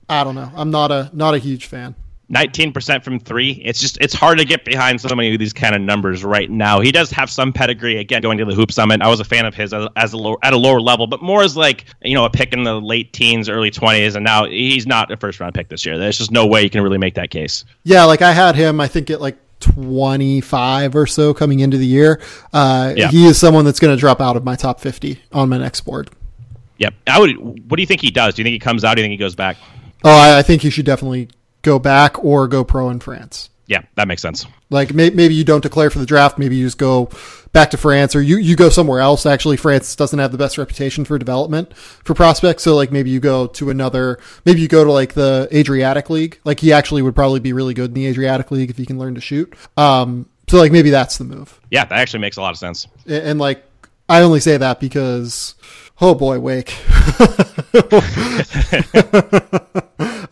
[0.08, 1.94] I don't know, I'm not a not a huge fan.
[2.32, 3.52] 19% from three.
[3.64, 6.50] It's just it's hard to get behind so many of these kind of numbers right
[6.50, 6.80] now.
[6.80, 7.98] He does have some pedigree.
[7.98, 10.16] Again, going to the Hoop Summit, I was a fan of his as, as a
[10.16, 12.80] lower, at a lower level, but more as like you know a pick in the
[12.80, 15.96] late teens, early 20s, and now he's not a first round pick this year.
[15.96, 17.64] There's just no way you can really make that case.
[17.84, 21.86] Yeah, like I had him, I think at like 25 or so coming into the
[21.86, 22.20] year.
[22.52, 23.08] Uh, Yeah.
[23.08, 25.82] He is someone that's going to drop out of my top 50 on my next
[25.82, 26.10] board.
[26.78, 26.94] Yep.
[27.06, 27.36] I would.
[27.70, 28.34] What do you think he does?
[28.34, 28.94] Do you think he comes out?
[28.94, 29.56] Do you think he goes back?
[30.04, 31.28] Oh, I, I think he should definitely
[31.62, 33.50] go back or go pro in France.
[33.66, 34.46] Yeah, that makes sense.
[34.70, 36.38] Like may, maybe you don't declare for the draft.
[36.38, 37.10] Maybe you just go
[37.52, 39.24] back to France, or you, you go somewhere else.
[39.24, 42.64] Actually, France doesn't have the best reputation for development for prospects.
[42.64, 44.18] So like maybe you go to another.
[44.44, 46.40] Maybe you go to like the Adriatic League.
[46.44, 48.98] Like he actually would probably be really good in the Adriatic League if he can
[48.98, 49.54] learn to shoot.
[49.76, 51.60] Um, so like maybe that's the move.
[51.70, 52.86] Yeah, that actually makes a lot of sense.
[53.06, 53.64] And, and like
[54.08, 55.54] I only say that because
[56.02, 56.76] oh boy, Wake.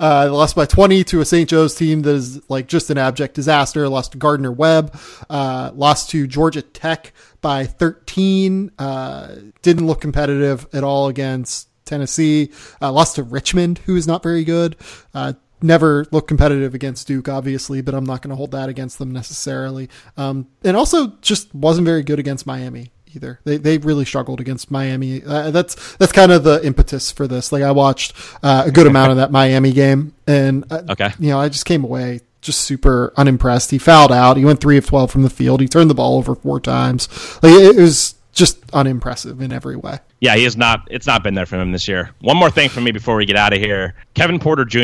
[0.01, 1.47] Uh, lost by 20 to a St.
[1.47, 3.87] Joe's team that is like just an abject disaster.
[3.87, 4.99] Lost to Gardner Webb.
[5.29, 8.73] Uh, lost to Georgia Tech by 13.
[8.79, 12.51] Uh, didn't look competitive at all against Tennessee.
[12.81, 14.75] Uh, lost to Richmond, who is not very good.
[15.13, 18.99] Uh, never looked competitive against Duke, obviously, but I'm not going to hold that against
[18.99, 19.91] them necessarily.
[20.17, 23.41] Um, and also just wasn't very good against Miami either.
[23.45, 25.23] They they really struggled against Miami.
[25.25, 27.53] Uh, that's that's kind of the impetus for this.
[27.53, 31.11] Like I watched uh, a good amount of that Miami game, and uh, Okay.
[31.19, 33.71] you know I just came away just super unimpressed.
[33.71, 34.37] He fouled out.
[34.39, 35.61] He went three of twelve from the field.
[35.61, 37.09] He turned the ball over four times.
[37.43, 39.99] Like it, it was just unimpressive in every way.
[40.21, 40.87] Yeah, he is not.
[40.91, 42.11] It's not been there for him this year.
[42.21, 43.95] One more thing for me before we get out of here.
[44.15, 44.81] Kevin Porter Jr.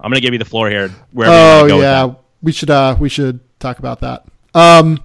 [0.00, 0.90] I'm going to give you the floor here.
[1.12, 4.24] Wherever you Oh wanna go yeah, we should uh we should talk about that.
[4.54, 5.02] Um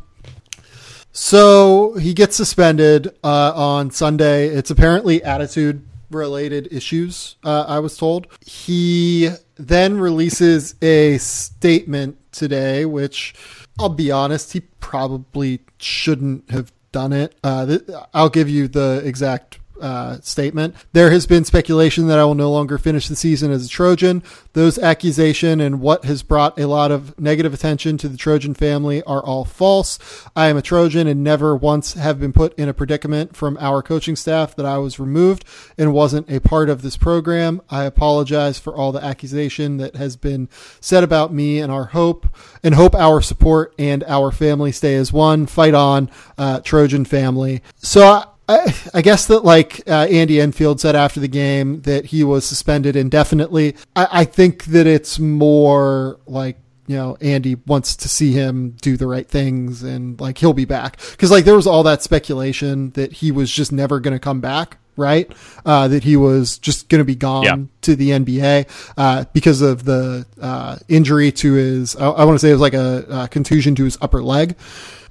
[1.14, 4.48] so he gets suspended uh on Sunday.
[4.48, 8.28] It's apparently attitude related issues, uh, I was told.
[8.46, 13.34] He then releases a statement today, which
[13.80, 17.36] I'll be honest, he probably shouldn't have done it.
[17.44, 17.82] Uh, th-
[18.14, 20.76] I'll give you the exact uh, statement.
[20.94, 24.24] There has been speculation that I will no longer finish the season as a Trojan.
[24.54, 29.02] Those accusation and what has brought a lot of negative attention to the Trojan family
[29.04, 30.00] are all false.
[30.36, 33.82] I am a Trojan and never once have been put in a predicament from our
[33.82, 35.46] coaching staff that I was removed
[35.78, 37.62] and wasn't a part of this program.
[37.70, 42.28] I apologize for all the accusation that has been said about me and our hope
[42.64, 45.46] and hope our support and our family stay as one.
[45.46, 47.62] Fight on, uh, Trojan family.
[47.78, 52.24] So I, I guess that like uh, Andy Enfield said after the game that he
[52.24, 53.76] was suspended indefinitely.
[53.96, 56.58] I, I think that it's more like
[56.88, 60.66] you know Andy wants to see him do the right things and like he'll be
[60.66, 64.20] back because like there was all that speculation that he was just never going to
[64.20, 65.32] come back right
[65.66, 67.56] uh, that he was just going to be gone Yeah.
[67.84, 68.68] to the NBA
[68.98, 72.62] uh, because of the uh, injury to his I, I want to say it was
[72.62, 74.56] like a, uh contusion to his upper leg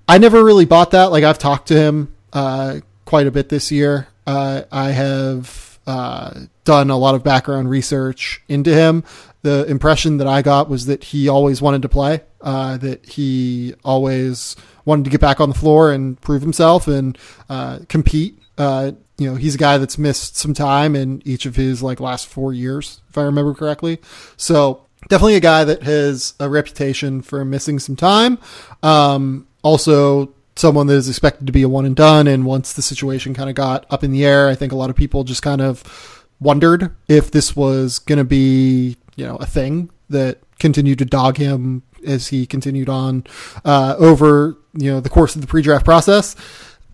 [0.07, 2.81] I never really bought that like I've talked to him uh,
[3.13, 8.41] quite a bit this year uh, I have uh, done a lot of background research
[8.49, 9.05] into him
[9.43, 13.75] the impression that I got was that he always wanted to play, uh, that he
[13.85, 17.19] always wanted to get back on the floor and prove himself and
[17.49, 18.39] uh, compete.
[18.57, 22.01] Uh, you know, he's a guy that's missed some time in each of his like
[22.01, 24.01] last four years, if I remember correctly.
[24.37, 28.39] So definitely a guy that has a reputation for missing some time.
[28.83, 32.27] Um, also someone that is expected to be a one and done.
[32.27, 34.91] And once the situation kind of got up in the air, I think a lot
[34.91, 39.47] of people just kind of wondered if this was going to be, you know, a
[39.47, 43.25] thing that continued to dog him as he continued on
[43.65, 46.37] uh, over, you know, the course of the pre-draft process.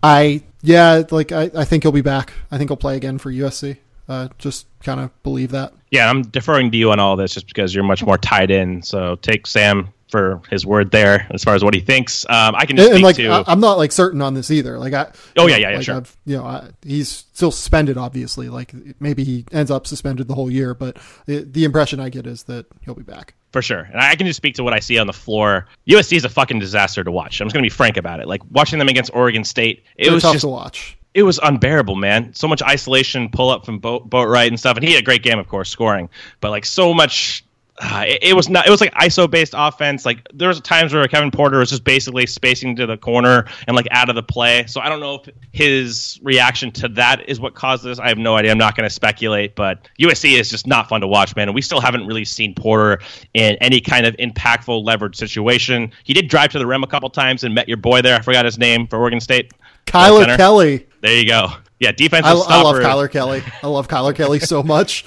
[0.01, 2.33] I, yeah, like I, I think he'll be back.
[2.51, 3.77] I think he'll play again for USC.
[4.07, 5.73] Uh, just kind of believe that.
[5.91, 8.81] Yeah, I'm deferring to you on all this just because you're much more tied in.
[8.81, 12.25] So take Sam for his word there as far as what he thinks.
[12.27, 13.27] Um, I can just and, and, like to.
[13.27, 14.77] I, am not like certain on this either.
[14.77, 15.95] Like I, Oh, yeah, yeah, yeah, like sure.
[15.95, 17.97] I've, you know, I, he's still suspended.
[17.97, 20.73] Obviously, like maybe he ends up suspended the whole year.
[20.73, 23.35] But the, the impression I get is that he'll be back.
[23.51, 23.81] For sure.
[23.91, 25.67] And I can just speak to what I see on the floor.
[25.87, 27.41] USC is a fucking disaster to watch.
[27.41, 28.27] I'm just going to be frank about it.
[28.27, 30.97] Like watching them against Oregon State, it They're was tough just to watch.
[31.15, 32.33] it was unbearable, man.
[32.33, 34.77] So much isolation, pull up from boat, Boatwright and stuff.
[34.77, 36.09] And he had a great game, of course, scoring.
[36.41, 37.43] But like so much,
[37.81, 38.67] uh, it, it was not.
[38.67, 40.05] It was like ISO based offense.
[40.05, 43.75] Like there was times where Kevin Porter was just basically spacing to the corner and
[43.75, 44.65] like out of the play.
[44.67, 47.97] So I don't know if his reaction to that is what caused this.
[47.97, 48.51] I have no idea.
[48.51, 49.55] I'm not going to speculate.
[49.55, 51.47] But USC is just not fun to watch, man.
[51.47, 52.99] And we still haven't really seen Porter
[53.33, 55.91] in any kind of impactful leverage situation.
[56.03, 58.17] He did drive to the rim a couple times and met your boy there.
[58.17, 59.53] I forgot his name for Oregon State.
[59.85, 60.35] Kylor.
[60.35, 60.85] Kelly.
[61.01, 61.47] There you go.
[61.79, 62.81] Yeah, defensive I, I love stopper.
[62.81, 63.43] Kylor Kelly.
[63.63, 65.05] I love Kylor Kelly so much.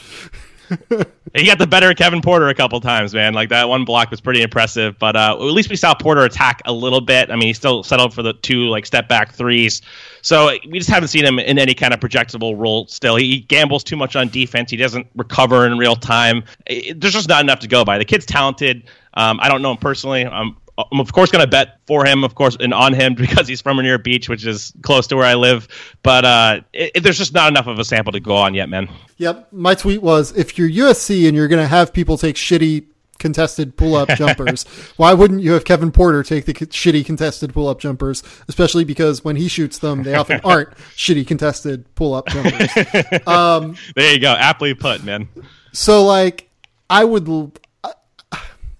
[1.34, 3.32] He got the better of Kevin Porter a couple times, man.
[3.32, 4.98] Like that one block was pretty impressive.
[4.98, 7.30] But uh, at least we saw Porter attack a little bit.
[7.30, 9.80] I mean, he still settled for the two like step back threes.
[10.20, 12.86] So we just haven't seen him in any kind of projectable role.
[12.88, 14.70] Still, he gambles too much on defense.
[14.70, 16.44] He doesn't recover in real time.
[16.66, 17.96] It- there's just not enough to go by.
[17.96, 18.82] The kid's talented.
[19.14, 20.26] Um, I don't know him personally.
[20.26, 23.46] I'm I'm of course going to bet for him, of course, and on him because
[23.46, 25.68] he's from Rainier Beach, which is close to where I live.
[26.02, 28.68] But uh, it, it- there's just not enough of a sample to go on yet,
[28.68, 28.88] man.
[29.18, 29.48] Yep.
[29.52, 32.86] My tweet was if you're USC and you're going to have people take shitty
[33.18, 34.64] contested pull up jumpers,
[34.96, 38.22] why wouldn't you have Kevin Porter take the shitty contested pull up jumpers?
[38.48, 42.68] Especially because when he shoots them, they often aren't shitty contested pull up jumpers.
[43.94, 45.28] There you go, aptly put, man.
[45.72, 46.48] So like
[46.90, 47.28] I would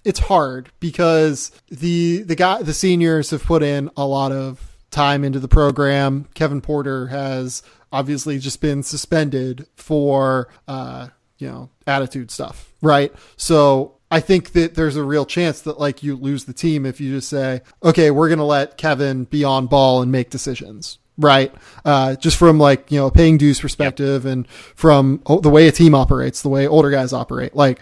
[0.05, 5.23] it's hard because the the guy the seniors have put in a lot of time
[5.23, 6.27] into the program.
[6.33, 11.07] Kevin Porter has obviously just been suspended for uh
[11.37, 13.13] you know attitude stuff, right?
[13.37, 17.01] So I think that there's a real chance that like you lose the team if
[17.01, 20.99] you just say, okay, we're going to let Kevin be on ball and make decisions.
[21.17, 21.51] Right.
[21.83, 25.95] Uh, just from like, you know, paying dues perspective and from the way a team
[25.95, 27.55] operates, the way older guys operate.
[27.55, 27.79] Like,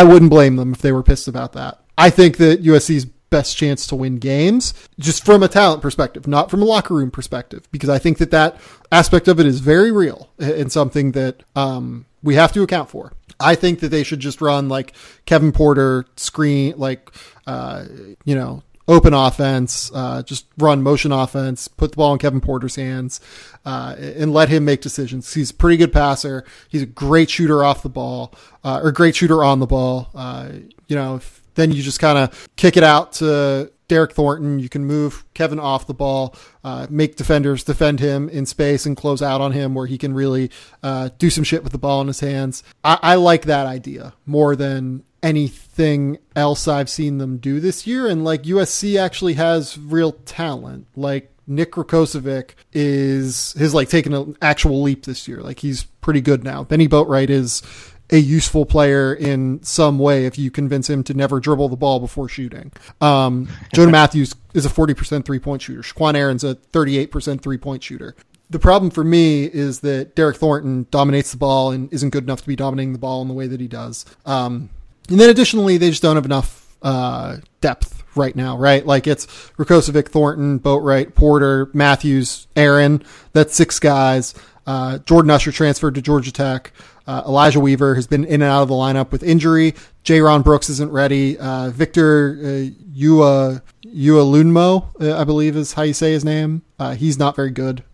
[0.00, 1.80] I, wouldn't blame them if they were pissed about that.
[1.98, 6.50] I think that USC's best chance to win games, just from a talent perspective, not
[6.50, 8.60] from a locker room perspective, because I think that that
[8.92, 13.12] aspect of it is very real and something that um, we have to account for.
[13.38, 14.94] I think that they should just run like
[15.26, 17.10] Kevin Porter screen, like,
[17.46, 17.84] uh,
[18.24, 22.76] you know, open offense, uh, just run motion offense, put the ball in Kevin Porter's
[22.76, 23.20] hands,
[23.64, 25.32] uh, and let him make decisions.
[25.34, 26.44] He's a pretty good passer.
[26.68, 28.32] He's a great shooter off the ball,
[28.62, 30.10] uh, or great shooter on the ball.
[30.14, 30.50] Uh,
[30.86, 34.58] you know, if, then you just kind of kick it out to Derryck Thornton.
[34.58, 38.96] You can move Kevin off the ball, uh, make defenders defend him in space and
[38.96, 40.50] close out on him where he can really
[40.82, 42.62] uh, do some shit with the ball in his hands.
[42.84, 48.06] I, I like that idea more than anything else I've seen them do this year.
[48.06, 50.86] And like USC actually has real talent.
[50.94, 55.40] Like Nick Rakocevic is has like taken an actual leap this year.
[55.40, 56.62] Like he's pretty good now.
[56.62, 57.62] Bennie Boatwright is
[58.10, 61.98] a useful player in some way if you convince him to never dribble the ball
[61.98, 62.70] before shooting.
[63.00, 65.82] Um, Jonah Matthews is a 40% three point shooter.
[65.82, 68.14] Shaqquan Aaron's a 38% three point shooter.
[68.48, 72.42] The problem for me is that Derryck Thornton dominates the ball and isn't good enough
[72.42, 74.04] to be dominating the ball in the way that he does.
[74.24, 74.70] Um,
[75.08, 78.84] and then additionally, they just don't have enough uh, depth right now, right?
[78.84, 79.26] Like it's
[79.56, 83.02] Rakocevic, Thornton, Boatwright, Porter, Matthews, Aaron.
[83.32, 84.34] That's six guys.
[84.66, 86.72] Uh, Jordan Usher transferred to Georgia Tech.
[87.06, 89.74] Uh, Elijah Weaver has been in and out of the lineup with injury.
[90.04, 91.38] J'Raan Brooks isn't ready.
[91.38, 96.62] Uh, Victor uh, Ua Lunmo, uh, I believe is how you say his name.
[96.78, 97.84] Uh, he's not very good.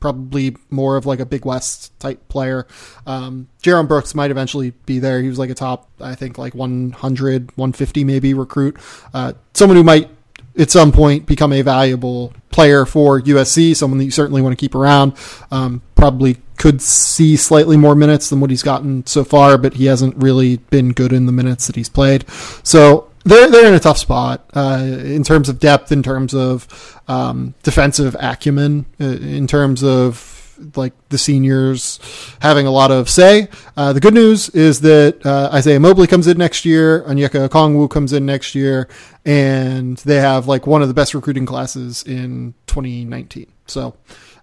[0.00, 2.66] Probably more of like a Big West type player.
[3.06, 5.20] Um, J'Raan Brooks might eventually be there.
[5.20, 8.76] He was like a top, I think, like 100, 150 maybe recruit.
[9.14, 10.10] Uh, someone who might
[10.58, 14.60] at some point become a valuable player for USC, someone that you certainly want to
[14.60, 15.14] keep around.
[15.50, 19.86] Um, probably could see slightly more minutes than what he's gotten so far, but he
[19.86, 22.24] hasn't really been good in the minutes that he's played.
[22.62, 27.00] So they're they're in a tough spot uh, in terms of depth, in terms of
[27.08, 30.32] um, defensive acumen, uh, in terms of
[30.74, 32.00] like the seniors
[32.40, 33.48] having a lot of say.
[33.76, 37.90] Uh, the good news is that uh, Isaiah Mobley comes in next year, Onyeka Okongwu
[37.90, 38.88] comes in next year,
[39.24, 43.52] and they have like one of the best recruiting classes in 2019.
[43.66, 43.96] So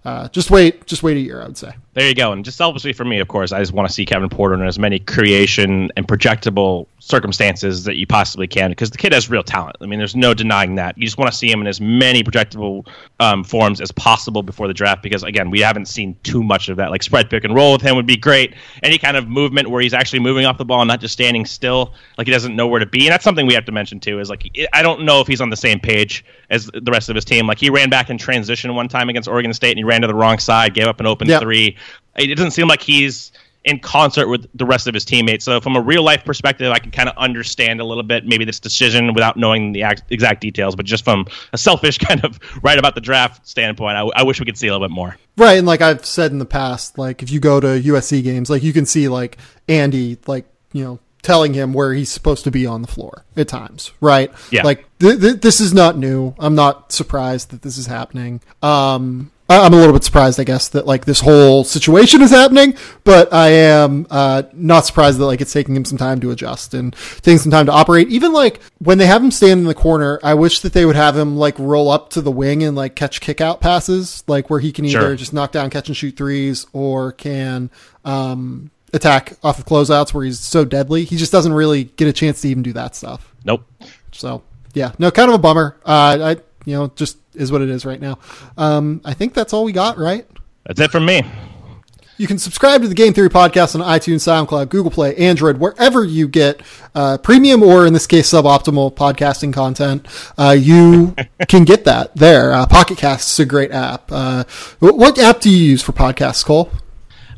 [0.04, 1.72] uh, just wait, just wait a year, I would say.
[1.94, 2.32] There you go.
[2.32, 4.66] And just selfishly for me, of course, I just want to see Kevin Porter in
[4.66, 9.44] as many creation and projectable circumstances that you possibly can because the kid has real
[9.44, 9.76] talent.
[9.80, 10.98] I mean, there's no denying that.
[10.98, 12.86] You just want to see him in as many projectable
[13.20, 16.76] um, forms as possible before the draft because, again, we haven't seen too much of
[16.78, 16.90] that.
[16.90, 18.54] Like spread pick and roll with him would be great.
[18.82, 21.46] Any kind of movement where he's actually moving off the ball and not just standing
[21.46, 23.06] still, like he doesn't know where to be.
[23.06, 24.18] And that's something we have to mention too.
[24.18, 27.14] Is like I don't know if he's on the same page as the rest of
[27.14, 27.46] his team.
[27.46, 30.06] Like he ran back in transition one time against Oregon State and he ran to
[30.06, 31.42] the wrong side, gave up an open yep.
[31.42, 31.76] three.
[32.16, 33.32] It doesn't seem like he's
[33.64, 35.44] in concert with the rest of his teammates.
[35.44, 38.44] So from a real life perspective, I can kind of understand a little bit maybe
[38.44, 40.76] this decision without knowing the exact details.
[40.76, 44.38] But just from a selfish kind of right about the draft standpoint, I, I wish
[44.38, 45.16] we could see a little bit more.
[45.36, 48.50] Right, and like I've said in the past, like if you go to USC games,
[48.50, 52.50] like you can see like Andy, like you know telling him where he's supposed to
[52.50, 54.30] be on the floor at times, right?
[54.50, 54.62] Yeah.
[54.62, 56.34] Like th- th- this is not new.
[56.38, 58.42] I'm not surprised that this is happening.
[58.62, 62.76] Um, I'm a little bit surprised, I guess, that like this whole situation is happening,
[63.04, 66.72] but I am uh, not surprised that like it's taking him some time to adjust
[66.72, 68.08] and taking some time to operate.
[68.08, 70.96] Even like when they have him stand in the corner, I wish that they would
[70.96, 74.48] have him like roll up to the wing and like catch kick out passes, like
[74.48, 75.16] where he can either sure.
[75.16, 77.70] just knock down catch and shoot threes or can
[78.06, 81.04] um, attack off of closeouts where he's so deadly.
[81.04, 83.34] He just doesn't really get a chance to even do that stuff.
[83.44, 83.70] Nope.
[84.10, 84.42] So
[84.72, 85.76] yeah, no, kind of a bummer.
[85.84, 88.18] Uh, I you know just is what it is right now.
[88.56, 90.26] Um, I think that's all we got, right?
[90.64, 91.22] That's it from me.
[92.16, 96.04] You can subscribe to the Game Theory podcast on iTunes, SoundCloud, Google Play, Android, wherever
[96.04, 96.62] you get
[96.94, 100.06] uh, premium or, in this case, suboptimal podcasting content.
[100.38, 101.16] Uh, you
[101.48, 102.52] can get that there.
[102.52, 104.12] Uh, Pocket Cast is a great app.
[104.12, 104.44] Uh,
[104.78, 106.70] what app do you use for podcasts, Cole?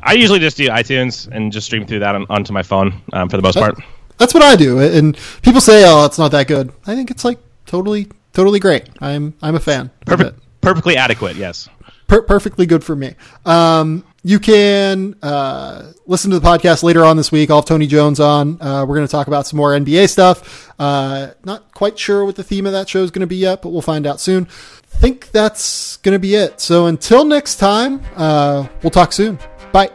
[0.03, 3.29] I usually just do iTunes and just stream through that on, onto my phone um,
[3.29, 3.79] for the most that, part.
[4.19, 4.79] That's what I do.
[4.79, 8.07] And people say, "Oh, it's not that good." I think it's like totally
[8.37, 8.87] totally great.
[9.01, 9.89] I'm I'm a fan.
[10.05, 11.35] Perfect, perfectly adequate.
[11.35, 11.67] Yes,
[12.05, 13.15] per- perfectly good for me.
[13.45, 17.49] Um, you can uh, listen to the podcast later on this week.
[17.49, 18.61] I'll have Tony Jones on.
[18.61, 20.71] Uh, we're going to talk about some more NBA stuff.
[20.79, 23.61] Uh, not quite sure what the theme of that show is going to be yet,
[23.63, 24.45] but we'll find out soon.
[24.45, 26.61] Think that's going to be it.
[26.61, 29.39] So until next time, uh, we'll talk soon.
[29.71, 29.89] Bye.